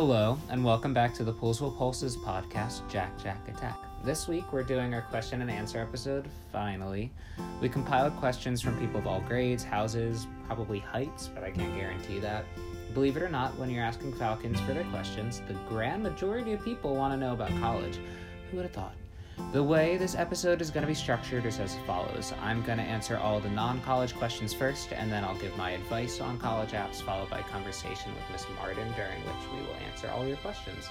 Hello, 0.00 0.38
and 0.48 0.64
welcome 0.64 0.94
back 0.94 1.12
to 1.14 1.24
the 1.24 1.32
Poolesville 1.32 1.76
Pulses 1.76 2.16
podcast, 2.16 2.88
Jack 2.88 3.20
Jack 3.20 3.48
Attack. 3.48 3.76
This 4.04 4.28
week 4.28 4.52
we're 4.52 4.62
doing 4.62 4.94
our 4.94 5.02
question 5.02 5.42
and 5.42 5.50
answer 5.50 5.80
episode, 5.80 6.28
finally. 6.52 7.10
We 7.60 7.68
compiled 7.68 8.14
questions 8.18 8.62
from 8.62 8.78
people 8.78 9.00
of 9.00 9.08
all 9.08 9.20
grades, 9.22 9.64
houses, 9.64 10.28
probably 10.46 10.78
heights, 10.78 11.26
but 11.34 11.42
I 11.42 11.50
can't 11.50 11.74
guarantee 11.74 12.20
that. 12.20 12.44
Believe 12.94 13.16
it 13.16 13.24
or 13.24 13.28
not, 13.28 13.58
when 13.58 13.70
you're 13.70 13.82
asking 13.82 14.12
Falcons 14.12 14.60
for 14.60 14.72
their 14.72 14.84
questions, 14.84 15.42
the 15.48 15.54
grand 15.68 16.04
majority 16.04 16.52
of 16.52 16.64
people 16.64 16.94
want 16.94 17.12
to 17.12 17.16
know 17.16 17.32
about 17.32 17.50
college. 17.58 17.98
Who 18.52 18.58
would 18.58 18.66
have 18.66 18.72
thought? 18.72 18.94
The 19.52 19.62
way 19.62 19.96
this 19.96 20.14
episode 20.14 20.60
is 20.60 20.70
going 20.70 20.82
to 20.82 20.86
be 20.86 20.94
structured 20.94 21.46
is 21.46 21.58
as 21.58 21.74
follows 21.86 22.34
I'm 22.42 22.62
going 22.62 22.76
to 22.76 22.84
answer 22.84 23.16
all 23.16 23.40
the 23.40 23.48
non 23.48 23.80
college 23.80 24.14
questions 24.14 24.52
first, 24.52 24.92
and 24.92 25.10
then 25.10 25.24
I'll 25.24 25.38
give 25.38 25.56
my 25.56 25.70
advice 25.70 26.20
on 26.20 26.38
college 26.38 26.72
apps, 26.72 27.00
followed 27.00 27.30
by 27.30 27.38
a 27.38 27.44
conversation 27.44 28.14
with 28.14 28.24
Miss 28.30 28.44
Martin, 28.56 28.92
during 28.94 29.18
which 29.22 29.50
we 29.52 29.60
will 29.66 29.76
answer 29.90 30.10
all 30.10 30.26
your 30.26 30.36
questions. 30.36 30.90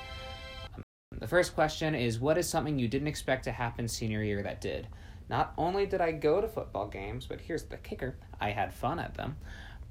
Um, 0.75 0.81
the 1.19 1.27
first 1.27 1.53
question 1.53 1.93
is 1.93 2.19
What 2.19 2.39
is 2.39 2.49
something 2.49 2.79
you 2.79 2.87
didn't 2.87 3.07
expect 3.07 3.43
to 3.43 3.51
happen 3.51 3.87
senior 3.87 4.23
year 4.23 4.41
that 4.41 4.59
did? 4.59 4.87
Not 5.29 5.53
only 5.57 5.85
did 5.85 6.01
I 6.01 6.11
go 6.11 6.41
to 6.41 6.47
football 6.47 6.87
games, 6.87 7.27
but 7.27 7.39
here's 7.39 7.63
the 7.63 7.77
kicker 7.77 8.17
I 8.41 8.49
had 8.49 8.73
fun 8.73 8.97
at 8.97 9.13
them. 9.13 9.37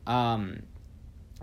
Um, 0.08 0.62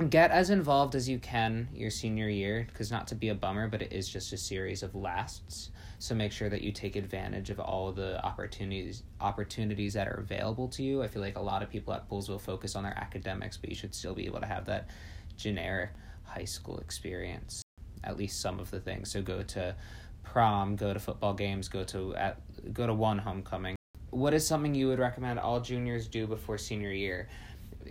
get 0.09 0.31
as 0.31 0.49
involved 0.49 0.95
as 0.95 1.07
you 1.07 1.19
can 1.19 1.69
your 1.71 1.91
senior 1.91 2.27
year 2.27 2.65
because 2.67 2.91
not 2.91 3.07
to 3.07 3.15
be 3.15 3.29
a 3.29 3.35
bummer 3.35 3.67
but 3.67 3.81
it 3.81 3.93
is 3.93 4.09
just 4.09 4.33
a 4.33 4.37
series 4.37 4.81
of 4.81 4.95
lasts. 4.95 5.69
So 5.99 6.15
make 6.15 6.31
sure 6.31 6.49
that 6.49 6.61
you 6.61 6.71
take 6.71 6.95
advantage 6.95 7.49
of 7.49 7.59
all 7.59 7.91
the 7.91 8.23
opportunities 8.25 9.03
opportunities 9.21 9.93
that 9.93 10.07
are 10.07 10.19
available 10.19 10.67
to 10.69 10.83
you. 10.83 11.03
I 11.03 11.07
feel 11.07 11.21
like 11.21 11.37
a 11.37 11.41
lot 11.41 11.61
of 11.61 11.69
people 11.69 11.93
at 11.93 12.09
Poolesville 12.09 12.41
focus 12.41 12.75
on 12.75 12.83
their 12.83 12.97
academics 12.97 13.55
but 13.55 13.69
you 13.69 13.75
should 13.75 13.93
still 13.93 14.15
be 14.15 14.25
able 14.25 14.39
to 14.39 14.47
have 14.47 14.65
that 14.65 14.89
generic 15.37 15.91
high 16.23 16.45
school 16.45 16.79
experience 16.79 17.61
at 18.03 18.17
least 18.17 18.41
some 18.41 18.59
of 18.59 18.71
the 18.71 18.79
things. 18.79 19.11
So 19.11 19.21
go 19.21 19.43
to 19.43 19.75
prom 20.23 20.75
go 20.75 20.93
to 20.93 20.99
football 20.99 21.33
games 21.33 21.67
go 21.67 21.83
to 21.83 22.15
at 22.15 22.41
go 22.73 22.87
to 22.87 22.93
one 22.93 23.19
homecoming. 23.19 23.75
What 24.09 24.33
is 24.33 24.45
something 24.45 24.73
you 24.73 24.87
would 24.87 24.99
recommend 24.99 25.39
all 25.39 25.59
juniors 25.59 26.07
do 26.07 26.25
before 26.25 26.57
senior 26.57 26.91
year 26.91 27.29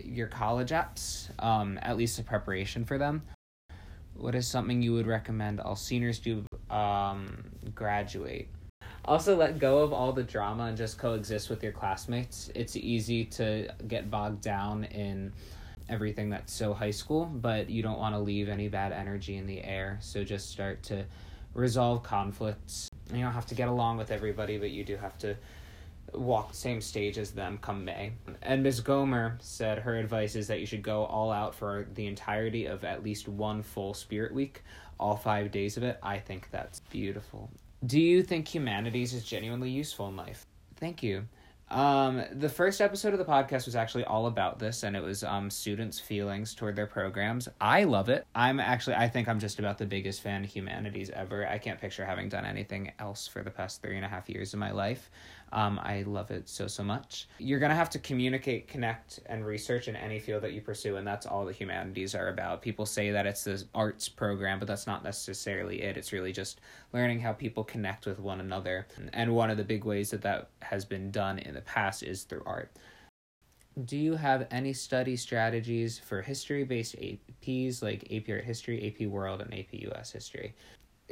your 0.01 0.27
college 0.27 0.69
apps, 0.69 1.29
um, 1.43 1.79
at 1.81 1.97
least 1.97 2.19
a 2.19 2.23
preparation 2.23 2.85
for 2.85 2.97
them. 2.97 3.23
What 4.15 4.35
is 4.35 4.47
something 4.47 4.81
you 4.81 4.93
would 4.93 5.07
recommend 5.07 5.59
all 5.59 5.75
seniors 5.75 6.19
do 6.19 6.45
um, 6.69 7.43
graduate? 7.73 8.47
Also, 9.05 9.35
let 9.35 9.59
go 9.59 9.79
of 9.79 9.91
all 9.91 10.13
the 10.13 10.23
drama 10.23 10.65
and 10.65 10.77
just 10.77 10.97
coexist 10.97 11.49
with 11.49 11.61
your 11.61 11.73
classmates. 11.73 12.49
It's 12.55 12.75
easy 12.75 13.25
to 13.25 13.67
get 13.87 14.09
bogged 14.09 14.41
down 14.41 14.85
in 14.85 15.33
everything 15.89 16.29
that's 16.29 16.53
so 16.53 16.73
high 16.73 16.91
school, 16.91 17.25
but 17.25 17.69
you 17.69 17.83
don't 17.83 17.99
want 17.99 18.15
to 18.15 18.19
leave 18.19 18.47
any 18.47 18.69
bad 18.69 18.93
energy 18.93 19.35
in 19.35 19.45
the 19.45 19.61
air. 19.63 19.97
So 20.01 20.23
just 20.23 20.49
start 20.49 20.83
to 20.83 21.05
resolve 21.53 22.03
conflicts. 22.03 22.87
You 23.13 23.21
don't 23.21 23.33
have 23.33 23.45
to 23.47 23.55
get 23.55 23.67
along 23.67 23.97
with 23.97 24.09
everybody, 24.09 24.57
but 24.57 24.71
you 24.71 24.85
do 24.85 24.95
have 24.95 25.17
to 25.19 25.35
walk 26.13 26.51
the 26.51 26.57
same 26.57 26.81
stage 26.81 27.17
as 27.17 27.31
them 27.31 27.57
come 27.61 27.85
May. 27.85 28.13
And 28.41 28.63
Ms. 28.63 28.81
Gomer 28.81 29.37
said 29.41 29.79
her 29.79 29.95
advice 29.95 30.35
is 30.35 30.47
that 30.47 30.59
you 30.59 30.65
should 30.65 30.83
go 30.83 31.05
all 31.05 31.31
out 31.31 31.55
for 31.55 31.87
the 31.93 32.07
entirety 32.07 32.65
of 32.65 32.83
at 32.83 33.03
least 33.03 33.27
one 33.27 33.61
full 33.61 33.93
spirit 33.93 34.33
week, 34.33 34.63
all 34.99 35.15
five 35.15 35.51
days 35.51 35.77
of 35.77 35.83
it. 35.83 35.99
I 36.03 36.19
think 36.19 36.49
that's 36.51 36.79
beautiful. 36.79 37.49
Do 37.85 37.99
you 37.99 38.23
think 38.23 38.47
humanities 38.47 39.13
is 39.13 39.23
genuinely 39.23 39.69
useful 39.69 40.07
in 40.07 40.15
life? 40.15 40.45
Thank 40.77 41.03
you. 41.03 41.25
Um, 41.73 42.23
the 42.31 42.49
first 42.49 42.81
episode 42.81 43.13
of 43.13 43.19
the 43.19 43.25
podcast 43.25 43.65
was 43.65 43.75
actually 43.75 44.03
all 44.03 44.27
about 44.27 44.59
this, 44.59 44.83
and 44.83 44.95
it 44.95 45.01
was 45.01 45.23
um, 45.23 45.49
students' 45.49 45.99
feelings 45.99 46.53
toward 46.53 46.75
their 46.75 46.85
programs. 46.85 47.49
I 47.59 47.85
love 47.85 48.09
it. 48.09 48.27
I'm 48.35 48.59
actually, 48.59 48.95
I 48.95 49.09
think 49.09 49.27
I'm 49.27 49.39
just 49.39 49.57
about 49.57 49.79
the 49.79 49.85
biggest 49.85 50.21
fan 50.21 50.43
of 50.43 50.49
humanities 50.49 51.09
ever. 51.09 51.47
I 51.47 51.57
can't 51.57 51.81
picture 51.81 52.05
having 52.05 52.29
done 52.29 52.45
anything 52.45 52.91
else 52.99 53.27
for 53.27 53.41
the 53.41 53.49
past 53.49 53.81
three 53.81 53.95
and 53.95 54.05
a 54.05 54.07
half 54.09 54.29
years 54.29 54.53
of 54.53 54.59
my 54.59 54.71
life. 54.71 55.09
Um, 55.53 55.79
I 55.83 56.01
love 56.01 56.31
it 56.31 56.49
so, 56.49 56.65
so 56.65 56.83
much. 56.83 57.27
You're 57.37 57.59
going 57.59 57.69
to 57.69 57.75
have 57.75 57.91
to 57.91 57.99
communicate, 57.99 58.67
connect, 58.67 59.19
and 59.27 59.45
research 59.45 59.87
in 59.87 59.95
any 59.95 60.19
field 60.19 60.41
that 60.41 60.53
you 60.53 60.61
pursue, 60.61 60.95
and 60.95 61.05
that's 61.05 61.27
all 61.27 61.45
the 61.45 61.53
humanities 61.53 62.15
are 62.15 62.29
about. 62.29 62.63
People 62.63 62.87
say 62.87 63.11
that 63.11 63.27
it's 63.27 63.43
the 63.43 63.63
arts 63.75 64.09
program, 64.09 64.57
but 64.57 64.67
that's 64.67 64.87
not 64.87 65.03
necessarily 65.03 65.83
it. 65.83 65.95
It's 65.95 66.11
really 66.11 66.31
just 66.31 66.59
learning 66.91 67.19
how 67.19 67.33
people 67.33 67.63
connect 67.63 68.07
with 68.07 68.19
one 68.19 68.39
another. 68.39 68.87
And 69.13 69.35
one 69.35 69.51
of 69.51 69.57
the 69.57 69.63
big 69.63 69.85
ways 69.85 70.09
that 70.09 70.23
that 70.23 70.49
has 70.63 70.85
been 70.85 71.11
done 71.11 71.37
in 71.37 71.53
the 71.53 71.61
past 71.61 72.01
is 72.01 72.23
through 72.23 72.43
art. 72.47 72.71
Do 73.85 73.97
you 73.97 74.15
have 74.15 74.47
any 74.49 74.73
study 74.73 75.15
strategies 75.15 75.99
for 75.99 76.21
history 76.21 76.63
based 76.63 76.95
APs 76.95 77.83
like 77.83 78.07
AP 78.11 78.29
Art 78.29 78.43
History, 78.43 78.87
AP 78.87 79.07
World, 79.07 79.41
and 79.41 79.53
AP 79.53 79.73
US 79.91 80.11
History? 80.11 80.55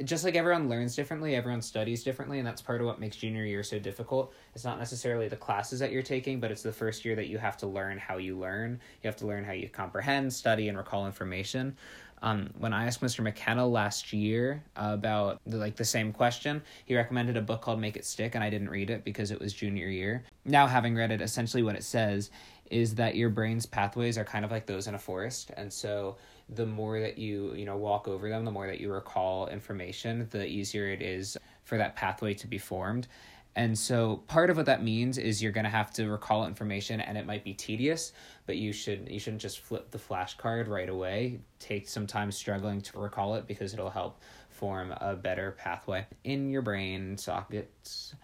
Just 0.04 0.24
like 0.24 0.34
everyone 0.34 0.68
learns 0.68 0.96
differently, 0.96 1.34
everyone 1.34 1.60
studies 1.60 2.02
differently, 2.02 2.38
and 2.38 2.46
that's 2.46 2.62
part 2.62 2.80
of 2.80 2.86
what 2.86 2.98
makes 2.98 3.16
junior 3.16 3.44
year 3.44 3.62
so 3.62 3.78
difficult. 3.78 4.32
It's 4.54 4.64
not 4.64 4.78
necessarily 4.78 5.28
the 5.28 5.36
classes 5.36 5.80
that 5.80 5.92
you're 5.92 6.02
taking, 6.02 6.40
but 6.40 6.50
it's 6.50 6.62
the 6.62 6.72
first 6.72 7.04
year 7.04 7.14
that 7.16 7.28
you 7.28 7.38
have 7.38 7.56
to 7.58 7.66
learn 7.66 7.98
how 7.98 8.16
you 8.16 8.38
learn. 8.38 8.80
You 9.02 9.08
have 9.08 9.16
to 9.16 9.26
learn 9.26 9.44
how 9.44 9.52
you 9.52 9.68
comprehend, 9.68 10.32
study, 10.32 10.68
and 10.68 10.78
recall 10.78 11.06
information. 11.06 11.76
Um, 12.22 12.50
when 12.58 12.72
I 12.72 12.86
asked 12.86 13.00
Mr. 13.00 13.20
McKenna 13.20 13.66
last 13.66 14.12
year 14.12 14.62
about 14.76 15.40
the, 15.44 15.56
like 15.56 15.76
the 15.76 15.84
same 15.84 16.12
question, 16.12 16.62
he 16.86 16.94
recommended 16.94 17.36
a 17.36 17.42
book 17.42 17.60
called 17.60 17.80
Make 17.80 17.96
It 17.96 18.06
Stick, 18.06 18.34
and 18.34 18.44
I 18.44 18.48
didn't 18.48 18.70
read 18.70 18.90
it 18.90 19.04
because 19.04 19.30
it 19.30 19.40
was 19.40 19.52
junior 19.52 19.88
year. 19.88 20.24
Now, 20.44 20.66
having 20.66 20.94
read 20.94 21.10
it, 21.10 21.20
essentially 21.20 21.62
what 21.62 21.74
it 21.74 21.84
says 21.84 22.30
is 22.70 22.94
that 22.94 23.16
your 23.16 23.28
brain's 23.28 23.66
pathways 23.66 24.16
are 24.16 24.24
kind 24.24 24.44
of 24.44 24.50
like 24.50 24.66
those 24.66 24.86
in 24.86 24.94
a 24.94 24.98
forest, 24.98 25.50
and 25.56 25.70
so 25.70 26.16
the 26.48 26.66
more 26.66 27.00
that 27.00 27.18
you 27.18 27.54
you 27.54 27.64
know 27.64 27.76
walk 27.76 28.08
over 28.08 28.28
them 28.28 28.44
the 28.44 28.50
more 28.50 28.66
that 28.66 28.80
you 28.80 28.92
recall 28.92 29.46
information 29.48 30.26
the 30.30 30.46
easier 30.46 30.88
it 30.88 31.02
is 31.02 31.36
for 31.64 31.78
that 31.78 31.96
pathway 31.96 32.34
to 32.34 32.46
be 32.46 32.58
formed. 32.58 33.06
And 33.54 33.78
so 33.78 34.16
part 34.28 34.48
of 34.48 34.56
what 34.56 34.64
that 34.64 34.82
means 34.82 35.18
is 35.18 35.42
you're 35.42 35.52
going 35.52 35.64
to 35.64 35.70
have 35.70 35.92
to 35.94 36.08
recall 36.08 36.46
information 36.46 37.02
and 37.02 37.18
it 37.18 37.26
might 37.26 37.44
be 37.44 37.52
tedious 37.52 38.12
but 38.46 38.56
you 38.56 38.72
should 38.72 39.08
you 39.10 39.20
shouldn't 39.20 39.42
just 39.42 39.60
flip 39.60 39.90
the 39.90 39.98
flashcard 39.98 40.68
right 40.68 40.88
away. 40.88 41.40
Take 41.58 41.88
some 41.88 42.06
time 42.06 42.32
struggling 42.32 42.80
to 42.82 42.98
recall 42.98 43.34
it 43.34 43.46
because 43.46 43.74
it'll 43.74 43.90
help 43.90 44.22
form 44.48 44.92
a 45.00 45.14
better 45.14 45.52
pathway 45.58 46.06
in 46.24 46.50
your 46.50 46.62
brain 46.62 47.16
sockets 47.18 48.14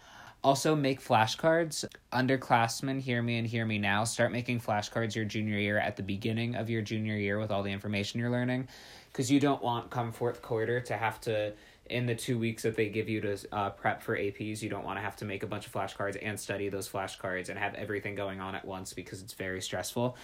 also, 0.43 0.75
make 0.75 1.03
flashcards. 1.03 1.83
Underclassmen, 2.13 3.01
hear 3.01 3.21
me 3.21 3.37
and 3.37 3.47
hear 3.47 3.65
me 3.65 3.77
now. 3.77 4.05
Start 4.05 4.31
making 4.31 4.61
flashcards 4.61 5.13
your 5.13 5.25
junior 5.25 5.57
year 5.57 5.77
at 5.77 5.97
the 5.97 6.03
beginning 6.03 6.55
of 6.55 6.69
your 6.69 6.81
junior 6.81 7.15
year 7.15 7.39
with 7.39 7.51
all 7.51 7.61
the 7.61 7.71
information 7.71 8.19
you're 8.19 8.29
learning. 8.29 8.67
Because 9.11 9.29
you 9.29 9.39
don't 9.39 9.61
want 9.61 9.89
come 9.89 10.11
fourth 10.11 10.41
quarter 10.41 10.79
to 10.79 10.95
have 10.95 11.19
to 11.21 11.53
in 11.89 12.05
the 12.05 12.15
two 12.15 12.37
weeks 12.37 12.63
that 12.63 12.75
they 12.75 12.87
give 12.87 13.09
you 13.09 13.19
to 13.19 13.37
uh, 13.51 13.69
prep 13.71 14.01
for 14.01 14.15
APs, 14.15 14.61
you 14.61 14.69
don't 14.69 14.85
want 14.85 14.97
to 14.97 15.01
have 15.01 15.15
to 15.17 15.25
make 15.25 15.43
a 15.43 15.47
bunch 15.47 15.65
of 15.65 15.73
flashcards 15.73 16.17
and 16.21 16.39
study 16.39 16.69
those 16.69 16.87
flashcards 16.87 17.49
and 17.49 17.57
have 17.57 17.73
everything 17.75 18.15
going 18.15 18.39
on 18.39 18.55
at 18.55 18.63
once 18.63 18.93
because 18.93 19.21
it's 19.21 19.33
very 19.33 19.61
stressful. 19.61 20.15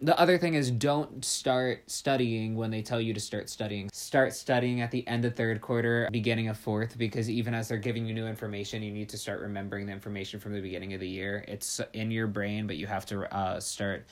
The 0.00 0.18
other 0.18 0.38
thing 0.38 0.54
is 0.54 0.70
don't 0.70 1.24
start 1.24 1.90
studying 1.90 2.56
when 2.56 2.70
they 2.70 2.82
tell 2.82 3.00
you 3.00 3.14
to 3.14 3.20
start 3.20 3.48
studying. 3.48 3.90
Start 3.92 4.34
studying 4.34 4.80
at 4.80 4.90
the 4.90 5.06
end 5.06 5.24
of 5.24 5.36
third 5.36 5.60
quarter, 5.60 6.08
beginning 6.10 6.48
of 6.48 6.58
fourth, 6.58 6.96
because 6.98 7.30
even 7.30 7.54
as 7.54 7.68
they're 7.68 7.78
giving 7.78 8.06
you 8.06 8.14
new 8.14 8.26
information, 8.26 8.82
you 8.82 8.92
need 8.92 9.08
to 9.10 9.18
start 9.18 9.40
remembering 9.40 9.86
the 9.86 9.92
information 9.92 10.40
from 10.40 10.52
the 10.52 10.60
beginning 10.60 10.94
of 10.94 11.00
the 11.00 11.08
year. 11.08 11.44
It's 11.48 11.80
in 11.92 12.10
your 12.10 12.26
brain, 12.26 12.66
but 12.66 12.76
you 12.76 12.86
have 12.86 13.06
to 13.06 13.34
uh, 13.34 13.60
start 13.60 14.06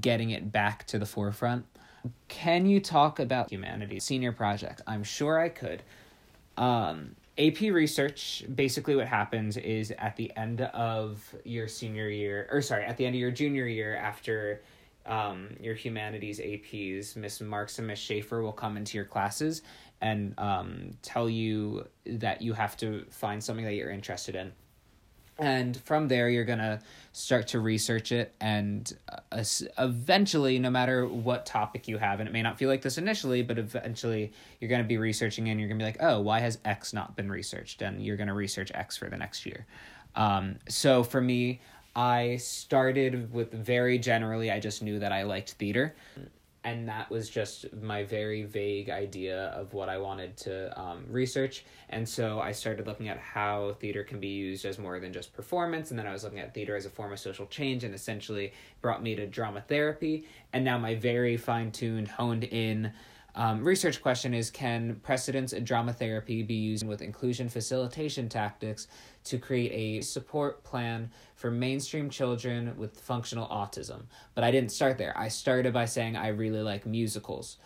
getting 0.00 0.30
it 0.30 0.52
back 0.52 0.86
to 0.88 0.98
the 0.98 1.06
forefront. 1.06 1.64
Can 2.28 2.66
you 2.66 2.80
talk 2.80 3.20
about 3.20 3.50
humanities 3.50 4.04
senior 4.04 4.32
project? 4.32 4.82
I'm 4.86 5.04
sure 5.04 5.38
I 5.38 5.48
could. 5.48 5.82
Um, 6.56 7.14
AP 7.38 7.60
research, 7.60 8.44
basically 8.54 8.94
what 8.94 9.06
happens 9.06 9.56
is 9.56 9.90
at 9.98 10.16
the 10.16 10.30
end 10.36 10.60
of 10.60 11.34
your 11.44 11.66
senior 11.66 12.08
year, 12.08 12.48
or 12.50 12.60
sorry, 12.60 12.84
at 12.84 12.96
the 12.96 13.06
end 13.06 13.14
of 13.14 13.20
your 13.20 13.30
junior 13.30 13.66
year 13.66 13.96
after 13.96 14.60
um, 15.06 15.56
your 15.60 15.74
humanities 15.74 16.38
APs, 16.38 17.16
Miss 17.16 17.40
Marks 17.40 17.78
and 17.78 17.86
Miss 17.86 17.98
Schaefer 17.98 18.42
will 18.42 18.52
come 18.52 18.76
into 18.76 18.96
your 18.96 19.04
classes 19.04 19.62
and 20.00 20.34
um, 20.38 20.90
tell 21.02 21.28
you 21.28 21.86
that 22.06 22.42
you 22.42 22.52
have 22.52 22.76
to 22.78 23.04
find 23.10 23.42
something 23.42 23.64
that 23.64 23.74
you're 23.74 23.90
interested 23.90 24.34
in. 24.34 24.52
And 25.38 25.76
from 25.76 26.08
there 26.08 26.28
you're 26.28 26.44
going 26.44 26.58
to 26.58 26.80
start 27.12 27.48
to 27.48 27.60
research 27.60 28.12
it 28.12 28.34
and 28.40 28.92
uh, 29.32 29.42
eventually 29.78 30.58
no 30.58 30.70
matter 30.70 31.06
what 31.06 31.46
topic 31.46 31.88
you 31.88 31.98
have 31.98 32.20
and 32.20 32.28
it 32.28 32.32
may 32.32 32.42
not 32.42 32.58
feel 32.58 32.68
like 32.68 32.82
this 32.82 32.98
initially 32.98 33.42
but 33.42 33.58
eventually 33.58 34.32
you're 34.60 34.68
going 34.68 34.82
to 34.82 34.86
be 34.86 34.98
researching 34.98 35.48
and 35.48 35.58
you're 35.58 35.68
going 35.68 35.78
to 35.78 35.82
be 35.82 35.86
like 35.86 36.00
oh 36.00 36.20
why 36.20 36.38
has 36.38 36.58
x 36.64 36.92
not 36.92 37.16
been 37.16 37.30
researched? 37.30 37.82
And 37.82 38.04
you're 38.04 38.16
going 38.16 38.28
to 38.28 38.34
research 38.34 38.70
x 38.74 38.96
for 38.96 39.08
the 39.08 39.16
next 39.16 39.46
year. 39.46 39.66
Um, 40.14 40.56
so 40.68 41.02
for 41.02 41.20
me 41.20 41.60
i 41.94 42.36
started 42.36 43.32
with 43.32 43.52
very 43.52 43.98
generally 43.98 44.50
i 44.50 44.58
just 44.58 44.82
knew 44.82 44.98
that 44.98 45.12
i 45.12 45.22
liked 45.22 45.52
theater 45.52 45.94
and 46.64 46.88
that 46.88 47.10
was 47.10 47.28
just 47.28 47.72
my 47.74 48.04
very 48.04 48.44
vague 48.44 48.88
idea 48.88 49.46
of 49.48 49.74
what 49.74 49.88
I 49.88 49.98
wanted 49.98 50.36
to 50.38 50.80
um, 50.80 51.04
research. 51.08 51.64
And 51.88 52.08
so 52.08 52.40
I 52.40 52.52
started 52.52 52.86
looking 52.86 53.08
at 53.08 53.18
how 53.18 53.76
theater 53.80 54.04
can 54.04 54.20
be 54.20 54.28
used 54.28 54.64
as 54.64 54.78
more 54.78 55.00
than 55.00 55.12
just 55.12 55.32
performance. 55.32 55.90
And 55.90 55.98
then 55.98 56.06
I 56.06 56.12
was 56.12 56.22
looking 56.22 56.38
at 56.38 56.54
theater 56.54 56.76
as 56.76 56.86
a 56.86 56.90
form 56.90 57.12
of 57.12 57.18
social 57.18 57.46
change 57.46 57.82
and 57.82 57.94
essentially 57.94 58.52
brought 58.80 59.02
me 59.02 59.16
to 59.16 59.26
drama 59.26 59.62
therapy. 59.66 60.28
And 60.52 60.64
now 60.64 60.78
my 60.78 60.94
very 60.94 61.36
fine 61.36 61.72
tuned, 61.72 62.06
honed 62.06 62.44
in 62.44 62.92
Um, 63.34 63.64
research 63.64 64.02
question 64.02 64.34
is 64.34 64.50
Can 64.50 64.96
precedence 65.02 65.52
and 65.52 65.66
drama 65.66 65.92
therapy 65.92 66.42
be 66.42 66.54
used 66.54 66.86
with 66.86 67.02
inclusion 67.02 67.48
facilitation 67.48 68.28
tactics 68.28 68.88
to 69.24 69.38
create 69.38 69.72
a 69.72 70.02
support 70.02 70.62
plan 70.64 71.10
for 71.34 71.50
mainstream 71.50 72.10
children 72.10 72.76
with 72.76 73.00
functional 73.00 73.48
autism? 73.48 74.02
But 74.34 74.44
I 74.44 74.50
didn't 74.50 74.72
start 74.72 74.98
there. 74.98 75.16
I 75.16 75.28
started 75.28 75.72
by 75.72 75.86
saying 75.86 76.16
I 76.16 76.28
really 76.28 76.60
like 76.60 76.84
musicals. 76.86 77.58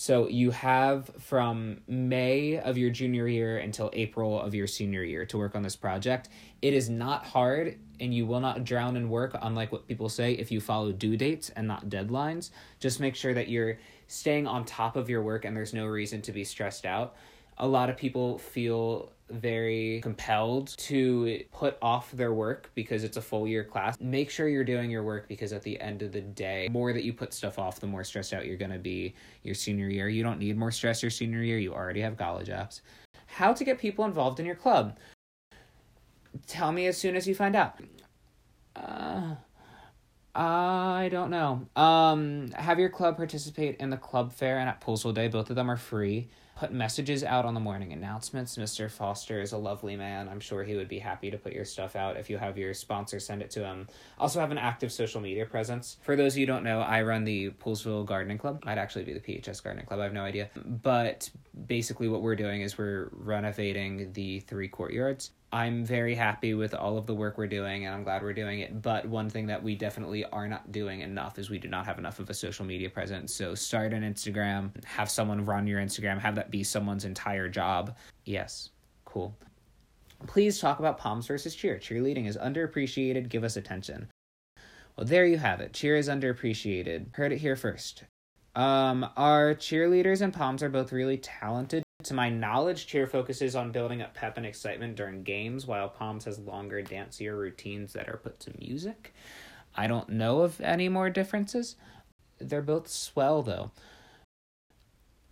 So 0.00 0.28
you 0.28 0.52
have 0.52 1.10
from 1.18 1.80
May 1.88 2.56
of 2.56 2.78
your 2.78 2.90
junior 2.90 3.26
year 3.26 3.58
until 3.58 3.90
April 3.92 4.40
of 4.40 4.54
your 4.54 4.68
senior 4.68 5.02
year 5.02 5.26
to 5.26 5.36
work 5.36 5.56
on 5.56 5.62
this 5.64 5.74
project. 5.74 6.28
It 6.62 6.72
is 6.72 6.88
not 6.88 7.26
hard 7.26 7.80
and 7.98 8.14
you 8.14 8.24
will 8.24 8.38
not 8.38 8.62
drown 8.62 8.96
in 8.96 9.08
work, 9.08 9.36
unlike 9.42 9.72
what 9.72 9.88
people 9.88 10.08
say, 10.08 10.34
if 10.34 10.52
you 10.52 10.60
follow 10.60 10.92
due 10.92 11.16
dates 11.16 11.50
and 11.50 11.66
not 11.66 11.88
deadlines. 11.88 12.50
Just 12.78 13.00
make 13.00 13.16
sure 13.16 13.34
that 13.34 13.48
you're 13.48 13.78
staying 14.08 14.46
on 14.46 14.64
top 14.64 14.96
of 14.96 15.08
your 15.08 15.22
work 15.22 15.44
and 15.44 15.56
there's 15.56 15.72
no 15.72 15.86
reason 15.86 16.20
to 16.22 16.32
be 16.32 16.42
stressed 16.42 16.84
out. 16.84 17.14
A 17.58 17.66
lot 17.66 17.90
of 17.90 17.96
people 17.96 18.38
feel 18.38 19.12
very 19.30 20.00
compelled 20.02 20.74
to 20.78 21.42
put 21.52 21.76
off 21.82 22.10
their 22.12 22.32
work 22.32 22.70
because 22.74 23.04
it's 23.04 23.16
a 23.16 23.20
full 23.20 23.46
year 23.46 23.64
class. 23.64 23.96
Make 24.00 24.30
sure 24.30 24.48
you're 24.48 24.64
doing 24.64 24.90
your 24.90 25.02
work 25.02 25.28
because 25.28 25.52
at 25.52 25.62
the 25.62 25.78
end 25.80 26.02
of 26.02 26.12
the 26.12 26.20
day, 26.20 26.68
more 26.70 26.92
that 26.92 27.04
you 27.04 27.12
put 27.12 27.34
stuff 27.34 27.58
off, 27.58 27.80
the 27.80 27.86
more 27.86 28.04
stressed 28.04 28.32
out 28.32 28.46
you're 28.46 28.56
going 28.56 28.70
to 28.70 28.78
be 28.78 29.14
your 29.42 29.54
senior 29.54 29.88
year. 29.88 30.08
You 30.08 30.22
don't 30.22 30.38
need 30.38 30.56
more 30.56 30.70
stress 30.70 31.02
your 31.02 31.10
senior 31.10 31.42
year. 31.42 31.58
You 31.58 31.74
already 31.74 32.00
have 32.00 32.16
college 32.16 32.48
apps. 32.48 32.80
How 33.26 33.52
to 33.52 33.64
get 33.64 33.78
people 33.78 34.04
involved 34.04 34.40
in 34.40 34.46
your 34.46 34.54
club. 34.54 34.96
Tell 36.46 36.72
me 36.72 36.86
as 36.86 36.96
soon 36.96 37.16
as 37.16 37.26
you 37.26 37.34
find 37.34 37.54
out. 37.54 37.80
Uh, 38.74 39.34
I 40.38 41.08
don't 41.10 41.30
know. 41.30 41.66
Um, 41.74 42.52
have 42.52 42.78
your 42.78 42.90
club 42.90 43.16
participate 43.16 43.76
in 43.80 43.90
the 43.90 43.96
club 43.96 44.32
fair 44.32 44.60
and 44.60 44.68
at 44.68 44.80
Poolesville 44.80 45.12
Day. 45.12 45.26
Both 45.26 45.50
of 45.50 45.56
them 45.56 45.68
are 45.68 45.76
free 45.76 46.28
put 46.58 46.72
messages 46.72 47.22
out 47.22 47.44
on 47.44 47.54
the 47.54 47.60
morning 47.60 47.92
announcements. 47.92 48.56
Mr. 48.56 48.90
Foster 48.90 49.40
is 49.40 49.52
a 49.52 49.56
lovely 49.56 49.94
man. 49.94 50.28
I'm 50.28 50.40
sure 50.40 50.64
he 50.64 50.74
would 50.74 50.88
be 50.88 50.98
happy 50.98 51.30
to 51.30 51.38
put 51.38 51.52
your 51.52 51.64
stuff 51.64 51.94
out 51.94 52.16
if 52.16 52.28
you 52.28 52.36
have 52.36 52.58
your 52.58 52.74
sponsor 52.74 53.20
send 53.20 53.42
it 53.42 53.50
to 53.52 53.64
him. 53.64 53.86
Also 54.18 54.40
have 54.40 54.50
an 54.50 54.58
active 54.58 54.90
social 54.90 55.20
media 55.20 55.46
presence. 55.46 55.98
For 56.02 56.16
those 56.16 56.34
of 56.34 56.38
you 56.38 56.46
who 56.46 56.52
don't 56.52 56.64
know, 56.64 56.80
I 56.80 57.02
run 57.02 57.22
the 57.22 57.50
Poolesville 57.50 58.04
Gardening 58.06 58.38
Club. 58.38 58.64
Might 58.64 58.76
actually 58.76 59.04
be 59.04 59.12
the 59.12 59.20
PHS 59.20 59.62
Gardening 59.62 59.86
Club. 59.86 60.00
I 60.00 60.02
have 60.02 60.12
no 60.12 60.24
idea. 60.24 60.50
But 60.56 61.30
basically 61.68 62.08
what 62.08 62.22
we're 62.22 62.34
doing 62.34 62.62
is 62.62 62.76
we're 62.76 63.08
renovating 63.12 64.12
the 64.12 64.40
three 64.40 64.66
courtyards 64.66 65.30
I'm 65.50 65.84
very 65.84 66.14
happy 66.14 66.52
with 66.52 66.74
all 66.74 66.98
of 66.98 67.06
the 67.06 67.14
work 67.14 67.38
we're 67.38 67.46
doing 67.46 67.86
and 67.86 67.94
I'm 67.94 68.04
glad 68.04 68.22
we're 68.22 68.34
doing 68.34 68.60
it. 68.60 68.82
But 68.82 69.06
one 69.06 69.30
thing 69.30 69.46
that 69.46 69.62
we 69.62 69.76
definitely 69.76 70.24
are 70.26 70.46
not 70.46 70.70
doing 70.72 71.00
enough 71.00 71.38
is 71.38 71.48
we 71.48 71.58
do 71.58 71.68
not 71.68 71.86
have 71.86 71.98
enough 71.98 72.18
of 72.18 72.28
a 72.28 72.34
social 72.34 72.66
media 72.66 72.90
presence. 72.90 73.34
So 73.34 73.54
start 73.54 73.94
an 73.94 74.02
Instagram, 74.02 74.84
have 74.84 75.10
someone 75.10 75.46
run 75.46 75.66
your 75.66 75.80
Instagram, 75.80 76.18
have 76.20 76.34
that 76.34 76.47
be 76.50 76.62
someone's 76.62 77.04
entire 77.04 77.48
job. 77.48 77.96
Yes, 78.24 78.70
cool. 79.04 79.36
Please 80.26 80.58
talk 80.58 80.78
about 80.78 80.98
Poms 80.98 81.26
versus 81.26 81.54
Cheer. 81.54 81.76
Cheerleading 81.76 82.26
is 82.26 82.36
underappreciated. 82.36 83.28
Give 83.28 83.44
us 83.44 83.56
attention. 83.56 84.08
Well, 84.96 85.06
there 85.06 85.26
you 85.26 85.38
have 85.38 85.60
it. 85.60 85.72
Cheer 85.72 85.96
is 85.96 86.08
underappreciated. 86.08 87.14
Heard 87.14 87.32
it 87.32 87.38
here 87.38 87.54
first. 87.54 88.04
Um, 88.56 89.08
our 89.16 89.54
cheerleaders 89.54 90.20
and 90.20 90.34
Poms 90.34 90.62
are 90.62 90.68
both 90.68 90.92
really 90.92 91.18
talented 91.18 91.84
to 92.04 92.14
my 92.14 92.28
knowledge, 92.28 92.86
cheer 92.86 93.06
focuses 93.06 93.56
on 93.56 93.72
building 93.72 94.02
up 94.02 94.14
pep 94.14 94.36
and 94.36 94.46
excitement 94.46 94.96
during 94.96 95.24
games, 95.24 95.66
while 95.66 95.88
Poms 95.88 96.24
has 96.24 96.38
longer, 96.38 96.80
dancier 96.82 97.36
routines 97.36 97.92
that 97.92 98.08
are 98.08 98.16
put 98.16 98.38
to 98.40 98.52
music. 98.58 99.14
I 99.74 99.88
don't 99.88 100.08
know 100.08 100.42
of 100.42 100.60
any 100.60 100.88
more 100.88 101.10
differences. 101.10 101.76
They're 102.38 102.62
both 102.62 102.88
swell, 102.88 103.42
though 103.42 103.72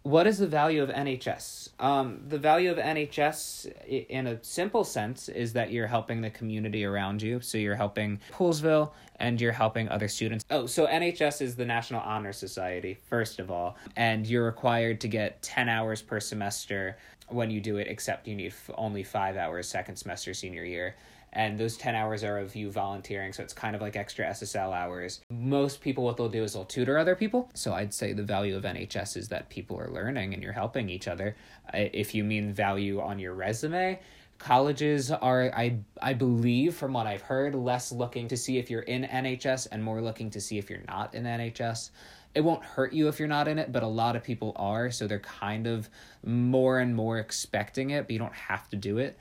what 0.06 0.29
is 0.29 0.38
the 0.38 0.47
value 0.47 0.85
of 0.85 0.88
NHS? 0.88 1.70
Um, 1.81 2.20
the 2.29 2.38
value 2.38 2.70
of 2.70 2.79
NHS, 2.79 4.06
in 4.08 4.29
a 4.29 4.38
simple 4.44 4.85
sense, 4.85 5.29
is 5.29 5.53
that 5.55 5.73
you're 5.73 5.88
helping 5.88 6.20
the 6.20 6.31
community 6.31 6.85
around 6.85 7.20
you. 7.20 7.41
So 7.41 7.58
you're 7.58 7.75
helping 7.75 8.20
Poolesville 8.32 8.93
and 9.17 9.41
you're 9.41 9.50
helping 9.50 9.88
other 9.88 10.06
students. 10.06 10.44
Oh, 10.49 10.67
so 10.67 10.87
NHS 10.87 11.43
is 11.43 11.56
the 11.56 11.64
National 11.64 12.03
Honor 12.03 12.32
Society, 12.32 12.97
first 13.08 13.41
of 13.41 13.50
all, 13.50 13.76
and 13.97 14.25
you're 14.25 14.44
required 14.44 15.00
to 15.00 15.08
get 15.08 15.43
10 15.43 15.69
hours 15.69 16.03
per 16.03 16.20
semester 16.20 16.97
when 17.26 17.50
you 17.50 17.61
do 17.61 17.79
it, 17.79 17.88
except 17.88 18.29
you 18.29 18.37
need 18.37 18.55
only 18.76 19.03
five 19.03 19.37
hours 19.37 19.67
second 19.69 19.97
semester 19.97 20.32
senior 20.35 20.64
year 20.64 20.94
and 21.37 21.59
those 21.59 21.77
10 21.77 21.94
hours 21.94 22.25
are 22.25 22.38
of 22.38 22.56
you 22.56 22.71
volunteering 22.71 23.33
so 23.33 23.43
it's 23.43 23.53
kind 23.53 23.77
of 23.77 23.83
like 23.83 23.94
extra 23.94 24.25
ssl 24.27 24.75
hours. 24.75 25.21
Most 25.31 25.81
people 25.83 26.03
what 26.03 26.17
they'll 26.17 26.31
do 26.31 26.43
is 26.43 26.55
they'll 26.55 26.65
tutor 26.65 26.99
other 26.99 27.15
people. 27.15 27.50
So 27.55 27.75
i'd 27.75 27.94
say 27.94 28.12
the 28.12 28.25
value 28.25 28.56
of 28.56 28.65
nhs 28.65 29.17
is 29.17 29.29
that 29.29 29.49
people 29.50 29.79
are 29.79 29.91
learning 29.91 30.35
and 30.35 30.43
you're 30.43 30.53
helping 30.53 30.88
each 30.88 31.06
other. 31.06 31.37
If 31.75 32.15
you 32.15 32.25
mean 32.25 32.53
value 32.53 33.00
on 33.00 33.19
your 33.19 33.35
resume 33.35 34.00
colleges 34.38 35.11
are 35.11 35.50
i 35.56 35.79
i 36.03 36.12
believe 36.12 36.75
from 36.75 36.93
what 36.93 37.06
i've 37.06 37.23
heard 37.23 37.55
less 37.55 37.91
looking 37.91 38.29
to 38.29 38.37
see 38.37 38.59
if 38.59 38.69
you're 38.69 38.82
in 38.82 39.05
nhs 39.05 39.67
and 39.73 39.82
more 39.82 40.03
looking 40.03 40.29
to 40.29 40.43
see 40.43 40.59
if 40.59 40.69
you're 40.69 40.85
not 40.87 41.15
in 41.15 41.25
nhs 41.25 41.89
it 42.37 42.44
won't 42.44 42.62
hurt 42.62 42.93
you 42.93 43.09
if 43.09 43.19
you're 43.19 43.29
not 43.29 43.49
in 43.49 43.59
it, 43.59 43.73
but 43.73 43.82
a 43.82 43.89
lot 43.89 44.15
of 44.15 44.23
people 44.23 44.53
are, 44.56 44.91
so 44.91 45.06
they're 45.06 45.19
kind 45.21 45.67
of 45.67 45.89
more 46.23 46.81
and 46.81 46.94
more 46.94 47.19
expecting 47.19 47.91
it, 47.91 48.03
but 48.03 48.11
you 48.11 48.19
don't 48.19 48.35
have 48.35 48.69
to 48.69 48.77
do 48.77 48.99
it. 48.99 49.19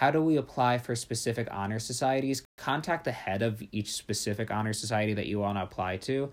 How 0.00 0.10
do 0.10 0.22
we 0.22 0.38
apply 0.38 0.78
for 0.78 0.96
specific 0.96 1.46
honor 1.50 1.78
societies? 1.78 2.42
Contact 2.56 3.04
the 3.04 3.12
head 3.12 3.42
of 3.42 3.62
each 3.70 3.92
specific 3.92 4.50
honor 4.50 4.72
society 4.72 5.12
that 5.12 5.26
you 5.26 5.40
want 5.40 5.58
to 5.58 5.62
apply 5.62 5.98
to. 5.98 6.32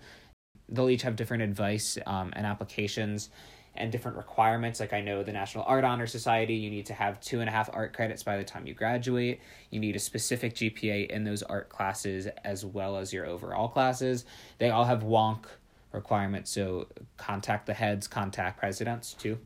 They'll 0.70 0.88
each 0.88 1.02
have 1.02 1.16
different 1.16 1.42
advice 1.42 1.98
um, 2.06 2.32
and 2.34 2.46
applications 2.46 3.28
and 3.74 3.92
different 3.92 4.16
requirements. 4.16 4.80
Like 4.80 4.94
I 4.94 5.02
know 5.02 5.22
the 5.22 5.34
National 5.34 5.64
Art 5.64 5.84
Honor 5.84 6.06
Society, 6.06 6.54
you 6.54 6.70
need 6.70 6.86
to 6.86 6.94
have 6.94 7.20
two 7.20 7.40
and 7.40 7.48
a 7.50 7.52
half 7.52 7.68
art 7.74 7.92
credits 7.92 8.22
by 8.22 8.38
the 8.38 8.42
time 8.42 8.66
you 8.66 8.72
graduate. 8.72 9.42
You 9.68 9.80
need 9.80 9.96
a 9.96 9.98
specific 9.98 10.54
GPA 10.54 11.10
in 11.10 11.24
those 11.24 11.42
art 11.42 11.68
classes 11.68 12.26
as 12.44 12.64
well 12.64 12.96
as 12.96 13.12
your 13.12 13.26
overall 13.26 13.68
classes. 13.68 14.24
They 14.56 14.70
all 14.70 14.86
have 14.86 15.02
wonk 15.02 15.44
requirements, 15.92 16.50
so 16.50 16.86
contact 17.18 17.66
the 17.66 17.74
heads, 17.74 18.08
contact 18.08 18.58
presidents 18.58 19.12
too. 19.12 19.36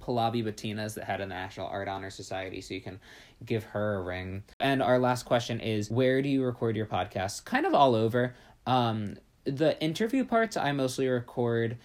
Pallavi 0.00 0.44
Bettina 0.44 0.88
that 0.88 1.04
had 1.04 1.20
the 1.20 1.26
National 1.26 1.66
Art 1.66 1.88
Honor 1.88 2.10
Society, 2.10 2.60
so 2.60 2.74
you 2.74 2.80
can 2.80 3.00
give 3.44 3.64
her 3.64 3.96
a 3.96 4.02
ring. 4.02 4.42
And 4.60 4.82
our 4.82 4.98
last 4.98 5.24
question 5.24 5.60
is 5.60 5.90
where 5.90 6.22
do 6.22 6.28
you 6.28 6.44
record 6.44 6.76
your 6.76 6.86
podcast? 6.86 7.44
Kind 7.44 7.66
of 7.66 7.74
all 7.74 7.94
over. 7.94 8.34
Um, 8.66 9.16
the 9.44 9.80
interview 9.82 10.24
parts 10.24 10.56
I 10.56 10.72
mostly 10.72 11.08
record 11.08 11.76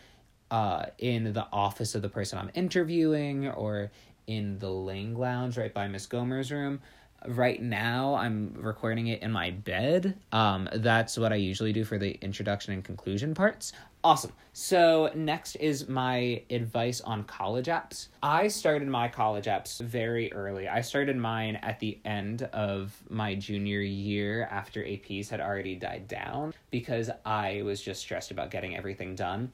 uh, 0.50 0.88
in 0.98 1.34
the 1.34 1.48
office 1.52 1.96
of 1.96 2.02
the 2.02 2.10
person 2.10 2.40
I'm 2.40 2.52
interviewing 2.54 3.48
or 3.50 3.92
in 4.28 4.60
the 4.60 4.70
Ling 4.70 5.18
Lounge 5.18 5.58
right 5.58 5.74
by 5.74 5.88
Miss 5.88 6.06
Gomer's 6.06 6.52
room 6.52 6.82
right 7.28 7.62
now 7.62 8.16
i'm 8.16 8.54
recording 8.58 9.08
it 9.08 9.22
in 9.22 9.32
my 9.32 9.52
bed 9.52 10.18
um 10.32 10.68
that's 10.78 11.18
what 11.18 11.32
i 11.32 11.36
usually 11.36 11.72
do 11.72 11.84
for 11.84 11.98
the 12.00 12.18
introduction 12.22 12.74
and 12.74 12.84
conclusion 12.84 13.36
parts 13.36 13.74
awesome 14.04 14.32
so 14.54 15.12
next 15.16 15.56
is 15.58 15.88
my 15.88 16.42
advice 16.50 17.02
on 17.02 17.24
college 17.26 17.68
apps 17.68 18.08
i 18.24 18.48
started 18.48 18.88
my 18.88 19.08
college 19.08 19.46
apps 19.46 19.80
very 19.82 20.32
early 20.34 20.68
i 20.68 20.82
started 20.82 21.16
mine 21.16 21.56
at 21.58 21.80
the 21.80 22.00
end 22.04 22.44
of 22.54 22.96
my 23.10 23.36
junior 23.36 23.80
year 23.82 24.48
after 24.52 24.82
aps 24.84 25.30
had 25.30 25.40
already 25.40 25.76
died 25.76 26.08
down 26.08 26.54
because 26.72 27.10
i 27.26 27.62
was 27.62 27.82
just 27.82 28.02
stressed 28.02 28.32
about 28.32 28.50
getting 28.50 28.76
everything 28.76 29.14
done 29.14 29.52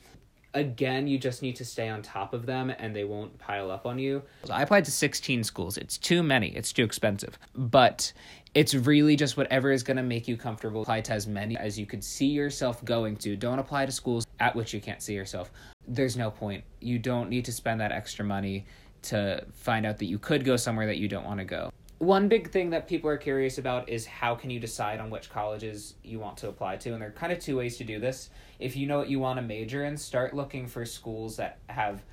again, 0.58 1.08
you 1.08 1.18
just 1.18 1.42
need 1.42 1.56
to 1.58 1.66
stay 1.66 1.88
on 1.88 2.02
top 2.02 2.34
of 2.34 2.46
them 2.46 2.72
and 2.78 2.96
they 2.96 3.04
won't 3.04 3.38
pile 3.38 3.72
up 3.72 3.86
on 3.86 4.00
you. 4.00 4.24
I 4.50 4.64
applied 4.64 4.86
to 4.86 4.92
16 4.92 5.44
schools. 5.44 5.78
It's 5.78 5.98
too 5.98 6.24
many, 6.24 6.50
it's 6.50 6.74
too 6.74 6.84
expensive. 6.84 7.38
But 7.56 8.12
it's 8.58 8.74
really 8.74 9.16
just 9.16 9.38
whatever 9.38 9.72
is 9.72 9.84
going 9.84 9.98
to 9.98 10.04
make 10.04 10.28
you 10.28 10.36
comfortable. 10.36 10.82
Apply 10.82 11.02
to 11.02 11.14
as 11.14 11.28
many 11.28 11.56
as 11.56 11.78
you 11.78 11.86
could 11.86 12.04
see 12.04 12.26
yourself 12.26 12.84
going 12.84 13.16
to. 13.18 13.36
Don't 13.36 13.60
apply 13.60 13.86
to 13.86 13.92
schools 13.92 14.26
at 14.40 14.56
which 14.56 14.74
you 14.74 14.82
can't 14.82 15.00
see 15.00 15.14
yourself. 15.14 15.52
There's 15.88 16.18
no 16.18 16.32
point. 16.32 16.64
You 16.80 16.98
don't 16.98 17.30
need 17.30 17.46
to 17.46 17.52
spend 17.52 17.80
that 17.82 17.92
extra 17.92 18.26
money 18.26 18.66
to 19.04 19.46
find 19.54 19.86
out 19.86 20.00
that 20.00 20.06
you 20.06 20.18
could 20.18 20.44
go 20.44 20.58
somewhere 20.58 20.88
that 20.88 20.98
you 20.98 21.08
don't 21.08 21.24
want 21.24 21.40
to 21.40 21.46
go 21.46 21.70
one 22.00 22.28
big 22.28 22.52
thing 22.52 22.70
that 22.70 22.88
people 22.88 23.10
are 23.10 23.18
curious 23.18 23.58
about 23.58 23.90
is 23.90 24.06
how 24.06 24.36
can 24.36 24.52
you 24.52 24.60
decide 24.60 25.00
on 25.00 25.10
which 25.10 25.32
colleges 25.32 25.96
you 26.04 26.20
want 26.20 26.38
to 26.38 26.48
apply 26.48 26.76
to 26.76 26.94
and 26.94 27.02
there 27.02 27.10
are 27.10 27.14
kind 27.14 27.32
of 27.32 27.40
two 27.40 27.58
ways 27.58 27.78
to 27.78 27.84
do 27.84 28.00
this 28.00 28.30
if 28.60 28.76
you 28.76 28.86
know 28.86 29.00
what 29.00 29.10
you 29.10 29.20
want 29.20 29.38
to 29.38 29.42
major 29.42 29.84
in 29.86 29.98
start 29.98 30.36
looking 30.36 30.68
for 30.68 30.86
schools 30.86 31.38
that 31.38 31.58
have 31.70 32.04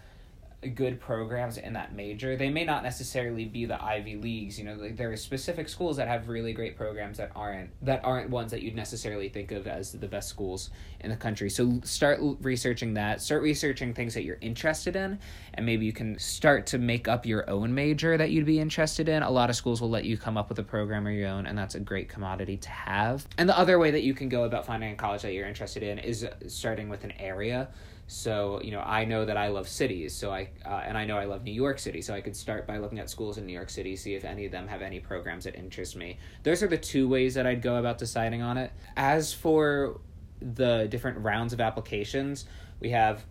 good 0.69 1.01
programs 1.01 1.59
in 1.59 1.73
that 1.75 1.95
major. 1.95 2.37
They 2.37 2.51
may 2.51 2.65
not 2.65 2.83
necessarily 2.83 3.45
be 3.45 3.67
the 3.67 3.83
Ivy 3.83 4.17
Leagues, 4.17 4.59
you 4.59 4.65
know, 4.65 4.75
like 4.75 4.97
there 4.97 5.11
are 5.11 5.17
specific 5.17 5.69
schools 5.69 5.97
that 5.97 6.09
have 6.09 6.29
really 6.29 6.53
great 6.53 6.77
programs 6.77 7.19
that 7.19 7.33
aren't 7.35 7.71
that 7.85 8.05
aren't 8.05 8.31
ones 8.31 8.51
that 8.51 8.63
you'd 8.63 8.75
necessarily 8.75 9.29
think 9.29 9.53
of 9.53 9.67
as 9.67 9.93
the 9.93 10.09
best 10.09 10.29
schools 10.29 10.71
in 11.01 11.11
the 11.11 11.17
country. 11.17 11.51
So 11.51 11.81
start 11.85 12.21
researching 12.41 12.95
that. 12.95 13.21
Start 13.21 13.43
researching 13.43 13.95
things 13.95 14.15
that 14.15 14.25
you're 14.25 14.39
interested 14.41 14.97
in 14.97 15.19
and 15.55 15.67
maybe 15.67 15.87
you 15.87 15.93
can 15.93 16.19
start 16.19 16.67
to 16.67 16.79
make 16.79 17.09
up 17.09 17.27
your 17.27 17.49
own 17.49 17.75
major 17.75 18.17
that 18.17 18.31
you'd 18.31 18.47
be 18.47 18.61
interested 18.61 19.09
in. 19.09 19.23
A 19.23 19.31
lot 19.31 19.51
of 19.51 19.57
schools 19.57 19.81
will 19.81 19.91
let 19.91 20.05
you 20.05 20.17
come 20.17 20.37
up 20.37 20.49
with 20.49 20.59
a 20.59 20.65
program 20.65 21.07
of 21.07 21.13
your 21.13 21.29
own 21.29 21.47
and 21.47 21.57
that's 21.57 21.75
a 21.75 21.81
great 21.81 22.09
commodity 22.09 22.57
to 22.57 22.71
have. 22.71 23.27
And 23.39 23.49
the 23.49 23.59
other 23.59 23.79
way 23.79 23.91
that 23.91 24.03
you 24.03 24.15
can 24.15 24.29
go 24.29 24.45
about 24.45 24.67
finding 24.67 24.93
a 24.93 24.97
college 24.97 25.23
that 25.23 25.33
you're 25.33 25.47
interested 25.47 25.83
in 25.83 25.99
is 25.99 26.27
starting 26.49 26.89
with 26.89 27.05
an 27.05 27.13
area. 27.19 27.69
So, 28.07 28.61
you 28.63 28.71
know, 28.71 28.81
I 28.81 29.07
know 29.07 29.25
that 29.25 29.39
I 29.39 29.49
love 29.49 29.67
cities, 29.67 30.15
so 30.15 30.31
I 30.31 30.51
uh, 30.65 30.83
and 30.85 30.97
I 30.97 31.07
know 31.07 31.17
I 31.17 31.25
love 31.25 31.43
New 31.43 31.53
York 31.53 31.79
City, 31.79 32.03
so 32.03 32.13
I 32.15 32.21
could 32.21 32.37
start 32.37 32.67
by 32.67 32.77
looking 32.77 32.99
at 32.99 33.09
schools 33.09 33.39
in 33.39 33.47
New 33.47 33.53
York 33.53 33.71
City, 33.71 33.97
see 33.97 34.15
if 34.15 34.25
any 34.25 34.45
of 34.45 34.53
them 34.53 34.69
have 34.69 34.83
any 34.83 35.01
programs 35.01 35.45
that 35.45 35.55
interest 35.55 35.97
me. 35.97 36.19
Those 36.43 36.63
are 36.63 36.67
the 36.69 36.77
two 36.77 37.09
ways 37.09 37.35
that 37.35 37.47
I'd 37.47 37.63
go 37.63 37.77
about 37.77 37.97
deciding 37.97 38.43
on 38.43 38.59
it. 38.59 38.73
As 38.97 39.33
for 39.33 40.01
the 40.41 40.87
different 40.91 41.19
rounds 41.19 41.55
of 41.55 41.61
applications, 41.61 42.45
we 42.81 42.91
have 42.91 43.25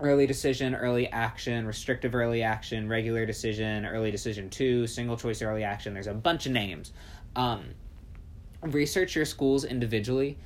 early 0.00 0.26
decision, 0.26 0.74
early 0.74 1.06
action, 1.08 1.66
restrictive 1.66 2.16
early 2.16 2.42
action, 2.42 2.88
regular 2.88 3.24
decision, 3.24 3.86
early 3.86 4.10
decision 4.10 4.50
2, 4.50 4.88
single 4.88 5.16
choice 5.16 5.40
early 5.40 5.62
action. 5.62 5.94
There's 5.94 6.08
a 6.08 6.14
bunch 6.14 6.46
of 6.46 6.52
names. 6.52 6.92
Um, 7.36 7.66
research 8.62 9.14
your 9.14 9.24
schools 9.24 9.64
individually 9.64 10.38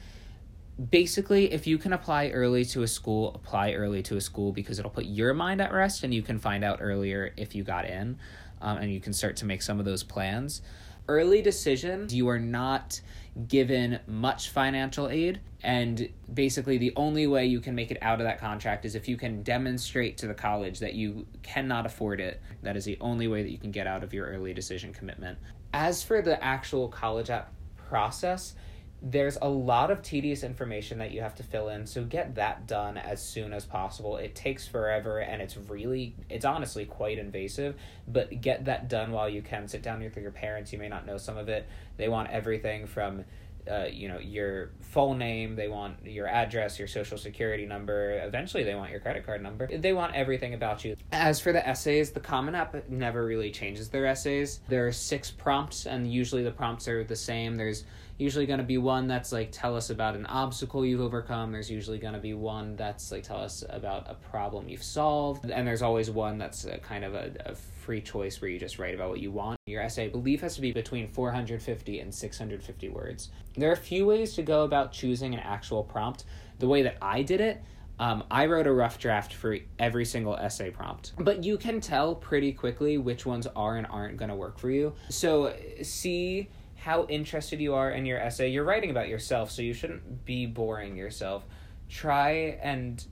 basically 0.90 1.52
if 1.52 1.66
you 1.66 1.76
can 1.76 1.92
apply 1.92 2.28
early 2.28 2.64
to 2.64 2.82
a 2.82 2.86
school 2.86 3.34
apply 3.34 3.72
early 3.72 4.00
to 4.00 4.16
a 4.16 4.20
school 4.20 4.52
because 4.52 4.78
it'll 4.78 4.90
put 4.90 5.06
your 5.06 5.34
mind 5.34 5.60
at 5.60 5.72
rest 5.72 6.04
and 6.04 6.14
you 6.14 6.22
can 6.22 6.38
find 6.38 6.62
out 6.62 6.78
earlier 6.80 7.32
if 7.36 7.54
you 7.54 7.64
got 7.64 7.84
in 7.84 8.16
um, 8.60 8.78
and 8.78 8.92
you 8.92 9.00
can 9.00 9.12
start 9.12 9.36
to 9.36 9.44
make 9.44 9.62
some 9.62 9.78
of 9.78 9.84
those 9.84 10.02
plans. 10.02 10.62
Early 11.08 11.42
decisions 11.42 12.14
you 12.14 12.28
are 12.28 12.38
not 12.38 13.00
given 13.48 13.98
much 14.06 14.50
financial 14.50 15.08
aid 15.08 15.40
and 15.64 16.08
basically 16.32 16.78
the 16.78 16.92
only 16.94 17.26
way 17.26 17.44
you 17.44 17.60
can 17.60 17.74
make 17.74 17.90
it 17.90 17.98
out 18.00 18.20
of 18.20 18.26
that 18.26 18.38
contract 18.38 18.84
is 18.84 18.94
if 18.94 19.08
you 19.08 19.16
can 19.16 19.42
demonstrate 19.42 20.16
to 20.18 20.28
the 20.28 20.34
college 20.34 20.78
that 20.78 20.94
you 20.94 21.26
cannot 21.42 21.86
afford 21.86 22.20
it. 22.20 22.40
That 22.62 22.76
is 22.76 22.84
the 22.84 22.98
only 23.00 23.26
way 23.26 23.42
that 23.42 23.50
you 23.50 23.58
can 23.58 23.72
get 23.72 23.88
out 23.88 24.04
of 24.04 24.14
your 24.14 24.26
early 24.26 24.54
decision 24.54 24.92
commitment. 24.92 25.38
As 25.72 26.04
for 26.04 26.22
the 26.22 26.42
actual 26.42 26.88
college 26.88 27.30
app 27.30 27.52
process 27.88 28.54
there's 29.00 29.38
a 29.40 29.48
lot 29.48 29.90
of 29.90 30.02
tedious 30.02 30.42
information 30.42 30.98
that 30.98 31.12
you 31.12 31.20
have 31.20 31.34
to 31.36 31.42
fill 31.42 31.68
in 31.68 31.86
so 31.86 32.04
get 32.04 32.34
that 32.34 32.66
done 32.66 32.96
as 32.96 33.22
soon 33.22 33.52
as 33.52 33.64
possible. 33.64 34.16
It 34.16 34.34
takes 34.34 34.66
forever 34.66 35.20
and 35.20 35.40
it's 35.40 35.56
really 35.56 36.14
it's 36.28 36.44
honestly 36.44 36.84
quite 36.84 37.18
invasive 37.18 37.76
but 38.08 38.40
get 38.40 38.64
that 38.64 38.88
done 38.88 39.12
while 39.12 39.28
you 39.28 39.42
can. 39.42 39.68
Sit 39.68 39.82
down 39.82 40.00
with 40.02 40.16
your 40.16 40.32
parents 40.32 40.72
you 40.72 40.78
may 40.78 40.88
not 40.88 41.06
know 41.06 41.16
some 41.16 41.36
of 41.36 41.48
it. 41.48 41.68
They 41.96 42.08
want 42.08 42.30
everything 42.30 42.86
from 42.86 43.24
uh, 43.70 43.86
you 43.92 44.08
know 44.08 44.18
your 44.18 44.70
full 44.80 45.14
name 45.14 45.54
they 45.54 45.68
want 45.68 45.94
your 46.04 46.26
address 46.26 46.78
your 46.78 46.88
social 46.88 47.18
security 47.18 47.66
number 47.66 48.18
eventually 48.24 48.64
they 48.64 48.74
want 48.74 48.90
your 48.90 49.00
credit 49.00 49.24
card 49.24 49.42
number. 49.42 49.66
They 49.66 49.92
want 49.92 50.14
everything 50.14 50.54
about 50.54 50.84
you. 50.84 50.96
As 51.12 51.38
for 51.40 51.52
the 51.52 51.66
essays 51.66 52.10
the 52.10 52.20
common 52.20 52.54
app 52.54 52.88
never 52.88 53.24
really 53.24 53.50
changes 53.50 53.88
their 53.88 54.06
essays. 54.06 54.60
There 54.68 54.86
are 54.86 54.92
six 54.92 55.30
prompts 55.30 55.86
and 55.86 56.10
usually 56.10 56.42
the 56.42 56.50
prompts 56.50 56.88
are 56.88 57.04
the 57.04 57.16
same. 57.16 57.56
There's 57.56 57.84
usually 58.18 58.46
going 58.46 58.58
to 58.58 58.64
be 58.64 58.78
one 58.78 59.06
that's 59.06 59.32
like 59.32 59.50
tell 59.52 59.76
us 59.76 59.90
about 59.90 60.16
an 60.16 60.26
obstacle 60.26 60.84
you've 60.84 61.00
overcome. 61.00 61.52
There's 61.52 61.70
usually 61.70 61.98
going 61.98 62.14
to 62.14 62.20
be 62.20 62.34
one 62.34 62.76
that's 62.76 63.10
like 63.12 63.22
tell 63.22 63.38
us 63.38 63.64
about 63.68 64.10
a 64.10 64.14
problem 64.14 64.68
you've 64.68 64.82
solved. 64.82 65.48
And 65.50 65.66
there's 65.66 65.82
always 65.82 66.10
one 66.10 66.36
that's 66.36 66.64
a, 66.64 66.78
kind 66.78 67.04
of 67.04 67.14
a, 67.14 67.32
a 67.46 67.54
free 67.54 68.00
choice 68.00 68.40
where 68.40 68.50
you 68.50 68.58
just 68.58 68.78
write 68.78 68.94
about 68.94 69.10
what 69.10 69.20
you 69.20 69.30
want. 69.30 69.58
Your 69.66 69.82
essay 69.82 70.06
i 70.06 70.08
believe 70.08 70.40
has 70.40 70.56
to 70.56 70.60
be 70.60 70.72
between 70.72 71.08
450 71.08 72.00
and 72.00 72.14
650 72.14 72.88
words. 72.88 73.30
There 73.56 73.70
are 73.70 73.74
a 73.74 73.76
few 73.76 74.04
ways 74.04 74.34
to 74.34 74.42
go 74.42 74.64
about 74.64 74.92
choosing 74.92 75.32
an 75.34 75.40
actual 75.40 75.84
prompt. 75.84 76.24
The 76.58 76.66
way 76.66 76.82
that 76.82 76.98
i 77.00 77.22
did 77.22 77.40
it 77.40 77.62
um, 78.00 78.22
I 78.30 78.46
wrote 78.46 78.66
a 78.66 78.72
rough 78.72 78.98
draft 78.98 79.34
for 79.34 79.56
every 79.78 80.04
single 80.04 80.36
essay 80.36 80.70
prompt, 80.70 81.14
but 81.18 81.42
you 81.42 81.58
can 81.58 81.80
tell 81.80 82.14
pretty 82.14 82.52
quickly 82.52 82.96
which 82.96 83.26
ones 83.26 83.48
are 83.56 83.76
and 83.76 83.86
aren't 83.90 84.16
going 84.16 84.28
to 84.28 84.36
work 84.36 84.56
for 84.58 84.70
you. 84.70 84.94
So, 85.08 85.52
see 85.82 86.48
how 86.78 87.04
interested 87.06 87.60
you 87.60 87.74
are 87.74 87.90
in 87.90 88.06
your 88.06 88.18
essay. 88.18 88.48
You're 88.48 88.64
writing 88.64 88.90
about 88.90 89.08
yourself, 89.08 89.50
so 89.50 89.62
you 89.62 89.74
shouldn't 89.74 90.24
be 90.24 90.46
boring 90.46 90.96
yourself. 90.96 91.44
Try 91.88 92.58
and 92.62 93.04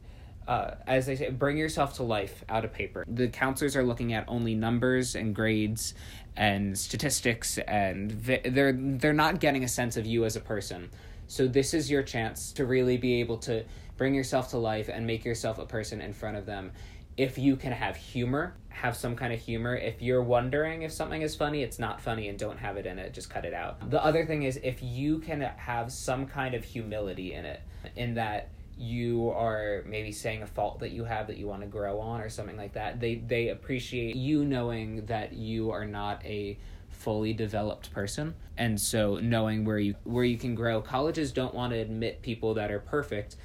uh, 0.47 0.77
as 0.87 1.07
they 1.07 1.17
say, 1.17 1.31
bring 1.31 1.57
yourself 1.57 1.95
to 1.95 2.05
life 2.05 2.45
out 2.49 2.65
of 2.65 2.73
paper. 2.73 3.05
The 3.09 3.29
counselors 3.29 3.75
are 3.75 3.83
looking 3.83 4.13
at 4.13 4.25
only 4.29 4.55
numbers 4.55 5.17
and 5.17 5.35
grades 5.35 5.95
and 6.37 6.79
statistics, 6.79 7.59
and 7.59 8.13
they're 8.13 8.73
they're 8.73 9.13
not 9.13 9.41
getting 9.41 9.65
a 9.65 9.69
sense 9.69 9.97
of 9.97 10.07
you 10.07 10.25
as 10.25 10.37
a 10.37 10.41
person. 10.41 10.91
So 11.27 11.49
this 11.49 11.75
is 11.75 11.91
your 11.91 12.05
chance 12.05 12.53
to 12.53 12.65
really 12.65 12.97
be 12.97 13.21
able 13.21 13.39
to 13.39 13.65
bring 13.97 14.15
yourself 14.15 14.51
to 14.51 14.59
life 14.59 14.89
and 14.89 15.07
make 15.07 15.25
yourself 15.25 15.59
a 15.59 15.67
person 15.67 16.01
in 16.01 16.13
front 16.13 16.37
of 16.37 16.47
them 16.47 16.71
if 17.17 17.39
you 17.39 17.57
can 17.57 17.73
have 17.73 17.97
humor, 17.97 18.55
have 18.69 18.97
some 18.97 19.17
kind 19.17 19.33
of 19.33 19.41
humor. 19.41 19.75
If 19.75 20.03
you're 20.03 20.23
wondering 20.23 20.83
if 20.83 20.93
something 20.93 21.23
is 21.23 21.35
funny, 21.35 21.63
it's 21.63 21.79
not 21.79 22.01
funny 22.01 22.29
and 22.29 22.39
don't 22.39 22.59
have 22.59 22.77
it 22.77 22.87
in 22.87 22.99
it, 22.99 23.15
just 23.15 23.31
cut 23.31 23.45
it 23.45 23.55
out. 23.55 23.91
The 23.91 24.05
other 24.05 24.27
thing 24.27 24.43
is 24.43 24.59
if 24.63 24.83
you 24.83 25.19
can 25.19 25.41
have 25.41 25.91
some 25.91 26.27
kind 26.27 26.55
of 26.55 26.65
humility 26.65 27.33
in 27.33 27.45
it, 27.47 27.61
in 27.97 28.15
that 28.15 28.51
you 28.79 29.31
are 29.31 29.83
maybe 29.87 30.13
saying 30.13 30.43
a 30.43 30.47
fault 30.47 30.81
that 30.81 30.91
you 30.91 31.05
have 31.05 31.27
that 31.29 31.39
you 31.39 31.47
want 31.47 31.63
to 31.63 31.67
grow 31.67 31.99
on 31.99 32.21
or 32.21 32.29
something 32.29 32.59
like 32.59 32.75
that, 32.75 33.01
they 33.01 33.17
they 33.17 33.49
appreciate 33.49 34.15
you 34.15 34.45
knowing 34.45 35.07
that 35.07 35.33
you 35.33 35.71
are 35.71 35.87
not 35.87 36.25
a 36.25 36.59
fully 36.91 37.33
developed 37.33 37.93
person 37.93 38.35
and 38.57 38.81
so 38.81 39.17
knowing 39.17 39.65
where 39.67 39.79
you 39.79 39.95
where 40.05 40.25
you 40.25 40.39
can 40.39 40.55
grow 40.55 40.81
colleges 40.81 41.31
don't 41.31 41.55
want 41.55 41.71
to 41.71 41.79
admit 41.79 42.23
people 42.23 42.55
that 42.55 42.71
are 42.71 42.81
perfect 42.81 43.37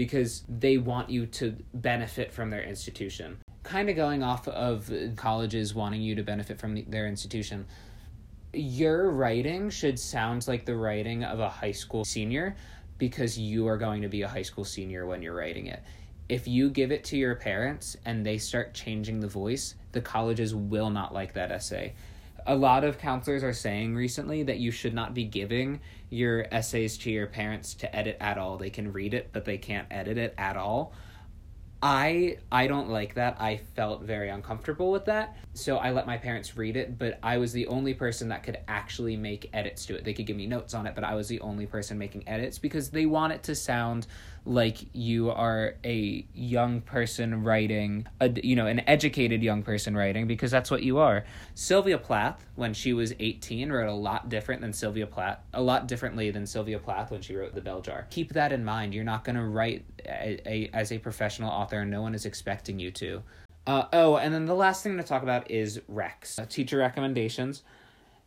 because 0.00 0.44
they 0.48 0.78
want 0.78 1.10
you 1.10 1.26
to 1.26 1.54
benefit 1.74 2.32
from 2.32 2.48
their 2.48 2.62
institution. 2.62 3.36
Kind 3.64 3.90
of 3.90 3.96
going 3.96 4.22
off 4.22 4.48
of 4.48 4.90
colleges 5.16 5.74
wanting 5.74 6.00
you 6.00 6.14
to 6.14 6.22
benefit 6.22 6.58
from 6.58 6.72
the, 6.72 6.86
their 6.88 7.06
institution, 7.06 7.66
your 8.54 9.10
writing 9.10 9.68
should 9.68 9.98
sound 9.98 10.48
like 10.48 10.64
the 10.64 10.74
writing 10.74 11.22
of 11.22 11.38
a 11.38 11.50
high 11.50 11.72
school 11.72 12.02
senior 12.06 12.56
because 12.96 13.38
you 13.38 13.68
are 13.68 13.76
going 13.76 14.00
to 14.00 14.08
be 14.08 14.22
a 14.22 14.28
high 14.28 14.40
school 14.40 14.64
senior 14.64 15.04
when 15.04 15.20
you're 15.20 15.36
writing 15.36 15.66
it. 15.66 15.82
If 16.30 16.48
you 16.48 16.70
give 16.70 16.92
it 16.92 17.04
to 17.04 17.18
your 17.18 17.34
parents 17.34 17.94
and 18.06 18.24
they 18.24 18.38
start 18.38 18.72
changing 18.72 19.20
the 19.20 19.28
voice, 19.28 19.74
the 19.92 20.00
colleges 20.00 20.54
will 20.54 20.88
not 20.88 21.12
like 21.12 21.34
that 21.34 21.52
essay 21.52 21.92
a 22.46 22.54
lot 22.54 22.84
of 22.84 22.98
counselors 22.98 23.42
are 23.42 23.52
saying 23.52 23.94
recently 23.94 24.42
that 24.44 24.58
you 24.58 24.70
should 24.70 24.94
not 24.94 25.14
be 25.14 25.24
giving 25.24 25.80
your 26.08 26.46
essays 26.50 26.98
to 26.98 27.10
your 27.10 27.26
parents 27.26 27.74
to 27.74 27.96
edit 27.96 28.16
at 28.20 28.38
all. 28.38 28.56
They 28.56 28.70
can 28.70 28.92
read 28.92 29.14
it, 29.14 29.30
but 29.32 29.44
they 29.44 29.58
can't 29.58 29.86
edit 29.90 30.18
it 30.18 30.34
at 30.36 30.56
all. 30.56 30.92
I 31.82 32.36
I 32.52 32.66
don't 32.66 32.90
like 32.90 33.14
that. 33.14 33.40
I 33.40 33.56
felt 33.74 34.02
very 34.02 34.28
uncomfortable 34.28 34.90
with 34.90 35.06
that. 35.06 35.36
So 35.54 35.78
I 35.78 35.92
let 35.92 36.06
my 36.06 36.18
parents 36.18 36.56
read 36.56 36.76
it, 36.76 36.98
but 36.98 37.18
I 37.22 37.38
was 37.38 37.52
the 37.52 37.66
only 37.68 37.94
person 37.94 38.28
that 38.28 38.42
could 38.42 38.58
actually 38.68 39.16
make 39.16 39.48
edits 39.54 39.86
to 39.86 39.96
it. 39.96 40.04
They 40.04 40.12
could 40.12 40.26
give 40.26 40.36
me 40.36 40.46
notes 40.46 40.74
on 40.74 40.86
it, 40.86 40.94
but 40.94 41.04
I 41.04 41.14
was 41.14 41.28
the 41.28 41.40
only 41.40 41.66
person 41.66 41.96
making 41.96 42.28
edits 42.28 42.58
because 42.58 42.90
they 42.90 43.06
want 43.06 43.32
it 43.32 43.42
to 43.44 43.54
sound 43.54 44.06
like 44.46 44.78
you 44.94 45.30
are 45.30 45.74
a 45.84 46.24
young 46.34 46.80
person 46.80 47.44
writing 47.44 48.06
a 48.20 48.30
you 48.42 48.56
know 48.56 48.66
an 48.66 48.80
educated 48.88 49.42
young 49.42 49.62
person 49.62 49.96
writing 49.96 50.26
because 50.26 50.50
that's 50.50 50.70
what 50.70 50.82
you 50.82 50.98
are. 50.98 51.24
Sylvia 51.54 51.98
plath 51.98 52.44
when 52.54 52.72
she 52.72 52.92
was 52.92 53.12
18 53.18 53.70
wrote 53.70 53.88
a 53.88 53.92
lot 53.92 54.28
different 54.28 54.60
than 54.60 54.72
sylvia 54.72 55.06
plath 55.06 55.38
a 55.52 55.62
lot 55.62 55.86
differently 55.86 56.30
than 56.30 56.46
sylvia 56.46 56.78
plath 56.78 57.10
when 57.10 57.20
she 57.20 57.36
wrote 57.36 57.54
the 57.54 57.60
bell 57.60 57.80
jar. 57.80 58.06
Keep 58.10 58.32
that 58.32 58.52
in 58.52 58.64
mind. 58.64 58.94
You're 58.94 59.04
not 59.04 59.24
going 59.24 59.36
to 59.36 59.44
write 59.44 59.84
a, 60.06 60.40
a, 60.46 60.70
as 60.72 60.92
a 60.92 60.98
professional 60.98 61.50
author 61.50 61.80
and 61.80 61.90
no 61.90 62.02
one 62.02 62.14
is 62.14 62.24
expecting 62.24 62.78
you 62.78 62.90
to. 62.92 63.22
Uh, 63.66 63.84
oh 63.92 64.16
and 64.16 64.32
then 64.32 64.46
the 64.46 64.54
last 64.54 64.82
thing 64.82 64.96
to 64.96 65.02
talk 65.02 65.22
about 65.22 65.50
is 65.50 65.80
Rex, 65.86 66.38
uh, 66.38 66.46
teacher 66.46 66.78
recommendations. 66.78 67.62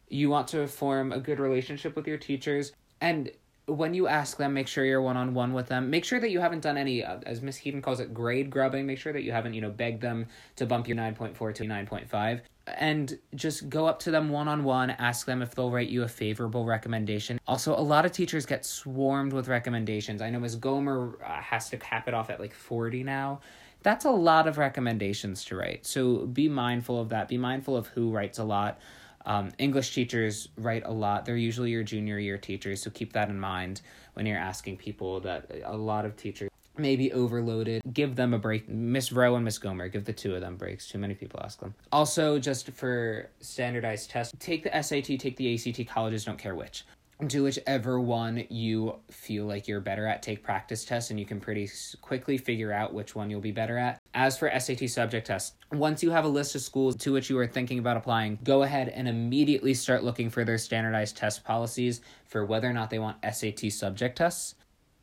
You 0.10 0.30
want 0.30 0.48
to 0.50 0.68
form 0.68 1.12
a 1.12 1.20
good 1.20 1.40
relationship 1.40 1.96
with 1.96 2.08
your 2.08 2.18
teachers 2.18 2.72
and 3.02 3.32
when 3.66 3.94
you 3.94 4.08
ask 4.08 4.38
them, 4.38 4.54
make 4.54 4.68
sure 4.68 4.84
you're 4.84 5.02
one 5.02 5.16
on 5.16 5.34
one 5.34 5.54
with 5.54 5.68
them. 5.68 5.90
Make 5.90 6.04
sure 6.04 6.20
that 6.20 6.30
you 6.30 6.40
haven't 6.40 6.62
done 6.62 6.78
any, 6.78 7.04
uh, 7.04 7.20
as 7.26 7.42
Miss 7.42 7.56
Heaton 7.56 7.82
calls 7.82 8.00
it, 8.00 8.14
grade 8.14 8.50
grubbing. 8.50 8.86
Make 8.86 9.00
sure 9.00 9.14
that 9.14 9.24
you 9.24 9.32
haven't, 9.32 9.54
you 9.54 9.62
know, 9.62 9.70
begged 9.70 10.02
them 10.02 10.28
to 10.58 10.66
bump 10.66 10.88
your 10.88 10.98
9.4 10.98 11.56
to 11.56 11.64
9.5. 11.64 12.42
And 12.68 13.18
just 13.36 13.70
go 13.70 13.86
up 13.88 14.00
to 14.00 14.12
them 14.12 14.30
one 14.30 14.48
on 14.48 14.64
one, 14.64 14.90
ask 14.90 15.26
them 15.26 15.42
if 15.42 15.54
they'll 15.56 15.72
write 15.72 15.90
you 15.90 16.04
a 16.04 16.08
favorable 16.08 16.66
recommendation. 16.66 17.40
Also, 17.48 17.74
a 17.74 17.80
lot 17.80 18.06
of 18.06 18.12
teachers 18.12 18.46
get 18.46 18.66
swarmed 18.66 19.34
with 19.34 19.48
recommendations. 19.48 20.22
I 20.22 20.30
know 20.30 20.40
Miss 20.40 20.56
Gomer 20.56 21.18
uh, 21.24 21.42
has 21.42 21.70
to 21.70 21.78
cap 21.78 22.08
it 22.08 22.14
off 22.14 22.30
at 22.30 22.40
like 22.40 22.54
40 22.54 23.04
now. 23.04 23.42
That's 23.82 24.06
a 24.06 24.12
lot 24.12 24.48
of 24.48 24.58
recommendations 24.58 25.44
to 25.46 25.58
write. 25.58 25.86
So 25.86 26.26
be 26.26 26.48
mindful 26.48 27.02
of 27.02 27.10
that. 27.10 27.28
Be 27.28 27.38
mindful 27.38 27.76
of 27.76 27.88
who 27.88 28.12
writes 28.12 28.40
a 28.40 28.46
lot. 28.46 28.80
Um, 29.26 29.52
English 29.58 29.94
teachers 29.94 30.50
write 30.58 30.84
a 30.86 30.92
lot. 30.92 31.26
They're 31.26 31.38
usually 31.38 31.72
your 31.72 31.84
junior 31.84 32.20
year 32.20 32.38
teachers, 32.38 32.82
so 32.82 32.90
keep 32.90 33.14
that 33.14 33.30
in 33.30 33.40
mind 33.40 33.82
when 34.14 34.26
you're 34.26 34.38
asking 34.38 34.78
people 34.78 35.20
that 35.22 35.50
a 35.66 35.76
lot 35.76 36.06
of 36.06 36.16
teachers 36.16 36.50
may 36.78 36.96
be 36.96 37.12
overloaded. 37.12 37.82
Give 37.94 38.16
them 38.16 38.34
a 38.34 38.40
break. 38.40 38.68
Miss 38.68 39.12
Rowe 39.12 39.36
and 39.36 39.46
Miss 39.46 39.58
Gomer, 39.58 39.88
give 39.88 40.06
the 40.06 40.14
two 40.14 40.34
of 40.36 40.42
them 40.42 40.56
breaks. 40.58 40.88
Too 40.88 40.98
many 40.98 41.14
people 41.14 41.40
ask 41.44 41.60
them. 41.60 41.74
Also, 41.92 42.40
just 42.40 42.72
for 42.72 43.30
standardized 43.42 44.10
tests, 44.10 44.34
take 44.40 44.64
the 44.64 44.82
SAT, 44.82 45.20
take 45.20 45.38
the 45.38 45.54
ACT. 45.54 45.88
Colleges 45.88 46.26
don't 46.26 46.40
care 46.40 46.56
which 46.56 46.84
do 47.28 47.44
whichever 47.44 48.00
one 48.00 48.46
you 48.50 48.96
feel 49.10 49.46
like 49.46 49.68
you're 49.68 49.80
better 49.80 50.08
at. 50.08 50.22
Take 50.22 50.44
practice 50.44 50.84
tests, 50.84 51.12
and 51.12 51.20
you 51.20 51.26
can 51.26 51.40
pretty 51.40 51.70
quickly 52.02 52.38
figure 52.38 52.72
out 52.72 52.94
which 52.94 53.16
one 53.16 53.30
you'll 53.30 53.42
be 53.42 53.52
better 53.52 53.78
at. 53.78 54.02
As 54.14 54.38
for 54.38 54.52
SAT 54.58 54.90
subject 54.90 55.28
tests, 55.28 55.56
once 55.72 56.04
you 56.04 56.12
have 56.12 56.26
a 56.26 56.30
list 56.30 56.56
of 56.56 56.62
schools 56.62 56.96
to 56.98 57.14
which 57.14 57.30
you 57.30 57.38
are 57.40 57.48
thinking 57.48 57.80
about 57.80 57.98
applying, 57.98 58.40
go 58.44 58.64
ahead 58.64 58.90
and 58.90 59.08
immediately 59.08 59.74
start 59.74 60.04
looking 60.04 60.30
for 60.30 60.44
their 60.44 60.58
standardized 60.58 61.18
test 61.18 61.44
policies 61.44 62.02
for 62.26 62.46
whether 62.46 62.70
or 62.70 62.74
not 62.74 62.90
they 62.90 63.00
want 63.00 63.18
SAT 63.24 63.72
subject 63.72 64.18
tests. 64.18 64.56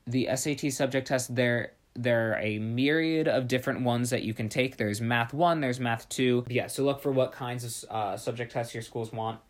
The 0.06 0.28
SAT 0.34 0.72
subject 0.72 1.08
tests, 1.08 1.28
they're 1.28 1.72
There 1.94 2.32
are 2.32 2.38
a 2.38 2.58
myriad 2.58 3.28
of 3.28 3.48
different 3.48 3.82
ones 3.82 4.10
that 4.10 4.22
you 4.22 4.34
can 4.34 4.48
take. 4.48 4.76
There's 4.76 5.00
Math 5.00 5.32
1, 5.32 5.60
there's 5.60 5.80
Math 5.80 6.08
2. 6.08 6.46
Yeah, 6.48 6.66
so 6.66 6.84
look 6.84 7.00
for 7.00 7.12
what 7.12 7.32
kinds 7.32 7.84
of 7.84 7.90
uh, 7.90 8.16
subject 8.16 8.52
tests 8.52 8.74
your 8.74 8.82
schools 8.82 9.12
want 9.12 9.40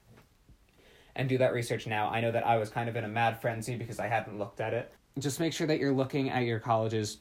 and 1.21 1.29
do 1.29 1.37
that 1.39 1.53
research 1.53 1.87
now. 1.87 2.09
I 2.09 2.23
know 2.23 2.33
that 2.33 2.47
I 2.47 2.57
was 2.57 2.71
kind 2.71 2.89
of 2.89 2.97
in 2.97 3.05
a 3.05 3.09
mad 3.09 3.41
frenzy 3.41 3.77
because 3.77 4.00
I 4.00 4.07
hadn't 4.07 4.39
looked 4.39 4.61
at 4.61 4.73
it. 4.73 4.91
Just 5.19 5.39
make 5.39 5.53
sure 5.53 5.67
that 5.67 5.79
you're 5.79 5.93
looking 5.93 6.31
at 6.31 6.45
your 6.45 6.59
college's 6.59 7.19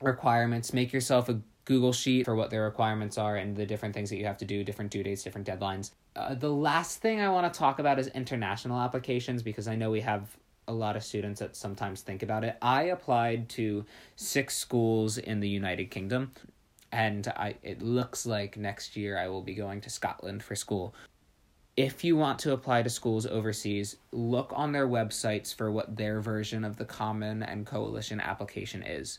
requirements. 0.00 0.72
Make 0.72 0.92
yourself 0.92 1.28
a 1.28 1.40
Google 1.64 1.92
Sheet 1.92 2.24
for 2.24 2.36
what 2.36 2.50
their 2.50 2.62
requirements 2.62 3.18
are 3.18 3.36
and 3.36 3.56
the 3.56 3.66
different 3.66 3.94
things 3.94 4.10
that 4.10 4.16
you 4.16 4.26
have 4.26 4.38
to 4.38 4.44
do, 4.44 4.62
different 4.62 4.92
due 4.92 5.02
dates, 5.02 5.24
different 5.24 5.44
deadlines. 5.46 5.90
Uh, 6.14 6.34
the 6.34 6.52
last 6.52 6.98
thing 6.98 7.20
I 7.20 7.28
want 7.28 7.52
to 7.52 7.58
talk 7.58 7.80
about 7.80 7.98
is 7.98 8.06
international 8.08 8.78
applications 8.78 9.42
because 9.42 9.66
I 9.66 9.74
know 9.74 9.90
we 9.90 10.02
have 10.02 10.36
a 10.68 10.72
lot 10.72 10.94
of 10.94 11.02
students 11.02 11.40
that 11.40 11.56
sometimes 11.56 12.02
think 12.02 12.22
about 12.22 12.44
it. 12.44 12.56
I 12.62 12.84
applied 12.84 13.48
to 13.50 13.84
six 14.14 14.56
schools 14.56 15.18
in 15.18 15.40
the 15.40 15.48
United 15.48 15.90
Kingdom 15.90 16.30
and 16.92 17.26
I 17.28 17.56
it 17.64 17.82
looks 17.82 18.24
like 18.24 18.56
next 18.56 18.96
year 18.96 19.18
I 19.18 19.26
will 19.26 19.42
be 19.42 19.54
going 19.54 19.80
to 19.80 19.90
Scotland 19.90 20.44
for 20.44 20.54
school. 20.54 20.94
If 21.76 22.04
you 22.04 22.16
want 22.16 22.38
to 22.38 22.54
apply 22.54 22.82
to 22.82 22.88
schools 22.88 23.26
overseas, 23.26 23.96
look 24.10 24.50
on 24.56 24.72
their 24.72 24.88
websites 24.88 25.54
for 25.54 25.70
what 25.70 25.94
their 25.94 26.22
version 26.22 26.64
of 26.64 26.78
the 26.78 26.86
common 26.86 27.42
and 27.42 27.66
coalition 27.66 28.18
application 28.18 28.82
is. 28.82 29.18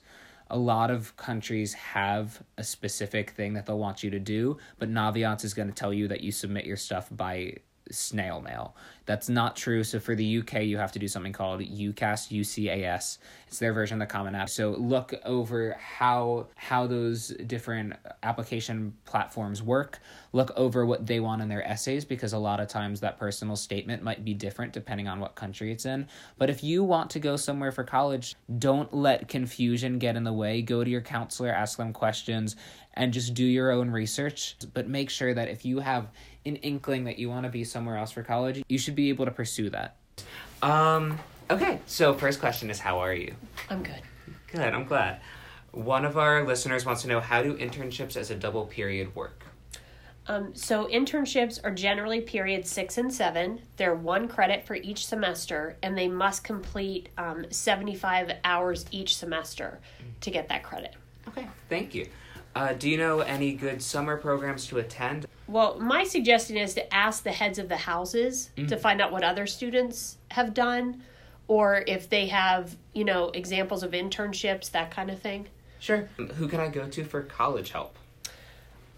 A 0.49 0.57
lot 0.57 0.89
of 0.89 1.15
countries 1.17 1.73
have 1.75 2.41
a 2.57 2.63
specific 2.63 3.31
thing 3.31 3.53
that 3.53 3.67
they'll 3.67 3.77
want 3.77 4.01
you 4.01 4.09
to 4.09 4.19
do, 4.19 4.57
but 4.79 4.89
Naviance 4.89 5.43
is 5.43 5.53
going 5.53 5.67
to 5.67 5.73
tell 5.73 5.93
you 5.93 6.07
that 6.07 6.21
you 6.21 6.31
submit 6.31 6.65
your 6.65 6.77
stuff 6.77 7.09
by 7.11 7.57
snail 7.91 8.41
mail. 8.41 8.75
That's 9.05 9.29
not 9.29 9.55
true. 9.55 9.83
So 9.83 9.99
for 9.99 10.15
the 10.15 10.39
UK, 10.39 10.63
you 10.63 10.77
have 10.77 10.91
to 10.91 10.99
do 10.99 11.07
something 11.07 11.31
called 11.31 11.61
UCAS, 11.61 12.29
UCAS. 12.29 13.17
It's 13.47 13.59
their 13.59 13.71
version 13.71 14.01
of 14.01 14.07
the 14.07 14.11
Common 14.11 14.35
App. 14.35 14.49
So 14.49 14.71
look 14.71 15.13
over 15.23 15.77
how 15.79 16.47
how 16.55 16.87
those 16.87 17.29
different 17.29 17.93
application 18.23 18.93
platforms 19.05 19.63
work. 19.63 19.99
Look 20.33 20.51
over 20.57 20.85
what 20.85 21.07
they 21.07 21.21
want 21.21 21.41
in 21.41 21.47
their 21.47 21.65
essays 21.65 22.03
because 22.03 22.33
a 22.33 22.37
lot 22.37 22.59
of 22.59 22.67
times 22.67 22.99
that 22.99 23.17
personal 23.17 23.55
statement 23.55 24.03
might 24.03 24.25
be 24.25 24.33
different 24.33 24.73
depending 24.73 25.07
on 25.07 25.21
what 25.21 25.35
country 25.35 25.71
it's 25.71 25.85
in. 25.85 26.07
But 26.37 26.49
if 26.49 26.61
you 26.63 26.83
want 26.83 27.09
to 27.11 27.19
go 27.19 27.37
somewhere 27.37 27.71
for 27.71 27.85
college, 27.85 28.35
don't 28.59 28.93
let 28.93 29.29
confusion 29.29 29.99
get 29.99 30.17
in 30.17 30.25
the 30.25 30.33
way. 30.33 30.61
Go 30.61 30.83
to 30.83 30.89
your 30.89 31.01
counselor, 31.01 31.49
ask 31.49 31.77
them 31.77 31.93
questions, 31.93 32.57
and 32.93 33.13
just 33.13 33.33
do 33.33 33.45
your 33.45 33.71
own 33.71 33.89
research. 33.89 34.57
But 34.73 34.89
make 34.89 35.09
sure 35.09 35.33
that 35.33 35.47
if 35.47 35.63
you 35.63 35.79
have 35.79 36.09
an 36.47 36.55
inkling 36.57 37.03
that 37.05 37.19
you 37.19 37.29
want 37.29 37.43
to 37.43 37.49
be 37.49 37.63
somewhere 37.63 37.97
else 37.97 38.11
for 38.11 38.23
college, 38.23 38.63
you 38.67 38.77
should 38.77 38.95
be 38.95 39.09
able 39.09 39.25
to 39.25 39.31
pursue 39.31 39.69
that. 39.69 39.97
Um, 40.61 41.19
okay, 41.49 41.79
so 41.85 42.13
first 42.13 42.39
question 42.39 42.69
is 42.69 42.79
how 42.79 42.99
are 42.99 43.13
you? 43.13 43.33
I'm 43.69 43.83
good. 43.83 44.01
Good, 44.51 44.73
I'm 44.73 44.85
glad. 44.85 45.21
One 45.71 46.05
of 46.05 46.17
our 46.17 46.45
listeners 46.45 46.85
wants 46.85 47.03
to 47.03 47.07
know 47.07 47.19
how 47.19 47.43
do 47.43 47.55
internships 47.57 48.17
as 48.17 48.31
a 48.31 48.35
double 48.35 48.65
period 48.65 49.15
work? 49.15 49.43
Um, 50.29 50.53
so 50.55 50.87
internships 50.87 51.63
are 51.63 51.71
generally 51.71 52.19
period 52.19 52.65
six 52.65 52.97
and 52.97 53.13
seven. 53.13 53.61
They're 53.77 53.95
one 53.95 54.27
credit 54.27 54.65
for 54.65 54.75
each 54.75 55.05
semester, 55.05 55.77
and 55.83 55.97
they 55.97 56.07
must 56.07 56.43
complete 56.43 57.09
um, 57.17 57.45
75 57.49 58.33
hours 58.43 58.85
each 58.91 59.15
semester 59.15 59.79
to 60.21 60.31
get 60.31 60.49
that 60.49 60.63
credit. 60.63 60.95
Okay, 61.29 61.47
thank 61.69 61.95
you. 61.95 62.07
Uh, 62.57 62.73
do 62.73 62.89
you 62.89 62.97
know 62.97 63.19
any 63.19 63.53
good 63.53 63.83
summer 63.83 64.17
programs 64.17 64.65
to 64.65 64.79
attend? 64.79 65.27
Well, 65.47 65.79
my 65.79 66.03
suggestion 66.03 66.57
is 66.57 66.73
to 66.73 66.91
ask 66.93 67.23
the 67.23 67.31
heads 67.31 67.59
of 67.59 67.69
the 67.69 67.77
houses 67.77 68.49
Mm-hmm. 68.57 68.67
to 68.69 68.77
find 68.77 68.99
out 68.99 69.11
what 69.11 69.23
other 69.23 69.45
students 69.45 70.17
have 70.31 70.55
done 70.55 71.03
or 71.47 71.83
if 71.85 72.09
they 72.09 72.25
have, 72.27 72.75
you 72.93 73.05
know, 73.05 73.29
examples 73.29 73.83
of 73.83 73.91
internships, 73.91 74.71
that 74.71 74.89
kind 74.89 75.11
of 75.11 75.21
thing. 75.21 75.45
Sure. 75.79 76.09
Who 76.17 76.47
can 76.47 76.59
I 76.59 76.69
go 76.69 76.87
to 76.87 77.03
for 77.03 77.21
college 77.21 77.69
help? 77.69 77.95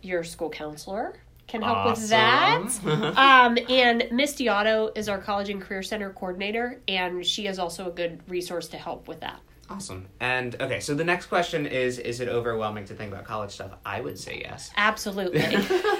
Your 0.02 0.24
school 0.24 0.50
counselor 0.50 1.16
can 1.48 1.62
help 1.62 1.86
with 1.86 2.10
that. 2.10 2.62
um, 3.18 3.58
and 3.68 4.08
Misty 4.12 4.48
Otto 4.48 4.92
is 4.96 5.10
our 5.10 5.20
college 5.20 5.50
and 5.50 5.62
career 5.62 5.84
center 5.84 6.12
coordinator, 6.12 6.80
and 6.88 7.26
she 7.26 7.46
is 7.46 7.60
also 7.60 7.88
a 7.88 7.92
good 7.92 8.22
resource 8.30 8.70
to 8.70 8.78
help 8.78 9.10
with 9.10 9.20
that. 9.20 9.42
Awesome. 9.70 10.08
And 10.20 10.60
okay, 10.60 10.80
so 10.80 10.96
the 10.96 11.04
next 11.04 11.28
question 11.28 11.66
is 11.66 12.00
is 12.00 12.20
it 12.20 12.28
overwhelming 12.28 12.86
to 12.86 12.96
think 12.96 13.12
about 13.12 13.26
college 13.26 13.52
stuff? 13.52 13.72
I 13.86 14.02
would 14.02 14.18
say 14.18 14.42
yes. 14.44 14.72
Absolutely. 14.76 15.42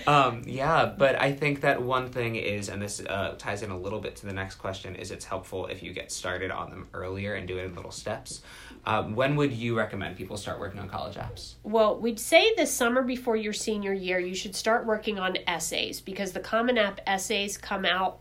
Um, 0.06 0.42
yeah, 0.46 0.86
but 0.86 1.20
I 1.20 1.32
think 1.32 1.60
that 1.60 1.82
one 1.82 2.08
thing 2.08 2.36
is, 2.36 2.68
and 2.68 2.80
this 2.80 3.00
uh, 3.00 3.34
ties 3.38 3.62
in 3.62 3.70
a 3.70 3.78
little 3.78 4.00
bit 4.00 4.16
to 4.16 4.26
the 4.26 4.32
next 4.32 4.56
question, 4.56 4.96
is 4.96 5.10
it's 5.10 5.24
helpful 5.24 5.66
if 5.66 5.82
you 5.82 5.92
get 5.92 6.10
started 6.10 6.50
on 6.50 6.70
them 6.70 6.88
earlier 6.94 7.34
and 7.34 7.46
do 7.46 7.58
it 7.58 7.64
in 7.64 7.74
little 7.74 7.90
steps. 7.90 8.42
Um, 8.86 9.14
when 9.14 9.36
would 9.36 9.52
you 9.52 9.76
recommend 9.76 10.16
people 10.16 10.36
start 10.36 10.58
working 10.58 10.80
on 10.80 10.88
college 10.88 11.16
apps? 11.16 11.54
Well, 11.62 11.98
we'd 11.98 12.18
say 12.18 12.54
this 12.56 12.72
summer 12.72 13.02
before 13.02 13.36
your 13.36 13.52
senior 13.52 13.92
year, 13.92 14.18
you 14.18 14.34
should 14.34 14.56
start 14.56 14.86
working 14.86 15.18
on 15.18 15.36
essays 15.46 16.00
because 16.00 16.32
the 16.32 16.40
Common 16.40 16.78
App 16.78 17.00
essays 17.06 17.58
come 17.58 17.84
out 17.84 18.20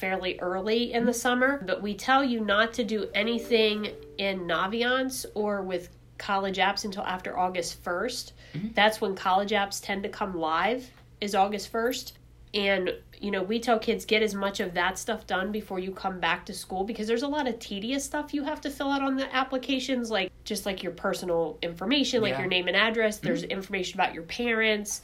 fairly 0.00 0.38
early 0.40 0.92
in 0.92 1.04
the 1.04 1.14
summer. 1.14 1.62
But 1.66 1.82
we 1.82 1.94
tell 1.94 2.24
you 2.24 2.40
not 2.40 2.72
to 2.74 2.84
do 2.84 3.08
anything 3.14 3.92
in 4.18 4.40
Naviance 4.40 5.26
or 5.34 5.62
with 5.62 5.90
college 6.18 6.56
apps 6.58 6.84
until 6.84 7.04
after 7.04 7.38
August 7.38 7.82
1st. 7.84 8.32
Mm-hmm. 8.54 8.68
That's 8.74 9.00
when 9.00 9.14
college 9.14 9.50
apps 9.50 9.82
tend 9.82 10.02
to 10.02 10.08
come 10.08 10.34
live, 10.36 10.90
is 11.20 11.34
August 11.34 11.72
1st. 11.72 12.12
And, 12.52 12.92
you 13.20 13.30
know, 13.30 13.42
we 13.44 13.60
tell 13.60 13.78
kids 13.78 14.04
get 14.04 14.22
as 14.22 14.34
much 14.34 14.58
of 14.58 14.74
that 14.74 14.98
stuff 14.98 15.26
done 15.26 15.52
before 15.52 15.78
you 15.78 15.92
come 15.92 16.18
back 16.18 16.44
to 16.46 16.52
school 16.52 16.82
because 16.82 17.06
there's 17.06 17.22
a 17.22 17.28
lot 17.28 17.46
of 17.46 17.58
tedious 17.60 18.04
stuff 18.04 18.34
you 18.34 18.42
have 18.42 18.60
to 18.62 18.70
fill 18.70 18.90
out 18.90 19.02
on 19.02 19.14
the 19.14 19.32
applications, 19.34 20.10
like 20.10 20.32
just 20.44 20.66
like 20.66 20.82
your 20.82 20.92
personal 20.92 21.58
information, 21.62 22.22
like 22.22 22.32
Yeah. 22.32 22.40
your 22.40 22.48
name 22.48 22.66
and 22.66 22.76
address. 22.76 23.18
Mm-hmm. 23.18 23.26
There's 23.28 23.42
information 23.44 24.00
about 24.00 24.14
your 24.14 24.24
parents. 24.24 25.02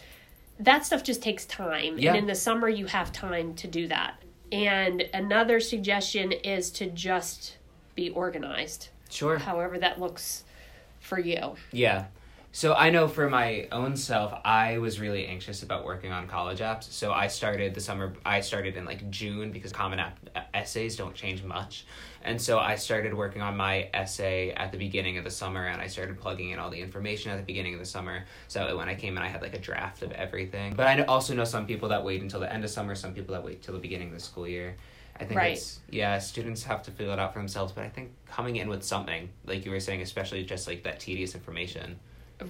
That 0.59 0.85
stuff 0.85 1.05
just 1.05 1.23
takes 1.23 1.45
time. 1.45 1.99
Yeah. 1.99 2.11
And 2.11 2.19
in 2.19 2.27
the 2.27 2.35
summer, 2.35 2.69
you 2.69 2.87
have 2.87 3.13
time 3.13 3.55
to 3.57 3.69
do 3.69 3.87
that. 3.89 4.21
And 4.53 5.09
another 5.13 5.61
suggestion 5.61 6.33
is 6.33 6.71
to 6.73 6.87
just 6.87 7.57
be 7.95 8.11
organized, 8.11 8.89
Sure. 9.11 9.39
however 9.39 9.79
that 9.79 10.01
looks 10.01 10.45
for 11.01 11.19
you. 11.19 11.57
Yeah. 11.73 12.07
So 12.57 12.73
I 12.73 12.89
know 12.89 13.07
for 13.07 13.29
my 13.29 13.69
own 13.71 13.99
self, 13.99 14.33
I 14.43 14.79
was 14.79 14.99
really 14.99 15.27
anxious 15.27 15.63
about 15.63 15.85
working 15.85 16.11
on 16.11 16.27
college 16.27 16.61
apps. 16.61 16.85
So 16.85 17.13
I 17.13 17.27
started 17.27 17.75
the 17.75 17.83
summer. 17.83 18.15
I 18.25 18.41
started 18.41 18.79
in 18.79 18.87
like 18.87 19.11
June 19.11 19.53
because 19.53 19.73
Common 19.73 19.99
App 19.99 20.19
uh, 20.35 20.41
essays 20.55 20.97
don't 20.97 21.15
change 21.15 21.43
much, 21.43 21.85
and 22.25 22.41
so 22.41 22.59
I 22.59 22.77
started 22.77 23.13
working 23.13 23.43
on 23.43 23.59
my 23.59 23.91
essay 23.93 24.53
at 24.53 24.73
the 24.73 24.79
beginning 24.79 25.19
of 25.19 25.25
the 25.25 25.31
summer, 25.31 25.67
and 25.67 25.83
I 25.83 25.87
started 25.87 26.19
plugging 26.19 26.49
in 26.49 26.59
all 26.59 26.71
the 26.71 26.81
information 26.81 27.31
at 27.31 27.37
the 27.37 27.45
beginning 27.45 27.75
of 27.75 27.81
the 27.81 27.85
summer. 27.85 28.25
So 28.49 28.75
when 28.79 28.89
I 28.89 28.95
came 28.95 29.19
in, 29.19 29.23
I 29.23 29.29
had 29.29 29.43
like 29.43 29.53
a 29.53 29.61
draft 29.61 30.01
of 30.01 30.11
everything. 30.13 30.73
But 30.75 30.87
I 30.87 31.03
also 31.03 31.35
know 31.35 31.45
some 31.45 31.67
people 31.67 31.91
that 31.91 32.03
wait 32.03 32.23
until 32.23 32.41
the 32.41 32.51
end 32.51 32.65
of 32.65 32.71
summer. 32.71 32.95
Some 32.95 33.13
people 33.13 33.35
that 33.35 33.45
wait 33.45 33.61
till 33.61 33.75
the 33.75 33.81
beginning 33.81 34.09
of 34.09 34.15
the 34.15 34.21
school 34.21 34.49
year. 34.49 34.77
I 35.21 35.27
think 35.27 35.39
Right. 35.39 35.59
it's 35.59 35.81
yeah, 35.91 36.19
students 36.21 36.63
have 36.63 36.83
to 36.85 36.91
feel 36.91 37.11
it 37.11 37.19
out 37.19 37.35
for 37.35 37.39
themselves. 37.39 37.73
But 37.73 37.85
I 37.85 37.91
think 37.91 38.13
coming 38.27 38.57
in 38.57 38.71
with 38.71 38.83
something, 38.83 39.29
like 39.45 39.67
you 39.67 39.73
were 39.73 39.81
saying, 39.81 40.01
especially 40.01 40.43
just 40.43 40.67
like 40.67 40.85
that 40.85 41.01
tedious 41.01 41.35
information. 41.35 42.01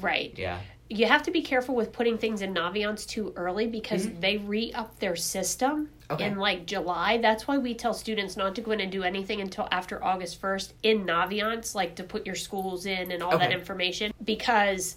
Right. 0.00 0.34
Yeah. 0.36 0.60
You 0.88 1.06
have 1.06 1.24
to 1.24 1.32
be 1.32 1.42
careful 1.42 1.74
with 1.74 1.92
putting 1.92 2.16
things 2.16 2.42
in 2.42 2.54
Naviance 2.54 3.06
too 3.06 3.32
early 3.34 3.66
because 3.66 4.08
they 4.20 4.36
re 4.36 4.72
up 4.72 4.98
their 5.00 5.16
system 5.16 5.90
Okay. 6.08 6.26
in 6.26 6.36
like 6.36 6.66
July. 6.66 7.18
That's 7.18 7.48
why 7.48 7.58
we 7.58 7.74
tell 7.74 7.92
students 7.92 8.36
not 8.36 8.54
to 8.54 8.60
go 8.60 8.70
in 8.70 8.80
and 8.80 8.92
do 8.92 9.02
anything 9.02 9.40
until 9.40 9.66
after 9.72 10.02
August 10.04 10.40
1st 10.40 10.72
in 10.84 11.04
Naviance, 11.04 11.74
like 11.74 11.96
to 11.96 12.04
put 12.04 12.24
your 12.24 12.36
schools 12.36 12.86
in 12.86 13.10
and 13.10 13.20
all 13.22 13.36
that 13.36 13.50
information 13.52 14.12
because 14.24 14.96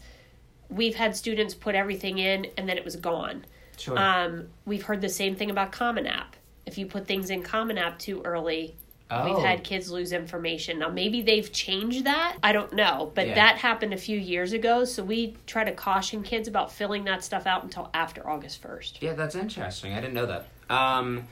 we've 0.69 0.93
had 0.93 1.15
students 1.15 1.56
put 1.56 1.73
everything 1.73 2.19
in 2.19 2.45
and 2.58 2.69
then 2.69 2.78
it 2.78 2.86
was 2.86 2.95
gone. 2.95 3.43
Sure. 3.78 3.97
Um, 3.97 4.49
we've 4.65 4.84
heard 4.84 5.02
the 5.02 5.10
same 5.10 5.36
thing 5.36 5.49
about 5.49 5.71
Common 5.71 6.06
App. 6.06 6.36
If 6.67 6.78
you 6.78 6.86
put 6.86 7.08
things 7.08 7.32
in 7.32 7.41
Common 7.41 7.80
App 7.80 7.97
too 7.97 8.21
early, 8.23 8.75
oh. 9.12 9.26
we've 9.36 9.43
had 9.45 9.63
kids 9.63 9.89
lose 9.91 10.12
information. 10.12 10.80
Now, 10.80 10.89
maybe 10.89 11.22
they've 11.22 11.52
changed 11.52 12.06
that. 12.06 12.38
I 12.43 12.52
don't 12.52 12.74
know. 12.74 13.12
But 13.15 13.28
Yeah. 13.28 13.36
that 13.36 13.58
happened 13.58 13.93
a 13.93 13.98
few 13.98 14.17
years 14.17 14.54
ago. 14.54 14.86
So 14.86 15.04
we 15.04 15.36
try 15.48 15.63
to 15.63 15.72
caution 15.72 16.24
kids 16.24 16.48
about 16.48 16.72
filling 16.72 17.04
that 17.06 17.24
stuff 17.24 17.45
out 17.48 17.63
until 17.63 17.89
after 17.93 18.28
August 18.28 18.62
1st. 18.62 19.02
Yeah, 19.02 19.13
that's 19.13 19.36
interesting. 19.36 19.93
I 19.93 20.02
didn't 20.02 20.13
know 20.13 20.26
that. 20.28 20.48
Um, 20.69 21.28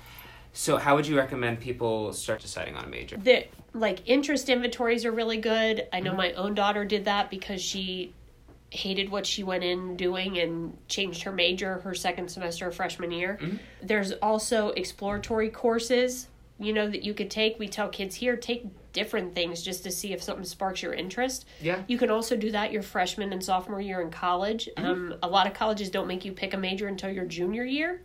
so 0.53 0.77
how 0.77 0.95
would 0.95 1.05
you 1.05 1.15
recommend 1.17 1.59
people 1.59 2.11
start 2.13 2.41
deciding 2.41 2.75
on 2.75 2.85
a 2.85 2.89
major? 2.89 3.17
The 3.17 3.45
like 3.73 3.99
interest 4.09 4.49
inventories 4.49 5.05
are 5.05 5.11
really 5.11 5.37
good. 5.37 5.87
I 5.93 5.97
Mm-hmm. 5.97 6.05
know 6.05 6.13
my 6.15 6.31
own 6.33 6.55
daughter 6.55 6.83
did 6.83 7.05
that 7.05 7.29
because 7.29 7.61
she 7.61 8.13
hated 8.71 9.09
what 9.09 9.25
she 9.25 9.43
went 9.43 9.63
in 9.63 9.95
doing 9.95 10.37
and 10.39 10.75
changed 10.89 11.23
her 11.23 11.31
major 11.31 11.79
her 11.79 11.93
second 11.93 12.29
semester 12.29 12.67
of 12.67 12.75
freshman 12.75 13.11
year. 13.11 13.37
Mm-hmm. 13.39 13.57
There's 13.83 14.11
also 14.13 14.69
exploratory 14.69 15.49
courses, 15.49 16.27
you 16.59 16.73
know, 16.73 16.89
that 16.89 17.03
you 17.03 17.13
could 17.13 17.29
take. 17.29 17.59
We 17.59 17.67
tell 17.67 17.89
kids 17.89 18.15
here 18.15 18.35
take 18.35 18.65
different 18.93 19.35
things 19.35 19.61
just 19.61 19.83
to 19.83 19.91
see 19.91 20.11
if 20.11 20.23
something 20.23 20.43
sparks 20.43 20.81
your 20.81 20.93
interest. 20.93 21.45
Yeah. 21.61 21.83
You 21.87 21.99
can 21.99 22.09
also 22.09 22.35
do 22.35 22.51
that 22.51 22.71
your 22.71 22.81
freshman 22.81 23.31
and 23.31 23.43
sophomore 23.43 23.79
year 23.79 24.01
in 24.01 24.09
college. 24.09 24.67
Um, 24.75 25.15
a 25.21 25.27
lot 25.27 25.45
of 25.45 25.53
colleges 25.53 25.91
don't 25.91 26.07
make 26.07 26.25
you 26.25 26.31
pick 26.31 26.55
a 26.55 26.57
major 26.57 26.87
until 26.87 27.11
your 27.11 27.25
junior 27.25 27.63
year. 27.63 28.01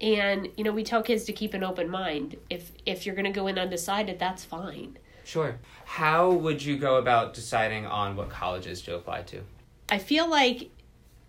And 0.00 0.48
you 0.56 0.64
know, 0.64 0.72
we 0.72 0.82
tell 0.82 1.02
kids 1.02 1.24
to 1.24 1.32
keep 1.32 1.54
an 1.54 1.62
open 1.62 1.88
mind. 1.88 2.36
If 2.50 2.72
if 2.86 3.06
you're 3.06 3.14
going 3.14 3.32
to 3.32 3.38
go 3.38 3.46
in 3.46 3.58
undecided, 3.58 4.18
that's 4.18 4.44
fine. 4.44 4.98
Sure. 5.24 5.56
How 5.84 6.32
would 6.32 6.64
you 6.64 6.76
go 6.76 6.96
about 6.96 7.34
deciding 7.34 7.86
on 7.86 8.16
what 8.16 8.28
colleges 8.28 8.82
to 8.82 8.96
apply 8.96 9.22
to? 9.22 9.42
I 9.88 9.98
feel 9.98 10.28
like 10.28 10.70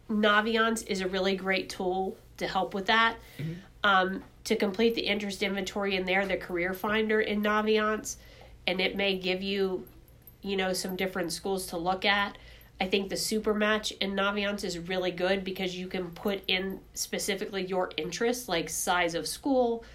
Naviance 0.09 0.87
is 0.87 1.01
a 1.01 1.07
really 1.07 1.35
great 1.35 1.69
tool 1.69 2.17
to 2.37 2.47
help 2.47 2.73
with 2.73 2.87
that. 2.87 3.17
Um, 3.83 4.23
to 4.45 4.55
complete 4.55 4.95
the 4.95 5.01
interest 5.01 5.41
inventory 5.41 5.95
in 5.95 6.05
there, 6.05 6.25
the 6.25 6.37
career 6.37 6.73
finder 6.73 7.21
in 7.21 7.41
Naviance, 7.41 8.17
and 8.67 8.79
it 8.81 8.95
may 8.95 9.17
give 9.17 9.41
you, 9.41 9.85
you 10.41 10.57
know, 10.57 10.73
some 10.73 10.95
different 10.95 11.31
schools 11.31 11.67
to 11.67 11.77
look 11.77 12.05
at. 12.05 12.37
I 12.81 12.87
think 12.87 13.09
the 13.09 13.15
super 13.17 13.53
match 13.53 13.91
in 13.93 14.13
Naviance 14.13 14.63
is 14.65 14.77
really 14.77 15.11
good 15.11 15.43
because 15.43 15.75
you 15.77 15.87
can 15.87 16.09
put 16.11 16.41
in 16.47 16.79
specifically 16.93 17.65
your 17.65 17.91
interests, 17.97 18.49
like 18.49 18.69
size 18.69 19.15
of 19.15 19.27
school, 19.27 19.85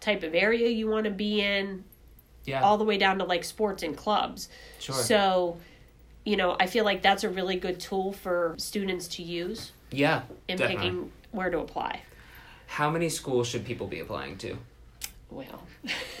type 0.00 0.22
of 0.22 0.34
area 0.34 0.68
you 0.68 0.88
want 0.88 1.04
to 1.04 1.10
be 1.10 1.42
in, 1.42 1.84
Yeah. 2.46 2.62
all 2.62 2.78
the 2.78 2.84
way 2.84 2.96
down 2.96 3.18
to 3.18 3.24
like 3.24 3.44
sports 3.44 3.82
and 3.82 3.94
clubs. 3.96 4.48
Sure. 4.78 4.94
So, 4.94 5.58
you 6.24 6.36
know, 6.36 6.56
I 6.58 6.66
feel 6.66 6.84
like 6.84 7.02
that's 7.02 7.24
a 7.24 7.28
really 7.28 7.56
good 7.56 7.80
tool 7.80 8.12
for 8.12 8.54
students 8.56 9.08
to 9.08 9.22
use 9.22 9.72
yeah. 9.90 10.22
in 10.46 10.56
definitely. 10.56 10.76
picking 10.76 11.12
where 11.32 11.50
to 11.50 11.58
apply. 11.58 12.02
How 12.68 12.90
many 12.90 13.08
schools 13.08 13.48
should 13.48 13.64
people 13.64 13.86
be 13.86 13.98
applying 13.98 14.36
to? 14.38 14.56
Well, 15.30 15.62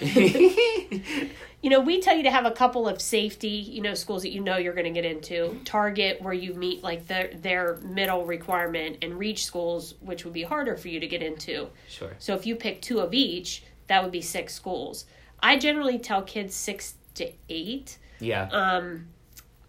you 0.00 1.30
know, 1.64 1.80
we 1.80 2.00
tell 2.00 2.16
you 2.16 2.22
to 2.24 2.30
have 2.30 2.46
a 2.46 2.50
couple 2.50 2.88
of 2.88 3.00
safety, 3.00 3.48
you 3.48 3.82
know, 3.82 3.94
schools 3.94 4.22
that 4.22 4.30
you 4.30 4.40
know 4.40 4.56
you're 4.56 4.72
going 4.74 4.92
to 4.92 5.00
get 5.00 5.04
into. 5.04 5.60
Target 5.64 6.20
where 6.20 6.32
you 6.32 6.54
meet 6.54 6.82
like 6.82 7.06
their 7.06 7.30
their 7.34 7.76
middle 7.76 8.24
requirement, 8.24 8.98
and 9.02 9.18
reach 9.18 9.44
schools 9.44 9.94
which 10.00 10.24
would 10.24 10.32
be 10.32 10.42
harder 10.42 10.76
for 10.76 10.88
you 10.88 11.00
to 11.00 11.06
get 11.06 11.22
into. 11.22 11.68
Sure. 11.86 12.14
So 12.18 12.34
if 12.34 12.46
you 12.46 12.56
pick 12.56 12.82
two 12.82 13.00
of 13.00 13.12
each, 13.14 13.62
that 13.86 14.02
would 14.02 14.12
be 14.12 14.22
six 14.22 14.54
schools. 14.54 15.04
I 15.40 15.58
generally 15.58 15.98
tell 15.98 16.22
kids 16.22 16.54
six 16.54 16.94
to 17.14 17.30
eight. 17.48 17.98
Yeah. 18.20 18.48
Um, 18.50 19.08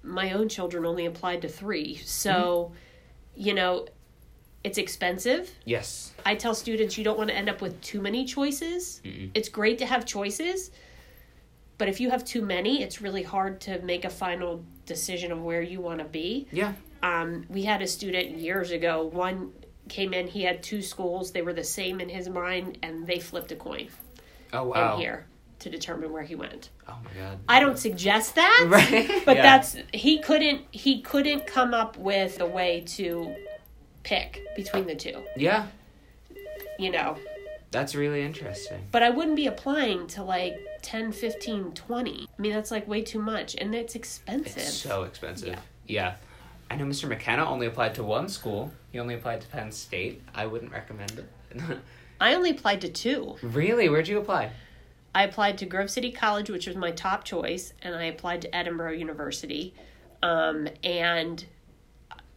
my 0.01 0.31
own 0.31 0.47
children 0.47 0.85
only 0.85 1.05
applied 1.05 1.41
to 1.43 1.49
three, 1.49 1.95
so 1.97 2.71
you 3.35 3.53
know, 3.53 3.85
it's 4.69 4.77
expensive. 4.77 5.49
yes. 5.65 6.13
I 6.25 6.35
tell 6.35 6.53
students 6.53 6.97
you 6.97 7.03
don't 7.03 7.17
want 7.17 7.29
to 7.31 7.35
end 7.35 7.49
up 7.49 7.59
with 7.61 7.79
too 7.81 8.01
many 8.01 8.23
choices. 8.25 9.01
Mm-mm. 9.03 9.31
It's 9.33 9.49
great 9.49 9.77
to 9.79 9.85
have 9.85 10.05
choices, 10.05 10.69
but 11.79 11.87
if 11.89 11.99
you 12.01 12.09
have 12.11 12.23
too 12.23 12.41
many, 12.55 12.83
it's 12.83 13.01
really 13.01 13.23
hard 13.23 13.59
to 13.61 13.81
make 13.81 14.05
a 14.05 14.09
final 14.09 14.63
decision 14.85 15.31
of 15.31 15.41
where 15.41 15.61
you 15.61 15.79
want 15.81 15.99
to 15.99 16.05
be. 16.05 16.47
Yeah. 16.51 16.73
Um, 17.01 17.45
we 17.49 17.63
had 17.63 17.81
a 17.81 17.87
student 17.87 18.37
years 18.37 18.71
ago. 18.71 19.05
One 19.27 19.53
came 19.87 20.13
in, 20.13 20.27
he 20.27 20.43
had 20.43 20.61
two 20.61 20.81
schools. 20.81 21.31
They 21.31 21.41
were 21.41 21.53
the 21.53 21.63
same 21.63 21.99
in 22.01 22.09
his 22.09 22.27
mind, 22.29 22.77
and 22.83 23.07
they 23.07 23.19
flipped 23.19 23.51
a 23.51 23.55
coin 23.55 23.87
Oh 24.53 24.65
wow. 24.65 24.93
in 24.95 24.99
here 25.01 25.25
to 25.59 25.69
determine 25.69 26.11
where 26.11 26.23
he 26.23 26.35
went. 26.35 26.69
Oh 26.87 26.97
my 27.03 27.11
god. 27.21 27.39
I 27.47 27.59
don't 27.59 27.79
suggest 27.79 28.35
that, 28.35 28.65
Right. 28.77 29.09
but 29.25 29.37
Yeah. 29.37 29.41
that's 29.43 29.77
he 29.93 30.19
couldn't 30.19 30.61
he 30.71 31.01
couldn't 31.01 31.47
come 31.47 31.73
up 31.73 31.97
with 31.97 32.39
a 32.41 32.45
way 32.45 32.83
to 32.97 33.35
pick 34.09 34.43
between 34.55 34.87
the 34.87 34.95
two. 34.95 35.23
Yeah. 35.35 35.67
You 36.79 36.89
know, 36.89 37.15
That's 37.69 37.93
really 37.93 38.23
interesting. 38.23 38.87
but 38.91 39.03
I 39.03 39.11
wouldn't 39.11 39.35
be 39.35 39.45
applying 39.45 40.07
to 40.07 40.23
like 40.23 40.59
10, 40.81 41.11
15, 41.11 41.73
20. 41.73 42.27
I 42.37 42.41
mean, 42.41 42.51
that's 42.51 42.71
like 42.71 42.87
way 42.87 43.03
too 43.03 43.19
much 43.19 43.55
and 43.55 43.75
it's 43.75 43.93
expensive. 43.93 44.57
It's 44.57 44.73
so 44.73 45.03
expensive. 45.03 45.49
Yeah. 45.49 45.59
Yeah. 45.85 46.13
I 46.71 46.75
know 46.75 46.85
Mr. 46.85 47.07
McKenna 47.07 47.47
only 47.47 47.67
applied 47.67 47.93
to 47.95 48.03
one 48.03 48.29
school. 48.29 48.71
He 48.91 48.99
only 48.99 49.13
applied 49.13 49.41
to 49.41 49.47
Penn 49.47 49.71
State. 49.71 50.23
I 50.33 50.47
wouldn't 50.47 50.71
recommend 50.71 51.11
it. 51.19 51.77
I 52.21 52.33
only 52.33 52.49
applied 52.51 52.81
to 52.81 52.89
two. 52.89 53.35
really? 53.43 53.89
Where'd 53.89 54.07
you 54.07 54.17
apply? 54.17 54.51
I 55.13 55.23
applied 55.23 55.57
to 55.59 55.65
Grove 55.65 55.89
City 55.91 56.11
College, 56.11 56.49
which 56.49 56.67
was 56.67 56.75
my 56.75 56.91
top 56.91 57.23
choice, 57.23 57.73
and 57.81 57.95
I 57.95 58.03
applied 58.05 58.41
to 58.43 58.55
Edinburgh 58.55 58.93
University. 58.93 59.73
Um, 60.21 60.67
and 60.83 61.43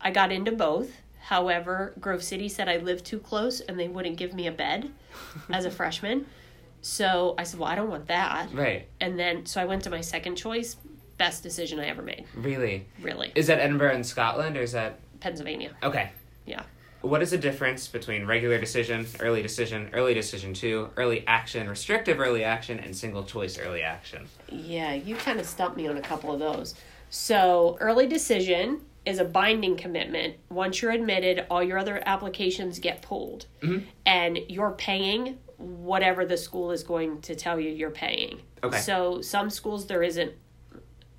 I 0.01 0.11
got 0.11 0.33
into 0.33 0.53
both. 0.53 0.91
However, 1.33 1.95
Grove 1.99 2.23
City 2.23 2.47
said 2.47 2.68
I 2.68 2.77
lived 2.77 3.07
too 3.07 3.18
close 3.18 3.61
and 3.62 3.81
they 3.81 3.88
wouldn't 3.88 4.18
give 4.18 4.35
me 4.35 4.49
a 4.49 4.53
bed 4.53 4.90
as 5.49 5.64
a 5.64 5.71
freshman. 5.81 6.27
So 6.83 7.35
I 7.38 7.45
said, 7.45 7.59
Well, 7.59 7.71
I 7.71 7.75
don't 7.75 7.88
want 7.88 8.09
that. 8.09 8.53
Right. 8.53 8.87
And 9.01 9.18
then, 9.18 9.47
so 9.47 9.59
I 9.59 9.64
went 9.64 9.83
to 9.85 9.90
my 9.90 10.03
second 10.03 10.37
choice. 10.37 10.77
Best 11.16 11.42
decision 11.42 11.81
I 11.81 11.87
ever 11.87 12.03
made, 12.03 12.27
Really? 12.35 12.85
really. 13.01 13.33
Is 13.35 13.47
that 13.47 13.61
Edinburgh 13.61 13.95
in 13.95 14.05
Scotland 14.05 14.59
or 14.59 14.61
is 14.61 14.73
that 14.73 14.99
Pennsylvania. 15.21 15.71
okay? 15.83 16.11
Yeah. 16.45 16.64
What 17.01 17.23
is 17.23 17.31
the 17.31 17.38
difference 17.38 17.88
between 17.88 18.27
regular 18.27 18.59
decision, 18.61 19.07
early 19.18 19.40
decision, 19.40 19.88
early 19.95 20.12
decision 20.12 20.53
two, 20.53 20.90
early 20.99 21.27
action, 21.27 21.66
restrictive 21.66 22.21
early 22.21 22.45
action, 22.45 22.79
and 22.79 22.95
single 22.95 23.25
choice 23.25 23.59
early 23.59 23.81
action? 23.83 24.27
Yeah, 24.51 24.92
you 24.92 25.16
kind 25.16 25.40
of 25.40 25.47
stumped 25.47 25.79
me 25.79 25.88
on 25.88 25.97
a 25.97 26.03
couple 26.03 26.31
of 26.31 26.40
those. 26.40 26.75
So, 27.09 27.79
early 27.81 28.07
decision 28.07 28.83
is 29.05 29.19
a 29.19 29.25
binding 29.25 29.77
commitment. 29.77 30.37
Once 30.49 30.81
you're 30.81 30.93
admitted, 30.93 31.45
all 31.51 31.62
your 31.62 31.79
other 31.79 32.03
applications 32.07 32.79
get 32.79 33.03
pulled. 33.03 33.47
Mhm. 33.62 33.85
And 34.07 34.38
you're 34.49 34.73
paying 34.73 35.38
whatever 35.59 36.25
the 36.25 36.37
school 36.37 36.71
is 36.71 36.83
going 36.83 37.21
to 37.23 37.35
tell 37.35 37.59
you 37.59 37.71
you're 37.71 37.91
paying. 37.91 38.41
Okay. 38.62 38.79
So, 38.79 39.21
some 39.21 39.51
schools 39.51 39.87
there 39.87 40.03
isn't 40.03 40.33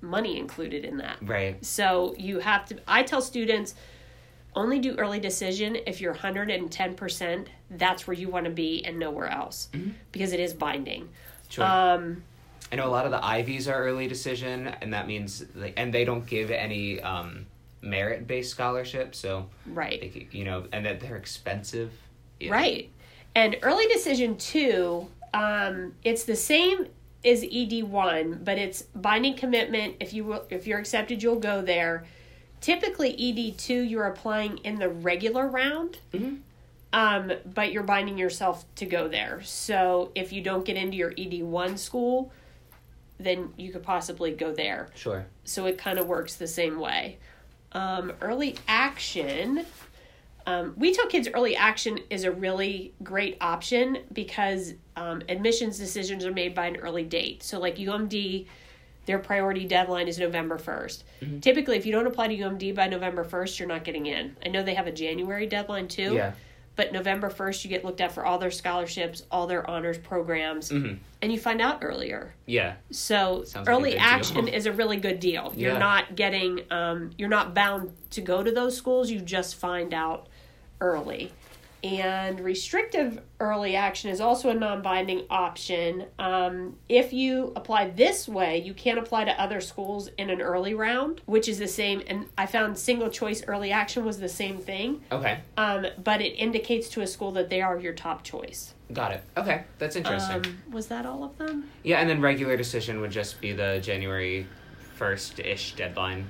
money 0.00 0.38
included 0.38 0.84
in 0.84 0.98
that. 0.98 1.16
Right. 1.22 1.62
So, 1.64 2.14
you 2.18 2.38
have 2.40 2.66
to 2.66 2.78
I 2.88 3.02
tell 3.02 3.20
students 3.20 3.74
only 4.56 4.78
do 4.78 4.94
early 4.96 5.18
decision 5.18 5.76
if 5.86 6.00
you're 6.00 6.14
110%, 6.14 7.48
that's 7.70 8.06
where 8.06 8.14
you 8.14 8.28
want 8.28 8.44
to 8.44 8.50
be 8.52 8.84
and 8.84 8.98
nowhere 8.98 9.26
else 9.26 9.68
because 10.12 10.32
it 10.32 10.40
is 10.40 10.54
binding. 10.54 11.08
Sure. 11.48 11.64
Um 11.64 12.22
I 12.72 12.76
know 12.76 12.86
a 12.86 12.90
lot 12.90 13.04
of 13.04 13.12
the 13.12 13.24
Ivies 13.24 13.68
are 13.68 13.84
early 13.84 14.08
decision, 14.08 14.68
and 14.80 14.94
that 14.94 15.06
means 15.06 15.44
like, 15.54 15.74
and 15.76 15.92
they 15.92 16.04
don't 16.04 16.26
give 16.26 16.50
any 16.50 17.00
um, 17.00 17.46
merit 17.84 18.26
based 18.26 18.50
scholarship. 18.50 19.14
So 19.14 19.48
right. 19.66 20.00
they, 20.00 20.26
you 20.32 20.44
know, 20.44 20.66
and 20.72 20.84
that 20.86 21.00
they're 21.00 21.16
expensive. 21.16 21.92
Yeah. 22.40 22.52
Right. 22.52 22.90
And 23.34 23.56
early 23.62 23.86
decision 23.86 24.36
two, 24.36 25.08
um, 25.32 25.94
it's 26.04 26.24
the 26.24 26.36
same 26.36 26.86
as 27.24 27.44
ED 27.50 27.84
one, 27.84 28.40
but 28.44 28.58
it's 28.58 28.82
binding 28.82 29.34
commitment. 29.36 29.96
If 30.00 30.12
you 30.12 30.24
will, 30.24 30.44
if 30.50 30.66
you're 30.66 30.78
accepted, 30.78 31.22
you'll 31.22 31.40
go 31.40 31.62
there. 31.62 32.04
Typically, 32.60 33.14
ED 33.18 33.58
two, 33.58 33.80
you're 33.82 34.06
applying 34.06 34.58
in 34.58 34.78
the 34.78 34.88
regular 34.88 35.46
round, 35.48 35.98
Mhm. 36.12 36.38
um, 36.92 37.32
but 37.54 37.72
you're 37.72 37.82
binding 37.82 38.16
yourself 38.18 38.64
to 38.76 38.86
go 38.86 39.08
there. 39.08 39.42
So 39.42 40.12
if 40.14 40.32
you 40.32 40.40
don't 40.42 40.64
get 40.64 40.76
into 40.76 40.96
your 40.96 41.12
ED 41.18 41.42
one 41.42 41.76
school, 41.76 42.32
then 43.18 43.52
you 43.56 43.70
could 43.72 43.82
possibly 43.82 44.32
go 44.32 44.52
there 44.52 44.88
Sure. 44.94 45.26
so 45.44 45.66
it 45.66 45.78
kind 45.78 45.98
of 45.98 46.06
works 46.06 46.34
the 46.36 46.46
same 46.48 46.78
way. 46.78 47.18
Um, 47.74 48.12
early 48.20 48.56
action. 48.68 49.66
Um, 50.46 50.74
we 50.76 50.94
tell 50.94 51.06
kids 51.06 51.28
early 51.32 51.56
action 51.56 51.98
is 52.10 52.24
a 52.24 52.30
really 52.30 52.92
great 53.02 53.36
option 53.40 53.98
because 54.12 54.74
um, 54.96 55.22
admissions 55.28 55.78
decisions 55.78 56.24
are 56.24 56.32
made 56.32 56.54
by 56.54 56.66
an 56.66 56.76
early 56.76 57.02
date. 57.04 57.42
So, 57.42 57.58
like 57.58 57.76
UMD, 57.76 58.46
their 59.06 59.18
priority 59.18 59.64
deadline 59.66 60.06
is 60.06 60.18
November 60.18 60.58
1st. 60.58 61.02
Typically, 61.40 61.76
if 61.76 61.86
you 61.86 61.92
don't 61.92 62.06
apply 62.06 62.28
to 62.28 62.36
UMD 62.36 62.74
by 62.74 62.88
November 62.88 63.24
1st, 63.24 63.58
you're 63.58 63.68
not 63.68 63.84
getting 63.84 64.06
in. 64.06 64.36
I 64.44 64.48
know 64.48 64.62
they 64.62 64.74
have 64.74 64.86
a 64.86 64.92
January 64.92 65.46
deadline 65.46 65.88
too, 65.88 66.14
Yeah. 66.14 66.32
But 66.76 66.92
November 66.92 67.30
1st, 67.30 67.64
you 67.64 67.70
get 67.70 67.84
looked 67.84 68.00
at 68.00 68.12
for 68.12 68.24
all 68.24 68.38
their 68.38 68.50
scholarships, 68.50 69.22
all 69.30 69.46
their 69.46 69.68
honors 69.68 69.98
programs, 69.98 70.70
hmm 70.70 70.94
and 71.22 71.32
you 71.32 71.38
find 71.38 71.62
out 71.62 71.78
earlier. 71.80 72.34
Yeah. 72.44 72.74
So 72.90 73.44
Sounds 73.44 73.66
early 73.66 73.92
good 73.92 73.98
action 74.00 74.44
deal. 74.44 74.54
is 74.54 74.66
a 74.66 74.72
really 74.72 74.98
good 74.98 75.20
deal. 75.20 75.54
You're 75.56 75.78
not 75.78 76.16
getting 76.16 76.60
um, 76.70 77.12
you're 77.16 77.30
not 77.30 77.54
bound 77.54 77.92
to 78.10 78.20
go 78.20 78.42
to 78.42 78.52
those 78.52 78.76
schools. 78.76 79.10
You 79.10 79.20
just 79.20 79.54
find 79.54 79.94
out 79.94 80.28
early. 80.82 81.32
And 81.84 82.40
restrictive 82.40 83.20
early 83.40 83.76
action 83.76 84.08
is 84.08 84.18
also 84.18 84.48
a 84.48 84.54
non-binding 84.54 85.26
option. 85.28 86.06
Um, 86.18 86.76
if 86.88 87.12
you 87.12 87.52
apply 87.56 87.90
this 87.90 88.26
way, 88.26 88.62
you 88.62 88.72
can't 88.72 88.98
apply 88.98 89.24
to 89.24 89.38
other 89.38 89.60
schools 89.60 90.08
in 90.16 90.30
an 90.30 90.40
early 90.40 90.72
round, 90.72 91.20
which 91.26 91.46
is 91.46 91.58
the 91.58 91.68
same. 91.68 92.02
And 92.06 92.24
I 92.38 92.46
found 92.46 92.78
single 92.78 93.10
choice 93.10 93.44
early 93.46 93.70
action 93.70 94.06
was 94.06 94.18
the 94.18 94.30
same 94.30 94.56
thing, 94.58 95.02
Okay. 95.12 95.40
um, 95.58 95.84
but 96.02 96.22
it 96.22 96.30
indicates 96.38 96.88
to 96.90 97.02
a 97.02 97.06
school 97.06 97.32
that 97.32 97.50
they 97.50 97.60
are 97.60 97.78
your 97.78 97.92
top 97.92 98.22
choice. 98.24 98.72
Got 98.90 99.12
it. 99.12 99.22
Okay. 99.36 99.64
That's 99.78 99.94
interesting. 99.96 100.36
Um, 100.36 100.62
was 100.72 100.86
that 100.86 101.04
all 101.04 101.22
of 101.22 101.36
them? 101.36 101.68
yeah, 101.82 101.98
and 101.98 102.08
then 102.08 102.22
regular 102.22 102.56
decision 102.56 103.02
would 103.02 103.10
just 103.10 103.42
be 103.42 103.52
the 103.52 103.78
January 103.82 104.46
first 104.94 105.38
ish 105.38 105.74
deadline. 105.74 106.26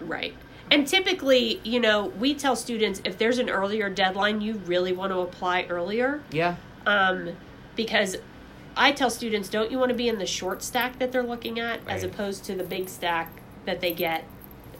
Right. 0.00 0.34
And 0.70 0.86
typically, 0.86 1.60
you 1.64 1.80
know, 1.80 2.06
we 2.06 2.34
tell 2.34 2.56
students 2.56 3.00
if 3.04 3.18
there's 3.18 3.38
an 3.38 3.48
earlier 3.48 3.88
deadline, 3.88 4.40
you 4.40 4.54
really 4.66 4.92
want 4.92 5.12
to 5.12 5.20
apply 5.20 5.66
earlier. 5.68 6.22
Yeah. 6.30 6.56
Um, 6.86 7.30
because 7.76 8.16
I 8.76 8.92
tell 8.92 9.10
students, 9.10 9.48
don't 9.48 9.70
you 9.70 9.78
want 9.78 9.90
to 9.90 9.96
be 9.96 10.08
in 10.08 10.18
the 10.18 10.26
short 10.26 10.62
stack 10.62 10.98
that 10.98 11.12
they're 11.12 11.22
looking 11.22 11.58
at 11.58 11.80
as 11.88 12.04
opposed 12.04 12.44
to 12.44 12.54
the 12.54 12.64
big 12.64 12.88
stack 12.88 13.30
that 13.64 13.80
they 13.80 13.92
get 13.92 14.24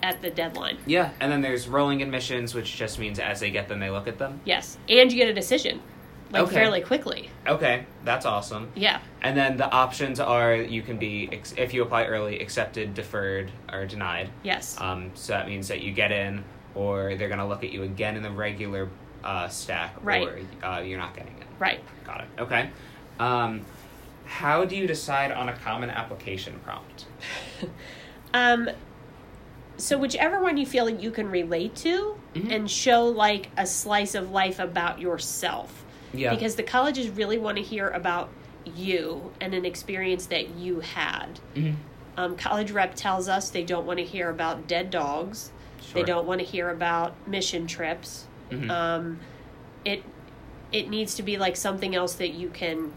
at 0.03 0.23
the 0.23 0.31
deadline? 0.31 0.79
Yeah, 0.87 1.11
and 1.21 1.31
then 1.33 1.43
there's 1.43 1.69
rolling 1.69 2.03
admissions, 2.03 2.55
which 2.55 2.77
just 2.77 2.99
means 2.99 3.19
as 3.19 3.41
they 3.41 3.51
get 3.51 3.69
them, 3.69 3.81
they 3.81 3.91
look 3.91 4.07
at 4.07 4.19
them. 4.19 4.41
Yes. 4.45 4.79
And 4.89 5.11
you 5.11 5.19
get 5.19 5.29
a 5.29 5.35
decision. 5.35 5.83
Like 6.31 6.43
Okay. 6.43 6.55
fairly 6.55 6.81
quickly. 6.83 7.31
Okay, 7.47 7.85
that's 8.05 8.27
awesome. 8.27 8.71
Yeah. 8.75 9.01
And 9.23 9.37
then 9.37 9.57
the 9.57 9.71
options 9.71 10.21
are 10.21 10.55
you 10.55 10.83
can 10.83 10.99
be 10.99 11.29
ex- 11.33 11.55
if 11.57 11.73
you 11.73 11.83
apply 11.83 12.05
early, 12.05 12.39
accepted, 12.41 12.95
deferred, 12.95 13.51
or 13.73 13.87
denied. 13.87 14.29
Yes. 14.43 14.77
Um, 14.81 15.11
so 15.15 15.33
that 15.33 15.49
means 15.49 15.69
that 15.69 15.81
you 15.81 15.93
get 15.93 16.13
in, 16.13 16.45
or 16.75 17.15
they're 17.15 17.29
gonna 17.31 17.49
look 17.49 17.65
at 17.65 17.71
you 17.71 17.83
again 17.83 18.17
in 18.17 18.23
the 18.23 18.31
regular 18.31 18.89
uh, 19.25 19.49
stack, 19.49 19.95
Right. 20.03 20.27
or 20.29 20.39
uh, 20.67 20.81
you're 20.81 20.99
not 20.99 21.15
getting 21.17 21.33
in. 21.39 21.47
right. 21.59 21.81
Got 22.07 22.21
it. 22.23 22.29
Okay. 22.41 22.71
Um, 23.19 23.65
how 24.27 24.65
do 24.67 24.77
you 24.77 24.87
decide 24.87 25.33
on 25.33 25.49
a 25.49 25.55
common 25.57 25.91
application 25.91 26.61
prompt? 26.65 27.07
Um, 28.35 28.69
so 29.79 29.97
whichever 29.97 30.43
one 30.43 30.59
you 30.59 30.67
feel 30.67 30.85
like 30.85 31.03
you 31.03 31.11
can 31.11 31.31
relate 31.31 31.75
to 31.77 32.15
Mhm. 32.35 32.53
and 32.53 32.71
show 32.71 33.07
like 33.07 33.49
a 33.57 33.67
slice 33.67 34.15
of 34.15 34.31
life 34.31 34.59
about 34.59 35.01
yourself. 35.01 35.85
Yeah. 36.13 36.31
Because 36.35 36.57
the 36.57 36.63
colleges 36.63 37.09
really 37.11 37.39
want 37.39 37.57
to 37.59 37.63
hear 37.63 37.89
about 37.89 38.29
you 38.65 39.33
and 39.41 39.55
an 39.55 39.65
experience 39.65 40.27
that 40.27 40.51
you 40.57 40.81
had. 40.81 41.41
Mhm. 41.55 41.75
Um, 42.17 42.37
college 42.37 42.71
rep 42.71 42.95
tells 42.95 43.29
us 43.29 43.49
they 43.51 43.63
don't 43.65 43.87
want 43.87 43.99
to 43.99 44.05
hear 44.05 44.29
about 44.31 44.67
dead 44.67 44.91
dogs. 44.91 45.53
They 45.95 46.03
don't 46.03 46.27
want 46.27 46.41
to 46.41 46.47
hear 46.47 46.69
about 46.71 47.15
mission 47.27 47.67
trips. 47.67 48.27
Mhm. 48.51 48.71
Um, 48.71 49.19
it 49.85 50.03
it 50.71 50.91
needs 50.91 51.15
to 51.15 51.23
be 51.23 51.39
like 51.39 51.57
something 51.57 51.95
else 51.95 52.15
that 52.17 52.29
you 52.35 52.49
can 52.51 52.93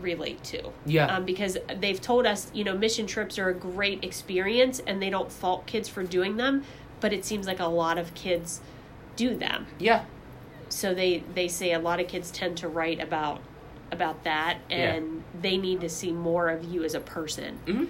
relate 0.00 0.42
to. 0.42 0.72
Yeah. 0.86 1.06
Um, 1.06 1.24
because 1.24 1.56
they've 1.78 2.00
told 2.00 2.26
us, 2.26 2.50
you 2.52 2.64
know, 2.64 2.76
mission 2.76 3.06
trips 3.06 3.38
are 3.38 3.48
a 3.48 3.54
great 3.54 4.02
experience, 4.02 4.80
and 4.84 5.00
they 5.00 5.10
don't 5.10 5.30
fault 5.30 5.64
kids 5.66 5.88
for 5.88 6.02
doing 6.02 6.36
them. 6.36 6.64
But 6.98 7.12
it 7.12 7.24
seems 7.24 7.46
like 7.46 7.60
a 7.60 7.66
lot 7.66 7.96
of 7.98 8.12
kids 8.14 8.60
do 9.14 9.36
them. 9.36 9.66
yeah. 9.78 10.04
So 10.72 10.94
they 10.94 11.22
they 11.34 11.48
say 11.48 11.72
a 11.72 11.78
lot 11.78 12.00
of 12.00 12.08
kids 12.08 12.30
tend 12.30 12.56
to 12.58 12.68
write 12.68 13.00
about 13.00 13.40
about 13.90 14.24
that, 14.24 14.58
Yeah. 14.70 14.94
and 14.94 15.22
they 15.40 15.58
need 15.58 15.82
to 15.82 15.88
see 15.90 16.12
more 16.12 16.48
of 16.48 16.64
you 16.64 16.82
as 16.82 16.94
a 16.94 17.00
person. 17.00 17.58
hmm 17.66 17.84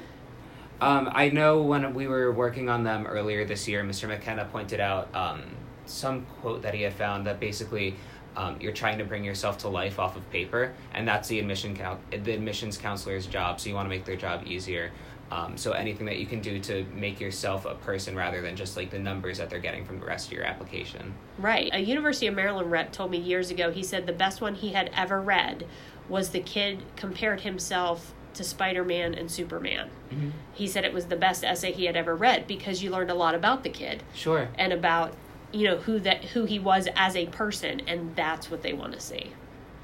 Um, 0.81 1.09
I 1.13 1.29
know 1.29 1.63
when 1.63 1.95
we 1.95 2.09
were 2.09 2.33
working 2.33 2.69
on 2.69 2.83
them 2.83 3.07
earlier 3.07 3.45
this 3.45 3.69
year, 3.69 3.85
Mr. 3.85 4.09
McKenna 4.09 4.45
pointed 4.47 4.81
out 4.81 5.15
um, 5.15 5.43
some 5.87 6.27
quote 6.41 6.63
that 6.63 6.75
he 6.75 6.83
had 6.83 6.93
found 6.93 7.25
that 7.29 7.39
basically 7.39 7.95
um, 8.37 8.57
you're 8.61 8.73
trying 8.73 8.99
to 8.99 9.05
bring 9.05 9.23
yourself 9.23 9.59
to 9.59 9.69
life 9.69 10.01
off 10.01 10.17
of 10.17 10.29
paper, 10.33 10.73
and 10.93 11.07
that's 11.07 11.29
the 11.29 11.39
admission 11.39 11.77
count, 11.77 12.01
the 12.11 12.33
admissions 12.33 12.77
counselor's 12.79 13.27
job. 13.27 13.61
So 13.61 13.69
you 13.69 13.77
want 13.77 13.87
to 13.87 13.91
make 13.91 14.05
their 14.05 14.17
job 14.17 14.43
easier. 14.47 14.91
Um, 15.33 15.57
so 15.57 15.73
anything 15.73 16.05
that 16.07 16.19
you 16.19 16.27
can 16.27 16.41
do 16.41 16.59
to 16.61 16.85
make 16.95 17.19
yourself 17.19 17.65
a 17.65 17.75
person 17.75 18.15
rather 18.15 18.43
than 18.43 18.55
just 18.55 18.77
like 18.77 18.91
the 18.91 18.99
numbers 18.99 19.39
that 19.39 19.49
they're 19.49 19.61
getting 19.61 19.85
from 19.87 19.99
the 19.99 20.05
rest 20.05 20.27
of 20.27 20.33
your 20.35 20.45
application. 20.45 21.15
Right. 21.39 21.71
A 21.73 21.79
University 21.79 22.27
of 22.27 22.35
Maryland 22.35 22.71
rep 22.71 22.93
told 22.93 23.11
me 23.11 23.17
years 23.19 23.51
ago, 23.51 23.71
he 23.71 23.83
said 23.83 24.07
the 24.07 24.13
best 24.13 24.43
one 24.43 24.55
he 24.55 24.73
had 24.73 24.91
ever 24.95 25.21
read 25.23 25.67
was 26.09 26.31
the 26.31 26.41
kid 26.41 26.83
compared 26.97 27.41
himself 27.41 28.13
to 28.35 28.45
Spider 28.45 28.85
Man 28.85 29.15
and 29.15 29.31
Superman. 29.31 29.89
Mm-hmm. 30.11 30.31
He 30.53 30.67
said 30.67 30.85
it 30.85 30.93
was 30.93 31.07
the 31.07 31.17
best 31.17 31.45
essay 31.45 31.73
he 31.73 31.87
had 31.87 31.97
ever 31.97 32.15
read 32.15 32.47
because 32.47 32.83
you 32.83 32.91
learned 32.91 33.11
a 33.11 33.15
lot 33.15 33.35
about 33.35 33.63
the 33.63 33.71
kid 33.71 34.03
Sure. 34.15 34.49
and 34.59 34.73
about 34.73 35.15
you 35.51 35.67
know 35.69 35.77
who 35.79 35.99
that 36.01 36.25
who 36.25 36.45
he 36.47 36.59
was 36.59 36.89
as 36.97 37.15
a 37.15 37.27
person 37.27 37.81
and 37.87 38.17
that's 38.17 38.51
what 38.51 38.63
they 38.63 38.73
want 38.75 38.93
to 38.93 39.01
see. 39.01 39.33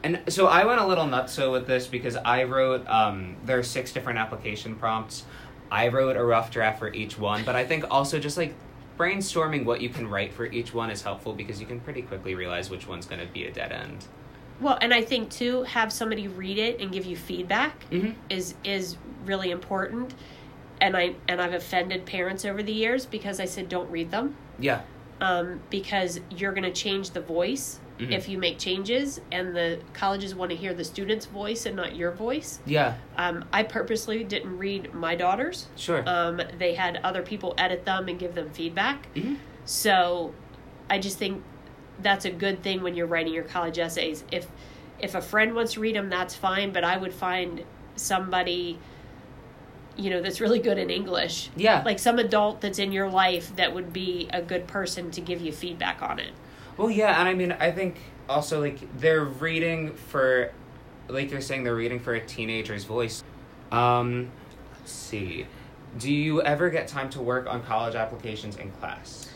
And 0.04 0.20
so 0.28 0.46
I 0.46 0.64
went 0.64 0.80
a 0.80 0.87
little 0.87 1.06
nutso 1.06 1.50
with 1.50 1.66
this 1.66 1.87
because 1.87 2.16
I 2.16 2.44
wrote 2.44 2.87
um, 2.88 3.37
there 3.44 3.58
are 3.58 3.62
six 3.62 3.92
different 3.92 4.18
application 4.18 4.76
prompts. 4.76 5.24
I 5.70 5.88
wrote 5.88 6.16
a 6.16 6.24
rough 6.24 6.50
draft 6.50 6.78
for 6.78 6.92
each 6.92 7.18
one, 7.18 7.44
but 7.44 7.56
I 7.56 7.64
think 7.66 7.84
also 7.90 8.18
just 8.18 8.37
like 8.37 8.54
brainstorming 8.98 9.64
what 9.64 9.80
you 9.80 9.88
can 9.88 10.08
write 10.08 10.32
for 10.32 10.46
each 10.46 10.72
one 10.74 10.90
is 10.90 11.02
helpful 11.02 11.32
because 11.32 11.61
you 11.61 11.66
can 11.66 11.80
pretty 11.80 12.02
quickly 12.02 12.34
realize 12.34 12.70
which 12.70 12.87
one's 12.88 13.06
going 13.06 13.20
to 13.20 13.32
be 13.32 13.44
a 13.44 13.52
dead 13.52 13.72
end. 13.72 14.06
Well, 14.61 14.78
and 14.80 14.92
I 14.92 15.02
think 15.02 15.30
too 15.30 15.62
have 15.64 15.92
somebody 15.92 16.26
read 16.26 16.58
it 16.58 16.80
and 16.80 16.90
give 16.90 17.04
you 17.04 17.16
feedback 17.16 17.88
Mm-hmm. 17.90 18.12
is 18.30 18.54
is 18.64 18.96
really 19.24 19.50
important. 19.50 20.14
And 20.80 20.96
I 20.96 21.14
and 21.28 21.40
I've 21.40 21.54
offended 21.54 22.06
parents 22.06 22.44
over 22.44 22.62
the 22.62 22.72
years 22.72 23.04
because 23.06 23.40
I 23.40 23.44
said 23.46 23.68
don't 23.68 23.90
read 23.90 24.11
them. 24.11 24.37
Yeah. 24.61 24.80
um, 25.20 25.61
because 25.70 26.20
you're 26.30 26.52
going 26.52 26.64
to 26.64 26.72
change 26.72 27.11
the 27.11 27.20
voice 27.20 27.78
Mhm. 27.98 28.12
if 28.12 28.28
you 28.28 28.38
make 28.38 28.58
changes, 28.58 29.20
and 29.32 29.54
the 29.56 29.78
colleges 29.92 30.34
want 30.34 30.50
to 30.50 30.56
hear 30.56 30.72
the 30.72 30.84
student's 30.84 31.26
voice 31.26 31.66
and 31.66 31.74
not 31.76 31.96
your 31.96 32.12
voice. 32.12 32.61
Yeah. 32.66 32.94
Um, 33.16 33.44
I 33.52 33.62
purposely 33.64 34.22
didn't 34.24 34.56
read 34.56 34.94
my 34.94 35.14
daughters. 35.16 35.66
Sure. 35.76 36.02
Um, 36.06 36.40
they 36.58 36.74
had 36.74 37.00
other 37.02 37.22
people 37.22 37.54
edit 37.58 37.84
them 37.84 38.08
and 38.08 38.18
give 38.18 38.34
them 38.34 38.50
feedback. 38.50 39.12
Mhm. 39.14 39.37
So 39.64 40.32
I 40.88 40.98
just 40.98 41.18
think 41.18 41.42
that's 42.00 42.24
a 42.24 42.30
good 42.30 42.62
thing 42.62 42.82
when 42.82 42.94
you're 42.94 43.06
writing 43.06 43.34
your 43.34 43.44
college 43.44 43.78
essays. 43.78 44.24
If 44.30 44.46
if 45.00 45.14
a 45.14 45.20
friend 45.20 45.54
wants 45.54 45.74
to 45.74 45.80
read 45.80 45.94
them, 45.94 46.08
that's 46.11 46.34
fine. 46.34 46.72
But 46.72 46.82
I 46.82 46.96
would 46.96 47.12
find 47.14 47.62
somebody, 47.94 48.78
you 49.96 50.11
know, 50.11 50.20
that's 50.20 50.40
really 50.40 50.58
good 50.58 50.76
in 50.78 50.90
English. 50.90 51.50
Yeah. 51.56 51.82
Like 51.84 51.98
some 52.00 52.18
adult 52.18 52.61
that's 52.61 52.78
in 52.80 52.90
your 52.92 53.08
life 53.08 53.54
that 53.56 53.72
would 53.74 53.92
be 53.92 54.28
a 54.32 54.42
good 54.42 54.66
person 54.66 55.11
to 55.12 55.20
give 55.20 55.40
you 55.40 55.52
feedback 55.52 56.02
on 56.02 56.18
it. 56.18 56.30
Well, 56.78 56.90
yeah, 56.90 57.18
and 57.20 57.28
I 57.28 57.34
mean, 57.34 57.52
I 57.52 57.72
think 57.72 57.96
also 58.28 58.60
like 58.60 58.78
they're 58.98 59.24
reading 59.24 59.94
for, 59.94 60.52
like 61.08 61.30
you're 61.30 61.40
saying, 61.40 61.64
they're 61.64 61.74
reading 61.74 62.00
for 62.00 62.14
a 62.14 62.20
teenager's 62.20 62.84
voice. 62.84 63.24
Um, 63.72 64.30
let's 64.72 64.92
see. 64.92 65.46
Do 65.98 66.12
you 66.12 66.40
ever 66.42 66.70
get 66.70 66.86
time 66.86 67.10
to 67.10 67.20
work 67.20 67.46
on 67.46 67.62
college 67.64 67.94
applications 67.94 68.56
in 68.56 68.70
class? 68.72 69.28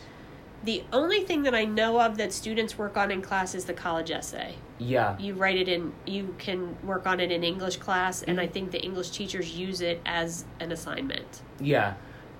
The 0.64 0.84
only 0.92 1.24
thing 1.24 1.42
that 1.42 1.54
I 1.56 1.64
know 1.64 2.00
of 2.00 2.16
that 2.18 2.32
students 2.32 2.78
work 2.78 2.96
on 2.96 3.10
in 3.10 3.20
class 3.20 3.54
is 3.56 3.64
the 3.64 3.72
college 3.72 4.12
essay. 4.12 4.54
Yeah. 4.78 5.18
You 5.18 5.34
write 5.34 5.56
it 5.56 5.68
in, 5.68 5.92
you 6.06 6.36
can 6.38 6.76
work 6.86 7.04
on 7.04 7.18
it 7.18 7.32
in 7.32 7.42
English 7.42 7.78
class, 7.78 8.22
and 8.22 8.40
I 8.40 8.46
think 8.46 8.70
the 8.70 8.80
English 8.80 9.10
teachers 9.10 9.56
use 9.56 9.80
it 9.80 10.00
as 10.06 10.44
an 10.60 10.70
assignment. 10.70 11.42
Yeah. 11.58 11.94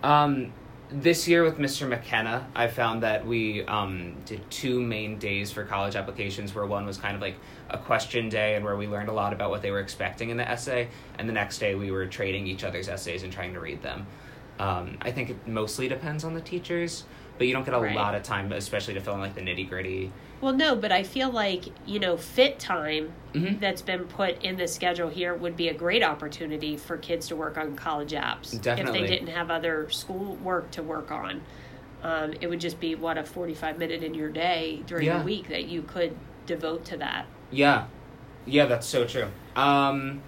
Um, 0.05 0.53
this 0.93 1.27
year 1.27 1.43
with 1.43 1.59
Mr. 1.59 1.89
McKenna, 1.89 2.47
I 2.55 2.67
found 2.67 3.03
that 3.03 3.27
we 3.27 3.65
um, 3.65 4.15
did 4.27 4.49
two 4.51 4.81
main 4.81 5.19
days 5.19 5.51
for 5.51 5.65
college 5.65 5.97
applications 5.97 6.55
where 6.55 6.67
one 6.67 6.85
was 6.85 6.99
kind 6.99 7.15
of 7.15 7.23
like 7.23 7.37
a 7.71 7.79
question 7.79 8.29
day 8.29 8.55
and 8.55 8.65
where 8.65 8.77
we 8.77 8.87
learned 8.87 9.09
a 9.09 9.13
lot 9.13 9.33
about 9.33 9.51
what 9.51 9.63
they 9.63 9.71
were 9.71 9.81
expecting 9.81 10.31
in 10.31 10.37
the 10.37 10.49
essay, 10.49 10.89
and 11.19 11.29
the 11.29 11.33
next 11.33 11.59
day 11.59 11.75
we 11.75 11.91
were 11.91 12.07
trading 12.07 12.47
each 12.47 12.65
other's 12.65 12.89
essays 12.89 13.23
and 13.23 13.33
trying 13.33 13.55
to 13.55 13.61
read 13.61 13.83
them. 13.83 14.07
Um, 14.59 14.99
I 15.01 15.11
think 15.11 15.31
it 15.31 15.49
mostly 15.49 15.89
depends 15.89 16.25
on 16.25 16.35
the 16.35 16.41
teachers, 16.41 17.05
but 17.39 17.47
you 17.47 17.53
don't 17.53 17.65
get 17.65 17.75
a 17.75 17.81
Right. 17.81 17.95
lot 17.95 18.15
of 18.15 18.23
time, 18.23 18.53
especially 18.53 18.95
to 18.95 19.01
fill 19.01 19.15
in 19.15 19.21
like 19.21 19.35
the 19.35 19.41
nitty 19.41 19.69
gritty. 19.69 20.13
Well, 20.41 20.53
no, 20.53 20.75
but 20.75 20.91
I 20.91 21.05
feel 21.05 21.31
like, 21.31 21.65
you 21.87 22.01
know, 22.01 22.17
fit 22.17 22.59
time 22.59 23.13
Mhm. 23.33 23.61
that's 23.61 23.81
been 23.83 24.05
put 24.05 24.43
in 24.43 24.57
the 24.57 24.67
schedule 24.67 25.09
here 25.09 25.35
would 25.35 25.57
be 25.57 25.69
a 25.69 25.75
great 25.75 26.03
opportunity 26.03 26.77
for 26.77 26.97
kids 26.97 27.29
to 27.29 27.37
work 27.37 27.57
on 27.57 27.77
college 27.77 28.11
apps. 28.13 28.61
Definitely. 28.61 29.01
If 29.03 29.07
they 29.09 29.15
didn't 29.17 29.29
have 29.35 29.51
other 29.51 29.89
school 29.91 30.35
work 30.37 30.71
to 30.73 30.83
work 30.83 31.13
on. 31.13 31.43
Um, 32.03 32.33
it 32.41 32.49
would 32.49 32.59
just 32.61 32.81
be, 32.81 32.97
what, 32.97 33.17
a 33.17 33.23
45 33.23 33.79
minute 33.79 34.03
in 34.03 34.15
your 34.15 34.29
day 34.31 34.83
during 34.89 35.07
Yeah. 35.07 35.19
the 35.19 35.25
week 35.25 35.49
that 35.49 35.67
you 35.67 35.83
could 35.83 36.17
devote 36.47 36.85
to 36.87 36.97
that. 36.97 37.27
Yeah, 37.53 37.85
yeah, 38.45 38.67
that's 38.67 38.87
so 38.89 39.05
true. 39.07 39.29
Um, 39.55 40.23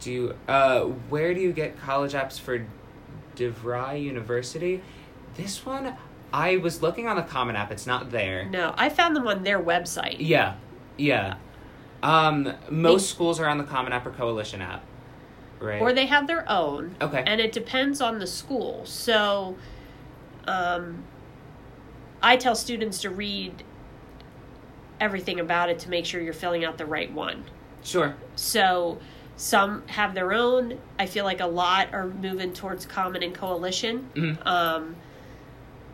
do 0.00 0.10
you, 0.10 0.34
uh, 0.48 0.80
where 1.10 1.34
do 1.34 1.40
you 1.40 1.52
get 1.52 1.78
college 1.78 2.14
apps 2.14 2.40
for 2.40 2.64
DeVry 3.36 4.02
University? 4.02 4.80
This 5.34 5.66
one, 5.66 5.94
I 6.32 6.56
was 6.58 6.82
looking 6.82 7.06
on 7.08 7.16
the 7.16 7.22
Common 7.22 7.56
App. 7.56 7.72
It's 7.72 7.86
not 7.86 8.10
there. 8.10 8.44
No, 8.46 8.74
I 8.76 8.88
found 8.88 9.16
them 9.16 9.26
on 9.26 9.42
their 9.44 9.60
website. 9.60 10.16
Yeah, 10.18 10.54
yeah. 10.96 11.36
Um, 12.02 12.52
most 12.70 13.10
schools 13.10 13.40
are 13.40 13.46
on 13.46 13.58
the 13.58 13.64
Common 13.64 13.92
App 13.92 14.06
or 14.06 14.10
Coalition 14.10 14.60
app, 14.62 14.84
right? 15.58 15.80
Or 15.80 15.92
they 15.92 16.06
have 16.06 16.26
their 16.26 16.48
own. 16.50 16.94
Okay. 17.00 17.22
And 17.26 17.40
it 17.40 17.52
depends 17.52 18.00
on 18.00 18.18
the 18.18 18.26
school. 18.26 18.84
So, 18.84 19.56
um, 20.46 21.02
I 22.22 22.36
tell 22.36 22.54
students 22.54 23.00
to 23.02 23.10
read 23.10 23.64
everything 25.00 25.40
about 25.40 25.70
it 25.70 25.78
to 25.80 25.90
make 25.90 26.04
sure 26.04 26.20
you're 26.20 26.32
filling 26.32 26.64
out 26.64 26.78
the 26.78 26.86
right 26.86 27.12
one. 27.12 27.44
sure. 27.82 28.14
So, 28.36 28.98
some 29.36 29.86
have 29.86 30.14
their 30.14 30.32
own. 30.32 30.78
I 30.98 31.06
feel 31.06 31.24
like 31.24 31.40
a 31.40 31.46
lot 31.46 31.94
are 31.94 32.08
moving 32.08 32.52
towards 32.52 32.84
common 32.86 33.22
and 33.22 33.32
coalition. 33.34 34.10
Mhm. 34.14 34.44
Um, 34.46 34.96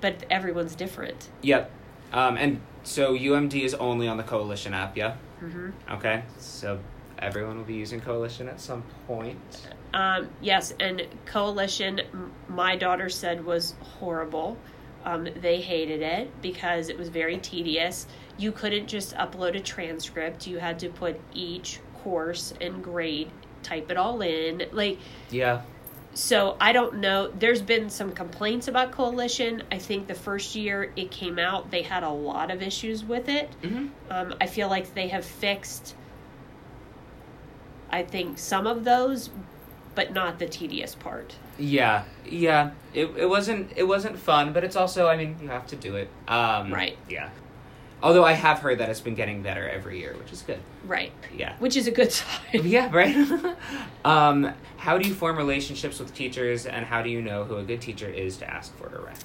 but 0.05 0.23
everyone's 0.29 0.75
different. 0.77 1.31
Yep. 1.40 1.71
Um, 2.12 2.37
and 2.37 2.61
so 2.83 3.17
UMD 3.17 3.62
is 3.62 3.73
only 3.73 4.07
on 4.07 4.19
the 4.19 4.23
Coalition 4.23 4.75
app, 4.75 4.99
yeah. 4.99 5.14
hmm 5.40 5.71
Okay. 5.90 6.25
So 6.37 6.79
everyone 7.19 7.57
will 7.57 7.64
be 7.64 7.73
using 7.73 8.03
Coalition 8.03 8.47
at 8.47 8.61
some 8.61 8.83
point. 9.07 9.67
Um, 9.95 10.29
yes, 10.43 10.75
and 10.79 11.07
coalition, 11.25 12.03
my 12.49 12.77
daughter 12.77 13.09
said 13.09 13.47
was 13.47 13.77
horrible. 13.81 14.59
Um, 15.07 15.27
they 15.40 15.62
hated 15.62 16.03
it 16.03 16.43
because 16.43 16.90
it 16.90 16.99
was 16.99 17.09
very 17.09 17.38
tedious. 17.38 18.07
You 18.37 18.53
couldn't 18.53 18.88
just 18.88 19.14
upload 19.14 19.57
a 19.57 19.61
transcript. 19.61 20.47
You 20.47 20.59
had 20.59 20.79
to 20.81 20.90
put 20.90 21.19
each 21.33 21.81
course 22.03 22.53
and 22.61 22.85
grade, 22.85 23.31
type 23.62 23.90
it 23.90 23.97
all 23.97 24.21
in. 24.21 24.64
Like, 24.73 24.99
Yeah. 25.31 25.62
So 26.14 26.57
I 26.61 26.72
don't 26.72 26.96
know. 26.98 27.29
There's 27.29 27.62
been 27.62 27.90
some 27.90 28.12
complaints 28.12 28.68
about 28.68 28.92
coalition. 28.92 29.62
I 29.70 29.79
think 29.79 30.07
the 30.07 30.14
first 30.14 30.55
year 30.55 30.92
it 30.96 31.11
came 31.11 31.38
out, 31.38 31.70
they 31.70 31.83
had 31.83 32.03
a 32.03 32.11
lot 32.11 32.50
of 32.50 32.62
issues 32.62 33.05
with 33.05 33.29
it. 33.29 33.50
Mm-hmm. 33.62 33.87
Um, 34.11 34.35
I 34.40 34.46
feel 34.46 34.68
like 34.68 34.94
they 34.94 35.09
have 35.09 35.24
fixed 35.24 35.94
I 37.94 38.03
think 38.03 38.38
some 38.38 38.66
of 38.66 38.83
those, 38.83 39.31
but 39.94 40.12
not 40.12 40.40
the 40.40 40.46
tedious 40.46 40.96
part. 40.96 41.37
Yeah, 41.59 42.03
yeah. 42.27 42.72
It 42.92 43.07
it 43.16 43.27
wasn't 43.27 43.72
it 43.77 43.85
wasn't 43.85 44.18
fun, 44.18 44.53
but 44.53 44.64
it's 44.64 44.74
also 44.74 45.07
I 45.07 45.16
mean 45.16 45.37
you 45.40 45.48
have 45.48 45.68
to 45.68 45.77
do 45.77 45.94
it. 45.94 46.09
Um, 46.27 46.72
Right. 46.74 46.98
Yeah. 47.09 47.31
Although 48.05 48.25
I 48.25 48.33
have 48.33 48.59
heard 48.59 48.79
that 48.81 48.90
it's 48.90 49.01
been 49.01 49.14
getting 49.14 49.43
better 49.43 49.67
every 49.67 49.99
year, 49.99 50.14
which 50.19 50.31
is 50.31 50.43
good. 50.43 50.59
Right. 50.87 51.11
Yeah. 51.35 51.57
Which 51.59 51.75
is 51.75 51.87
a 51.87 51.90
good 51.90 52.12
sign. 52.12 52.29
Yeah, 52.53 52.90
right. 52.93 53.17
um, 54.05 54.53
how 54.77 54.99
do 54.99 55.09
you 55.09 55.14
form 55.14 55.38
relationships 55.38 55.99
with 55.99 56.14
teachers, 56.14 56.67
and 56.67 56.85
how 56.85 57.01
do 57.01 57.09
you 57.09 57.23
know 57.23 57.45
who 57.45 57.57
a 57.57 57.62
good 57.62 57.81
teacher 57.81 58.07
is 58.07 58.37
to 58.37 58.47
ask 58.49 58.77
for 58.77 58.88
a 58.88 59.01
rec? 59.01 59.17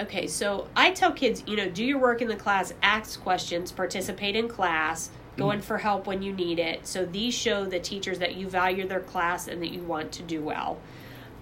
Okay, 0.00 0.26
so 0.26 0.66
I 0.74 0.92
tell 0.92 1.12
kids, 1.12 1.44
you 1.46 1.56
know, 1.56 1.68
do 1.68 1.84
your 1.84 1.98
work 1.98 2.22
in 2.22 2.28
the 2.28 2.36
class, 2.36 2.72
ask 2.82 3.20
questions, 3.20 3.70
participate 3.70 4.34
in 4.34 4.48
class, 4.48 5.10
go 5.36 5.50
in 5.50 5.60
for 5.60 5.76
help 5.76 6.06
when 6.06 6.22
you 6.22 6.32
need 6.32 6.58
it. 6.58 6.86
So 6.86 7.04
these 7.04 7.34
show 7.34 7.66
the 7.66 7.80
teachers 7.80 8.18
that 8.20 8.36
you 8.36 8.48
value 8.48 8.88
their 8.88 9.00
class 9.00 9.46
and 9.46 9.60
that 9.60 9.72
you 9.72 9.82
want 9.82 10.10
to 10.12 10.22
do 10.22 10.40
well. 10.40 10.78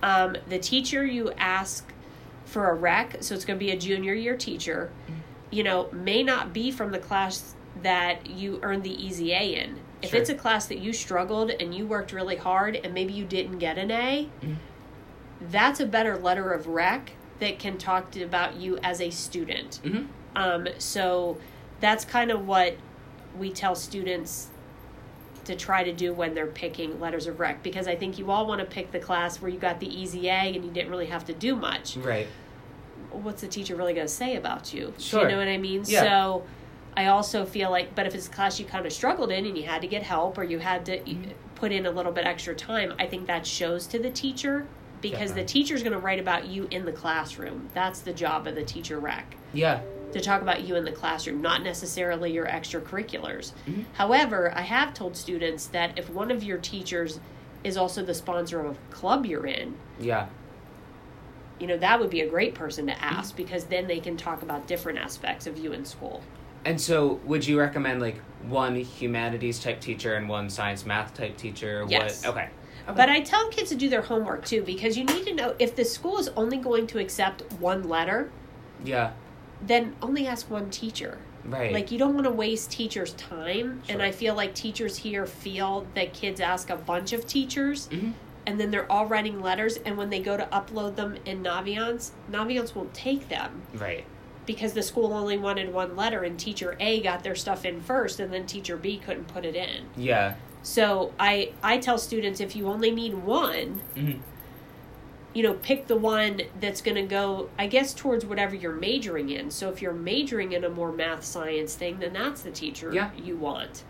Um, 0.02 0.36
the 0.48 0.58
teacher 0.58 1.06
you 1.06 1.30
ask 1.38 1.92
for 2.46 2.68
a 2.68 2.74
rec, 2.74 3.18
so 3.20 3.36
it's 3.36 3.44
going 3.44 3.58
to 3.60 3.64
be 3.64 3.70
a 3.70 3.78
junior 3.78 4.12
year 4.12 4.36
teacher, 4.36 4.90
you 5.50 5.62
know, 5.62 5.88
may 5.92 6.22
not 6.22 6.52
be 6.52 6.70
from 6.70 6.92
the 6.92 6.98
class 6.98 7.54
that 7.82 8.28
you 8.28 8.58
earned 8.62 8.82
the 8.82 9.04
easy 9.04 9.32
A 9.32 9.54
in. 9.54 9.78
If 10.02 10.10
Sure. 10.10 10.20
it's 10.20 10.30
a 10.30 10.34
class 10.34 10.66
that 10.66 10.78
you 10.78 10.92
struggled 10.92 11.50
and 11.50 11.74
you 11.74 11.86
worked 11.86 12.12
really 12.12 12.36
hard 12.36 12.76
and 12.76 12.94
maybe 12.94 13.12
you 13.12 13.24
didn't 13.24 13.58
get 13.58 13.78
an 13.78 13.90
A, 13.90 14.28
that's 15.40 15.80
a 15.80 15.86
better 15.86 16.16
letter 16.16 16.52
of 16.52 16.66
rec 16.66 17.12
that 17.38 17.58
can 17.58 17.78
talk 17.78 18.10
to, 18.12 18.22
about 18.22 18.56
you 18.56 18.78
as 18.82 19.00
a 19.00 19.10
student. 19.10 19.80
Mm-hmm. 19.84 20.04
Um, 20.36 20.68
so 20.78 21.38
that's 21.80 22.04
kind 22.04 22.30
of 22.30 22.46
what 22.46 22.76
we 23.38 23.50
tell 23.50 23.74
students 23.74 24.48
to 25.44 25.56
try 25.56 25.82
to 25.82 25.92
do 25.92 26.12
when 26.12 26.34
they're 26.34 26.46
picking 26.46 27.00
letters 27.00 27.26
of 27.26 27.40
rec 27.40 27.62
because 27.62 27.88
I 27.88 27.96
think 27.96 28.18
you 28.18 28.30
all 28.30 28.46
want 28.46 28.60
to 28.60 28.66
pick 28.66 28.92
the 28.92 28.98
class 28.98 29.40
where 29.40 29.50
you 29.50 29.58
got 29.58 29.80
the 29.80 29.88
easy 29.88 30.28
A 30.28 30.32
and 30.32 30.64
you 30.64 30.70
didn't 30.70 30.90
really 30.90 31.06
have 31.06 31.24
to 31.26 31.32
do 31.32 31.56
much. 31.56 31.96
Right. 31.96 32.28
What's 33.12 33.40
the 33.42 33.48
teacher 33.48 33.74
really 33.76 33.94
going 33.94 34.06
to 34.06 34.12
say 34.12 34.36
about 34.36 34.72
you? 34.74 34.92
Sure. 34.98 35.22
you 35.22 35.28
know 35.28 35.38
what 35.38 35.48
I 35.48 35.56
mean? 35.58 35.82
Yeah. 35.86 36.02
So 36.02 36.44
I 36.96 37.06
also 37.06 37.44
feel 37.44 37.70
like, 37.70 37.94
but 37.94 38.06
if 38.06 38.14
it's 38.14 38.26
a 38.26 38.30
class 38.30 38.58
you 38.58 38.66
kind 38.66 38.86
of 38.86 38.92
struggled 38.92 39.30
in 39.30 39.46
and 39.46 39.56
you 39.56 39.64
had 39.64 39.80
to 39.82 39.86
get 39.88 40.02
help 40.02 40.38
or 40.38 40.44
you 40.44 40.58
had 40.58 40.84
to 40.86 40.98
Mm-hmm. 40.98 41.30
put 41.54 41.72
in 41.72 41.86
a 41.86 41.90
little 41.90 42.12
bit 42.12 42.24
extra 42.26 42.54
time, 42.54 42.94
I 42.98 43.06
think 43.06 43.26
that 43.26 43.46
shows 43.46 43.86
to 43.88 43.98
the 43.98 44.10
teacher 44.10 44.66
because 45.00 45.30
Definitely. 45.30 45.42
the 45.42 45.48
teacher's 45.48 45.82
going 45.82 45.92
to 45.92 45.98
write 45.98 46.18
about 46.18 46.46
you 46.46 46.68
in 46.70 46.84
the 46.84 46.92
classroom. 46.92 47.68
That's 47.74 48.00
the 48.00 48.12
job 48.12 48.46
of 48.46 48.54
the 48.54 48.62
teacher 48.64 48.98
rec 48.98 49.34
Yeah. 49.52 49.80
to 50.12 50.20
talk 50.20 50.42
about 50.42 50.62
you 50.62 50.76
in 50.76 50.84
the 50.84 50.92
classroom, 50.92 51.40
not 51.40 51.62
necessarily 51.62 52.32
your 52.32 52.46
extracurriculars. 52.46 53.52
Mhm. 53.68 53.84
However, 53.94 54.52
I 54.54 54.62
have 54.62 54.92
told 54.94 55.16
students 55.16 55.66
that 55.68 55.98
if 55.98 56.10
one 56.10 56.30
of 56.30 56.42
your 56.42 56.58
teachers 56.58 57.18
is 57.64 57.76
also 57.76 58.02
the 58.02 58.14
sponsor 58.14 58.60
of 58.60 58.72
a 58.72 58.94
club 58.94 59.24
you're 59.26 59.46
in, 59.46 59.74
Yeah. 59.98 60.26
You 61.60 61.66
know, 61.66 61.76
that 61.76 62.00
would 62.00 62.10
be 62.10 62.22
a 62.22 62.28
great 62.28 62.54
person 62.54 62.86
to 62.86 63.04
ask 63.04 63.36
because 63.36 63.64
then 63.64 63.86
they 63.86 64.00
can 64.00 64.16
talk 64.16 64.42
about 64.42 64.66
different 64.66 64.98
aspects 64.98 65.46
of 65.46 65.58
you 65.58 65.72
in 65.72 65.84
school. 65.84 66.22
And 66.64 66.80
so, 66.80 67.20
would 67.24 67.46
you 67.46 67.58
recommend 67.58 68.00
like 68.00 68.18
one 68.48 68.74
humanities 68.76 69.60
type 69.60 69.80
teacher 69.80 70.14
and 70.14 70.28
one 70.28 70.50
science 70.50 70.84
math 70.84 71.14
type 71.14 71.36
teacher? 71.36 71.86
Yes. 71.88 72.24
What? 72.24 72.36
Okay. 72.36 72.48
Okay. 72.88 72.96
But 72.96 73.08
I 73.08 73.20
tell 73.20 73.48
kids 73.50 73.70
to 73.70 73.76
do 73.76 73.88
their 73.88 74.02
homework 74.02 74.44
too 74.44 74.62
because 74.62 74.96
you 74.96 75.04
need 75.04 75.24
to 75.26 75.34
know 75.34 75.54
if 75.58 75.76
the 75.76 75.84
school 75.84 76.18
is 76.18 76.28
only 76.28 76.56
going 76.56 76.86
to 76.88 76.98
accept 76.98 77.42
one 77.52 77.88
letter, 77.88 78.30
yeah. 78.84 79.12
then 79.60 79.94
only 80.02 80.26
ask 80.26 80.50
one 80.50 80.70
teacher. 80.70 81.18
Right. 81.44 81.72
Like 81.72 81.90
you 81.90 81.98
don't 81.98 82.14
want 82.14 82.24
to 82.24 82.32
waste 82.32 82.70
teachers' 82.70 83.14
time, 83.14 83.82
and 83.88 84.02
I 84.02 84.10
feel 84.12 84.34
like 84.34 84.54
teachers 84.54 84.98
here 84.98 85.24
feel 85.26 85.86
that 85.94 86.12
kids 86.12 86.40
ask 86.40 86.68
a 86.68 86.76
bunch 86.76 87.12
of 87.12 87.26
teachers, 87.26 87.88
Mhm. 87.88 88.12
And 88.50 88.58
then 88.58 88.72
they're 88.72 88.90
all 88.90 89.06
writing 89.06 89.40
letters, 89.40 89.76
and 89.76 89.96
when 89.96 90.10
they 90.10 90.18
go 90.20 90.36
to 90.36 90.44
upload 90.46 90.96
them 90.96 91.16
in 91.24 91.40
Naviance, 91.42 92.10
Naviance 92.30 92.74
won't 92.74 92.92
take 92.92 93.28
them 93.28 93.62
Right. 93.74 94.04
because 94.44 94.72
the 94.72 94.82
school 94.82 95.12
only 95.12 95.38
wanted 95.38 95.72
one 95.72 95.94
letter, 95.94 96.24
and 96.24 96.36
teacher 96.36 96.76
A 96.80 97.00
got 97.00 97.22
their 97.22 97.36
stuff 97.36 97.64
in 97.64 97.80
first, 97.80 98.18
and 98.18 98.32
then 98.32 98.46
teacher 98.46 98.76
B 98.76 98.98
couldn't 98.98 99.28
put 99.28 99.44
it 99.44 99.54
in. 99.54 99.84
Yeah. 99.96 100.34
So 100.62 101.12
I 101.18 101.52
I 101.62 101.78
tell 101.78 101.96
students 101.96 102.40
if 102.40 102.56
you 102.56 102.66
only 102.66 102.90
need 102.90 103.14
one, 103.14 103.80
hmm 103.94 104.12
you 105.32 105.44
know, 105.44 105.52
pick 105.54 105.86
the 105.86 105.94
one 105.96 106.40
that's 106.58 106.82
going 106.82 106.96
to 106.96 107.02
go, 107.04 107.48
I 107.56 107.68
guess, 107.68 107.94
towards 107.94 108.26
whatever 108.26 108.56
you're 108.56 108.74
majoring 108.74 109.30
in. 109.30 109.52
So 109.52 109.68
if 109.70 109.80
you're 109.80 109.92
majoring 109.92 110.50
in 110.50 110.64
a 110.64 110.68
more 110.68 110.90
math 110.90 111.22
science 111.24 111.76
thing, 111.76 112.00
then 112.00 112.14
that's 112.14 112.42
the 112.42 112.50
teacher 112.50 112.92
Yeah. 112.92 113.10
you 113.16 113.36
want. 113.36 113.84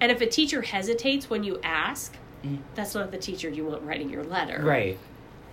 And 0.00 0.10
if 0.10 0.20
a 0.20 0.26
teacher 0.26 0.62
hesitates 0.62 1.30
when 1.30 1.44
you 1.44 1.60
ask, 1.62 2.16
Mhm. 2.44 2.58
that's 2.74 2.94
not 2.94 3.10
the 3.10 3.18
teacher 3.18 3.48
you 3.48 3.64
want 3.64 3.82
writing 3.82 4.08
your 4.10 4.24
letter. 4.24 4.60
Right. 4.62 4.98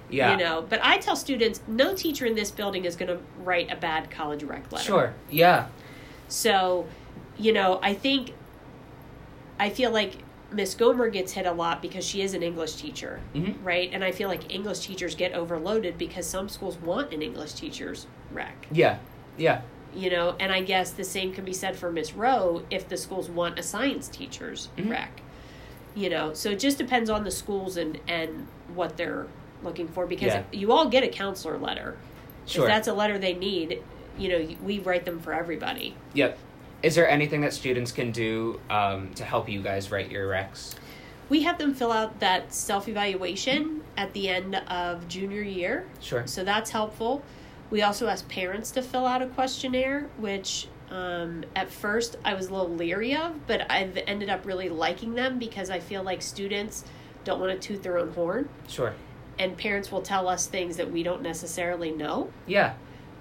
Yeah. 0.09 0.31
You 0.31 0.37
know, 0.37 0.65
but 0.69 0.79
I 0.83 0.97
tell 0.99 1.15
students 1.15 1.61
no 1.67 1.95
teacher 1.95 2.25
in 2.25 2.35
this 2.35 2.51
building 2.51 2.85
is 2.85 2.95
going 2.95 3.09
to 3.09 3.19
write 3.43 3.71
a 3.71 3.75
bad 3.75 4.11
college 4.11 4.43
rec 4.43 4.71
letter. 4.71 4.83
Sure. 4.85 5.13
Yeah. 5.31 5.67
So, 6.27 6.85
you 7.37 7.51
know, 7.53 7.79
I 7.81 7.93
think, 7.95 8.33
I 9.59 9.69
feel 9.69 9.89
like 9.91 10.17
Miss 10.51 10.75
Gomer 10.75 11.09
gets 11.09 11.31
hit 11.33 11.45
a 11.47 11.51
lot 11.51 11.81
because 11.81 12.05
she 12.05 12.21
is 12.21 12.33
an 12.35 12.43
English 12.43 12.75
teacher, 12.75 13.19
Mhm. 13.33 13.55
right? 13.63 13.89
And 13.91 14.03
I 14.03 14.11
feel 14.11 14.29
like 14.29 14.53
English 14.53 14.79
teachers 14.85 15.15
get 15.15 15.33
overloaded 15.33 15.97
because 15.97 16.27
some 16.27 16.49
schools 16.49 16.77
want 16.77 17.11
an 17.11 17.21
English 17.21 17.53
teacher's 17.53 18.05
rec, 18.31 18.67
Yeah. 18.71 18.97
Yeah. 19.37 19.61
you 19.93 20.09
know? 20.11 20.35
And 20.39 20.51
I 20.51 20.61
guess 20.61 20.91
the 20.91 21.03
same 21.03 21.33
can 21.33 21.45
be 21.45 21.53
said 21.53 21.75
for 21.75 21.91
Miss 21.91 22.13
Rowe 22.13 22.61
if 22.69 22.87
the 22.87 22.95
schools 22.97 23.27
want 23.29 23.57
a 23.57 23.63
science 23.63 24.07
teacher's 24.07 24.69
Mhm. 24.77 24.91
rec, 24.91 25.21
you 25.95 26.09
know? 26.09 26.33
So 26.33 26.51
it 26.51 26.59
just 26.59 26.77
depends 26.77 27.09
on 27.09 27.23
the 27.23 27.31
schools 27.31 27.77
and, 27.77 27.99
and 28.07 28.47
what 28.73 28.97
they're 28.97 29.25
looking 29.63 29.87
for 29.87 30.05
because 30.05 30.27
Yeah. 30.33 30.43
you 30.51 30.71
all 30.71 30.87
get 30.89 31.03
a 31.03 31.07
counselor 31.07 31.57
letter. 31.57 31.97
Sure. 32.45 32.65
If 32.65 32.69
that's 32.69 32.87
a 32.87 32.93
letter 32.93 33.17
they 33.17 33.33
need, 33.33 33.81
you 34.17 34.29
know, 34.29 34.55
we 34.63 34.79
write 34.79 35.05
them 35.05 35.19
for 35.19 35.33
everybody. 35.33 35.95
Yep. 36.13 36.37
Is 36.83 36.93
there 36.93 37.09
anything 37.09 37.41
that 37.41 37.53
students 37.53 37.91
can 37.91 38.11
do 38.11 38.59
um, 38.69 39.11
to 39.15 39.23
help 39.23 39.49
you 39.49 39.61
guys 39.63 39.89
write 39.89 40.11
your 40.11 40.29
recs? 40.29 40.75
We 41.29 41.41
have 41.41 41.57
them 41.57 41.73
fill 41.73 41.91
out 41.91 42.19
that 42.19 42.53
self 42.53 42.87
evaluation 42.87 43.81
at 43.97 44.13
the 44.13 44.29
end 44.29 44.55
of 44.67 45.07
junior 45.07 45.41
year, 45.41 45.87
Sure. 45.99 46.27
so 46.27 46.43
that's 46.43 46.69
helpful. 46.69 47.23
We 47.71 47.81
also 47.81 48.07
ask 48.07 48.29
parents 48.29 48.69
to 48.71 48.83
fill 48.83 49.07
out 49.07 49.23
a 49.23 49.25
questionnaire, 49.25 50.07
which 50.19 50.67
um, 50.95 51.43
at 51.55 51.69
first 51.69 52.15
I 52.23 52.33
was 52.35 52.47
a 52.47 52.53
little 52.53 52.69
leery 52.73 53.15
of, 53.15 53.45
but 53.47 53.69
I've 53.69 53.97
ended 54.07 54.29
up 54.29 54.45
really 54.45 54.69
liking 54.69 55.13
them 55.15 55.39
because 55.39 55.69
I 55.69 55.79
feel 55.79 56.03
like 56.03 56.21
students 56.21 56.85
don't 57.25 57.39
want 57.39 57.51
to 57.59 57.67
toot 57.67 57.83
their 57.83 57.97
own 57.97 58.13
horn, 58.13 58.47
Sure. 58.67 58.93
and 59.37 59.57
parents 59.57 59.91
will 59.91 60.01
tell 60.01 60.27
us 60.29 60.47
things 60.47 60.77
that 60.77 60.91
we 60.91 61.03
don't 61.03 61.21
necessarily 61.21 61.91
know, 61.91 62.29
Yeah. 62.47 62.73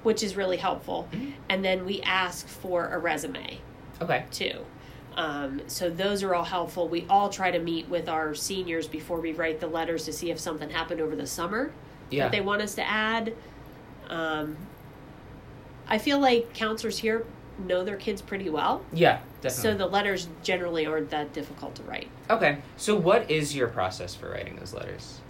which 0.05 0.23
is 0.23 0.37
really 0.37 0.59
helpful. 0.59 1.09
Mhm. 1.13 1.33
And 1.49 1.65
then 1.65 1.85
we 1.85 2.01
ask 2.03 2.47
for 2.47 2.89
a 2.89 2.99
resume. 2.99 3.59
Okay. 4.01 4.25
too. 4.33 4.65
Um, 5.17 5.63
so 5.69 5.89
those 5.89 6.25
are 6.25 6.35
all 6.35 6.43
helpful. 6.45 6.89
We 6.89 7.07
all 7.09 7.29
try 7.29 7.53
to 7.53 7.61
meet 7.61 7.89
with 7.89 8.09
our 8.09 8.35
seniors 8.35 8.89
before 8.89 9.21
we 9.21 9.33
write 9.33 9.61
the 9.61 9.69
letters 9.69 10.05
to 10.07 10.13
see 10.13 10.31
if 10.33 10.41
something 10.41 10.71
happened 10.71 11.01
over 11.01 11.15
the 11.15 11.27
summer 11.27 11.71
Yeah. 12.11 12.25
that 12.25 12.33
they 12.33 12.41
want 12.41 12.61
us 12.63 12.75
to 12.75 12.83
add. 12.89 13.33
Um, 14.11 14.57
I 15.89 15.99
feel 15.99 16.19
like 16.19 16.53
counselors 16.55 16.99
here 16.99 17.25
know 17.59 17.85
their 17.85 17.97
kids 17.97 18.21
pretty 18.23 18.51
well, 18.51 18.83
yeah. 18.93 19.21
Definitely. 19.41 19.73
so 19.73 19.77
the 19.79 19.87
letters 19.87 20.29
generally 20.43 20.87
aren't 20.87 21.11
that 21.11 21.33
difficult 21.33 21.75
to 21.77 21.83
write. 21.85 22.09
okay. 22.31 22.59
So, 22.77 22.97
what 22.97 23.31
is 23.31 23.55
your 23.55 23.69
process 23.69 24.15
for 24.15 24.31
writing 24.31 24.57
those 24.57 24.73
letters? 24.75 25.21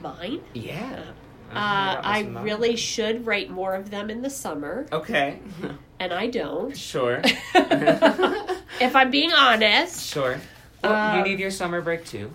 Mine, 0.00 0.40
Yeah. 0.52 1.02
uh, 1.50 1.54
I 1.54 2.22
really 2.42 2.76
should 2.76 3.26
write 3.26 3.50
more 3.50 3.74
of 3.74 3.90
them 3.90 4.10
in 4.10 4.22
the 4.22 4.30
summer, 4.30 4.86
Okay. 4.92 5.38
and 6.00 6.12
I 6.12 6.26
don't. 6.28 6.76
sure. 6.76 7.20
if 7.54 8.96
I'm 8.96 9.10
being 9.10 9.32
honest, 9.32 10.06
Sure. 10.08 10.40
Well, 10.82 11.14
you 11.14 11.20
Uh, 11.20 11.24
need 11.24 11.38
your 11.40 11.50
summer 11.50 11.80
break 11.80 12.04
too. 12.04 12.30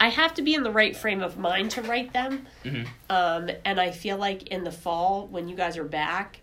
I 0.00 0.08
have 0.10 0.34
to 0.34 0.42
be 0.42 0.54
in 0.54 0.62
the 0.62 0.70
right 0.70 0.94
frame 0.96 1.22
of 1.22 1.38
mind 1.38 1.72
to 1.72 1.82
write 1.82 2.12
them. 2.12 2.46
hmm 2.62 2.82
Um, 3.10 3.50
and 3.64 3.80
I 3.80 3.90
feel 3.90 4.16
like 4.16 4.44
in 4.48 4.62
the 4.64 4.70
fall, 4.70 5.26
when 5.26 5.48
you 5.48 5.56
guys 5.56 5.76
are 5.76 5.84
back, 5.84 6.40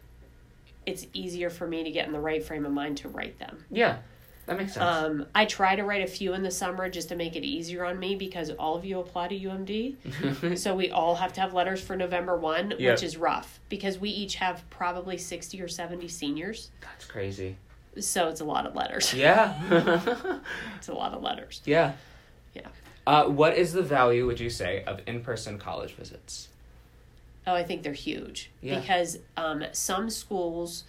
it's 0.85 1.07
easier 1.13 1.49
for 1.49 1.67
me 1.67 1.83
to 1.83 1.91
get 1.91 2.05
in 2.07 2.13
the 2.13 2.19
right 2.19 2.43
frame 2.43 2.65
of 2.65 2.71
mind 2.71 2.97
to 2.97 3.09
write 3.09 3.39
them. 3.39 3.65
Yeah, 3.71 3.97
that 4.45 4.57
makes 4.57 4.73
sense. 4.73 4.83
Um, 4.85 5.25
I 5.33 5.45
try 5.45 5.75
to 5.75 5.83
write 5.83 6.03
a 6.03 6.07
few 6.07 6.33
in 6.33 6.43
the 6.43 6.51
summer 6.51 6.89
just 6.89 7.09
to 7.09 7.15
make 7.15 7.35
it 7.35 7.43
easier 7.43 7.83
on 7.85 7.97
me 7.99 8.15
because 8.15 8.51
all 8.51 8.75
of 8.75 8.85
you 8.85 8.99
apply 8.99 9.29
to 9.29 9.39
UMD. 9.39 10.57
so 10.57 10.75
we 10.75 10.91
all 10.91 11.15
have 11.15 11.33
to 11.33 11.41
have 11.41 11.53
letters 11.53 11.81
for 11.81 11.95
November 11.95 12.37
1, 12.37 12.75
Yep. 12.77 12.79
which 12.79 13.03
is 13.03 13.17
rough 13.17 13.59
because 13.69 13.97
we 13.97 14.09
each 14.09 14.35
have 14.35 14.63
probably 14.69 15.17
60 15.17 15.59
or 15.61 15.67
70 15.67 16.07
seniors. 16.07 16.69
That's 16.81 17.05
crazy. 17.05 17.57
So 17.99 18.27
it's 18.27 18.41
a 18.41 18.45
lot 18.45 18.65
of 18.65 18.75
letters. 18.75 19.13
Yeah. 19.13 19.53
It's 20.77 20.89
a 20.89 20.93
lot 20.93 21.13
of 21.13 21.23
letters. 21.23 21.61
yeah. 21.65 21.93
Yeah. 22.53 22.67
Uh, 23.07 23.25
what 23.25 23.55
is 23.57 23.73
the 23.73 23.81
value, 23.83 24.25
would 24.25 24.39
you 24.39 24.49
say, 24.49 24.83
of 24.85 24.99
in-person 25.07 25.57
college 25.59 25.93
visits? 25.93 26.47
Oh, 27.47 27.53
I 27.53 27.63
think 27.63 27.83
they're 27.83 27.93
huge 27.93 28.51
Yeah. 28.61 28.79
because 28.79 29.19
um, 29.37 29.63
some 29.71 30.09
schools 30.09 30.83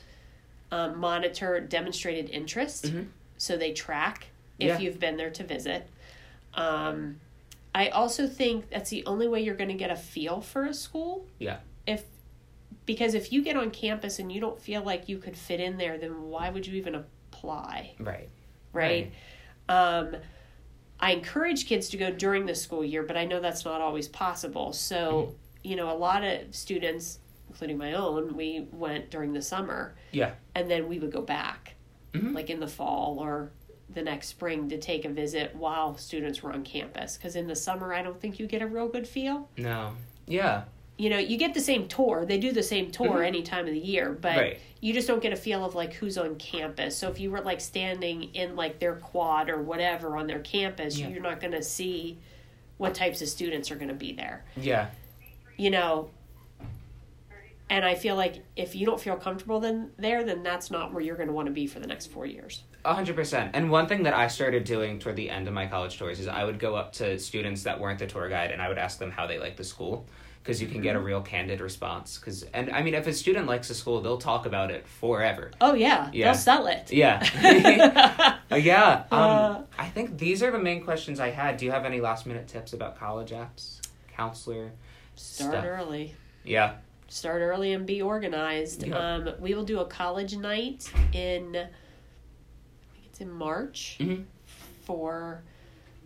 um, 0.73 0.99
monitor 0.99 1.61
demonstrated 1.61 2.29
interest, 2.31 2.87
Mhm. 2.87 3.09
so 3.37 3.57
they 3.57 3.73
track 3.73 4.29
if 4.59 4.67
Yeah. 4.69 4.79
you've 4.79 4.99
been 4.99 5.17
there 5.17 5.31
to 5.31 5.45
visit. 5.45 5.87
Um, 6.55 7.21
I 7.75 7.89
also 7.91 8.27
think 8.27 8.71
that's 8.71 8.91
the 8.91 9.05
only 9.07 9.29
way 9.29 9.43
you're 9.43 9.55
going 9.55 9.69
to 9.69 9.75
get 9.75 9.91
a 9.91 9.97
feel 9.97 10.41
for 10.41 10.65
a 10.65 10.75
school. 10.75 11.27
Yeah. 11.39 11.59
If 11.87 12.05
because 12.87 13.15
if 13.15 13.33
you 13.33 13.43
get 13.43 13.57
on 13.57 13.71
campus 13.71 14.19
and 14.21 14.31
you 14.33 14.41
don't 14.41 14.61
feel 14.61 14.81
like 14.83 15.09
you 15.09 15.19
could 15.19 15.37
fit 15.37 15.61
in 15.61 15.77
there, 15.77 15.99
then 15.99 16.23
why 16.31 16.49
would 16.51 16.67
you 16.67 16.75
even 16.77 16.95
apply? 16.95 17.95
Right. 17.99 18.29
Right. 18.73 19.13
Um, 19.69 20.17
I 21.01 21.11
encourage 21.13 21.67
kids 21.67 21.89
to 21.91 21.97
go 21.97 22.11
during 22.11 22.47
the 22.47 22.55
school 22.55 22.85
year, 22.85 23.03
but 23.03 23.17
I 23.17 23.25
know 23.25 23.41
that's 23.41 23.65
not 23.65 23.81
always 23.81 24.09
possible. 24.09 24.73
So, 24.73 25.35
you 25.67 25.75
know, 25.77 25.91
a 25.91 25.99
lot 25.99 26.23
of 26.23 26.55
students, 26.55 27.19
including 27.49 27.77
my 27.77 27.93
own, 27.95 28.37
we 28.37 28.69
went 28.71 29.11
during 29.11 29.33
the 29.33 29.43
summer 29.43 29.97
Yeah. 30.13 30.33
and 30.55 30.71
then 30.71 30.89
we 30.89 30.99
would 31.01 31.11
go 31.11 31.23
back, 31.23 31.75
Mhm. 32.13 32.35
like 32.35 32.51
in 32.51 32.61
the 32.61 32.69
fall 32.69 33.19
or 33.19 33.51
the 33.93 34.03
next 34.03 34.29
spring 34.29 34.69
to 34.69 34.79
take 34.79 35.05
a 35.05 35.09
visit 35.09 35.55
while 35.57 35.97
students 35.97 36.43
were 36.43 36.53
on 36.53 36.63
campus. 36.63 37.17
Because 37.17 37.35
in 37.35 37.49
the 37.49 37.57
summer, 37.57 37.93
I 37.93 38.03
don't 38.03 38.21
think 38.21 38.39
you 38.39 38.47
get 38.47 38.63
a 38.63 38.67
real 38.67 38.89
good 38.89 39.09
feel. 39.09 39.49
No. 39.57 39.93
Yeah. 40.27 40.65
You 40.99 41.11
know, 41.11 41.19
you 41.19 41.37
get 41.37 41.53
the 41.55 41.61
same 41.61 41.89
tour. 41.89 42.25
They 42.25 42.39
do 42.39 42.53
the 42.53 42.63
same 42.63 42.91
tour 42.91 43.19
Mhm. 43.19 43.27
any 43.27 43.43
time 43.43 43.67
of 43.67 43.73
the 43.73 43.79
year, 43.79 44.13
but 44.13 44.37
Right. 44.37 44.59
you 44.81 44.93
just 44.95 45.09
don't 45.09 45.23
get 45.23 45.33
a 45.33 45.37
feel 45.37 45.65
of 45.65 45.75
like 45.75 45.95
who's 45.95 46.17
on 46.17 46.37
campus. 46.37 46.97
So 46.97 47.11
if 47.11 47.19
you 47.21 47.31
were 47.31 47.41
like 47.41 47.61
standing 47.61 48.35
in 48.35 48.55
like 48.57 48.79
their 48.79 48.95
quad 48.97 49.51
or 49.51 49.61
whatever 49.63 50.17
on 50.17 50.27
their 50.29 50.41
campus, 50.41 50.97
Yeah. 50.99 51.09
you're 51.09 51.23
not 51.23 51.41
going 51.41 51.53
to 51.53 51.63
see 51.63 52.19
what 52.79 52.95
types 52.95 53.21
of 53.23 53.29
students 53.29 53.71
are 53.71 53.77
going 53.77 53.89
to 53.89 53.95
be 53.95 54.13
there. 54.13 54.45
Yeah. 54.57 54.89
You 55.57 55.71
know, 55.71 56.11
and 57.69 57.85
I 57.85 57.95
feel 57.95 58.15
like 58.15 58.45
if 58.55 58.75
you 58.77 58.87
don't 58.87 59.01
feel 59.01 59.17
comfortable 59.17 59.59
then 59.61 59.91
there, 59.99 60.23
then 60.25 60.43
that's 60.43 60.71
not 60.71 60.93
where 60.93 61.03
you're 61.03 61.17
going 61.17 61.29
to 61.29 61.33
want 61.35 61.47
to 61.47 61.53
be 61.53 61.67
for 61.67 61.81
the 61.81 61.87
next 61.87 62.07
four 62.07 62.27
years. 62.27 62.63
A 62.85 62.95
hundred 62.95 63.17
percent. 63.17 63.51
And 63.55 63.71
one 63.71 63.89
thing 63.89 64.05
that 64.05 64.15
I 64.15 64.29
started 64.29 64.63
doing 64.65 64.99
toward 65.01 65.17
the 65.17 65.29
end 65.31 65.49
of 65.49 65.55
my 65.55 65.67
college 65.67 65.99
tours 65.99 66.21
is 66.21 66.29
I 66.29 66.45
would 66.45 66.59
go 66.61 66.77
up 66.77 66.93
to 66.95 67.19
students 67.19 67.65
that 67.65 67.81
weren't 67.81 67.99
the 67.99 68.07
tour 68.07 68.29
guide 68.29 68.53
and 68.53 68.63
I 68.63 68.69
would 68.69 68.79
ask 68.79 68.99
them 68.99 69.11
how 69.11 69.27
they 69.27 69.39
like 69.39 69.57
the 69.57 69.65
school 69.65 70.07
because 70.45 70.63
you 70.63 70.69
can 70.69 70.81
get 70.81 70.95
a 70.95 71.01
real 71.01 71.21
candid 71.21 71.61
response. 71.61 72.19
Because 72.19 72.45
and 72.55 72.71
I 72.71 72.83
mean, 72.83 72.95
if 72.95 73.09
a 73.09 73.13
student 73.13 73.49
likes 73.49 73.69
a 73.71 73.75
school, 73.75 74.01
they'll 74.01 74.19
talk 74.19 74.47
about 74.47 74.71
it 74.71 74.87
forever. 74.87 75.51
Oh 75.61 75.75
yeah, 75.75 76.09
Yeah. 76.13 76.27
they'll 76.27 76.41
sell 76.41 76.67
it. 76.69 76.93
Yeah. 76.93 78.37
Uh, 78.49 78.55
yeah. 78.55 79.03
Um, 79.11 79.21
Uh, 79.21 79.63
I 79.77 79.89
think 79.89 80.19
these 80.19 80.41
are 80.41 80.53
the 80.53 80.59
main 80.61 80.85
questions 80.85 81.19
I 81.19 81.31
had. 81.31 81.57
Do 81.57 81.65
you 81.65 81.73
have 81.73 81.85
any 81.85 82.01
last 82.01 82.27
minute 82.27 82.47
tips 82.47 82.73
about 82.75 82.97
college 82.97 83.33
apps, 83.33 83.81
counselor? 84.17 84.71
Start 85.17 85.53
Stuff. 85.53 85.65
early. 85.65 86.15
Yeah. 86.45 86.77
start 87.09 87.41
early 87.41 87.73
and 87.73 87.87
be 87.87 88.03
organized. 88.03 88.85
Yeah. 88.85 88.97
Um, 88.97 89.31
we 89.39 89.55
will 89.55 89.63
do 89.65 89.79
a 89.79 89.85
college 89.85 90.37
night 90.37 90.91
in, 91.13 91.55
I 91.55 91.61
think 92.93 93.07
it's 93.07 93.21
in 93.21 93.31
March 93.31 93.97
Mhm. 94.01 94.25
for, 94.83 95.43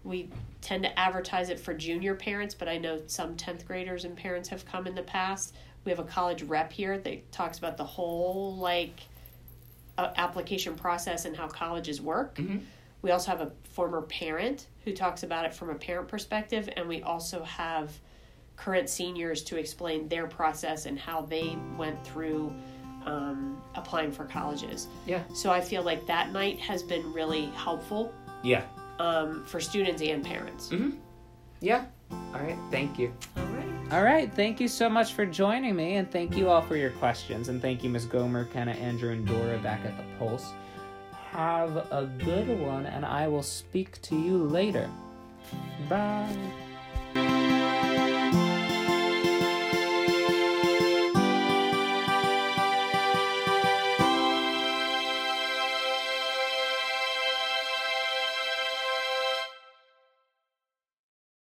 we 0.04 0.28
tend 0.60 0.82
to 0.82 0.98
advertise 0.98 1.48
it 1.48 1.58
for 1.58 1.72
junior 1.72 2.14
parents, 2.14 2.54
but 2.54 2.68
I 2.68 2.76
know 2.76 3.00
some 3.06 3.34
10th 3.34 3.66
graders 3.66 4.04
and 4.04 4.14
parents 4.14 4.50
have 4.50 4.66
come 4.66 4.86
in 4.86 4.94
the 4.94 5.02
past. 5.02 5.54
We 5.86 5.90
have 5.90 5.98
a 6.00 6.04
college 6.04 6.42
rep 6.42 6.70
here 6.70 6.98
that 6.98 7.32
talks 7.32 7.56
about 7.56 7.78
the 7.78 7.84
whole 7.84 8.54
like 8.56 9.00
uh, 9.96 10.12
application 10.16 10.74
process 10.76 11.24
and 11.24 11.34
how 11.34 11.48
colleges 11.48 12.00
work. 12.02 12.34
Mhm. 12.36 12.60
We 13.00 13.10
also 13.10 13.30
have 13.30 13.40
a 13.40 13.52
former 13.72 14.02
parent 14.02 14.66
who 14.84 14.92
talks 14.92 15.22
about 15.22 15.46
it 15.46 15.54
from 15.54 15.70
a 15.70 15.74
parent 15.74 16.08
perspective, 16.08 16.68
and 16.76 16.86
we 16.88 17.02
also 17.02 17.42
have 17.42 17.98
current 18.60 18.88
seniors 18.90 19.42
to 19.44 19.56
explain 19.56 20.06
their 20.08 20.26
process 20.26 20.84
and 20.86 20.98
how 20.98 21.22
they 21.22 21.56
went 21.78 22.02
through 22.06 22.52
um, 23.06 23.60
applying 23.74 24.12
for 24.12 24.24
colleges. 24.26 24.86
Yeah. 25.06 25.22
So 25.34 25.50
I 25.50 25.60
feel 25.62 25.82
like 25.82 26.06
that 26.06 26.32
night 26.32 26.58
has 26.60 26.82
been 26.82 27.10
really 27.14 27.46
helpful 27.56 28.12
Yeah. 28.42 28.64
um, 28.98 29.44
for 29.46 29.60
students 29.60 30.02
and 30.02 30.22
parents. 30.22 30.68
Mm-hmm. 30.68 30.90
Yeah. 31.60 31.86
All 32.10 32.40
right. 32.40 32.58
Thank 32.70 32.98
you. 32.98 33.12
All 33.36 33.44
right. 33.44 33.92
All 33.92 34.02
right. 34.02 34.32
Thank 34.32 34.60
you 34.60 34.68
so 34.68 34.88
much 34.88 35.14
for 35.14 35.24
joining 35.24 35.74
me, 35.74 35.96
and 35.96 36.10
thank 36.10 36.36
you 36.36 36.48
all 36.48 36.62
for 36.62 36.76
your 36.76 36.90
questions. 36.90 37.48
And 37.48 37.60
thank 37.62 37.82
you, 37.82 37.90
Miss 37.90 38.04
Gomer, 38.04 38.44
Kenna, 38.46 38.72
Andrew, 38.72 39.12
and 39.12 39.26
Dora 39.26 39.58
back 39.58 39.80
at 39.84 39.96
the 39.96 40.04
Pulse. 40.18 40.52
Have 41.32 41.76
a 41.76 42.10
good 42.24 42.48
one, 42.60 42.86
and 42.86 43.04
I 43.06 43.26
will 43.28 43.42
speak 43.42 44.00
to 44.02 44.16
you 44.16 44.44
later. 44.44 44.88
Bye. 45.88 46.36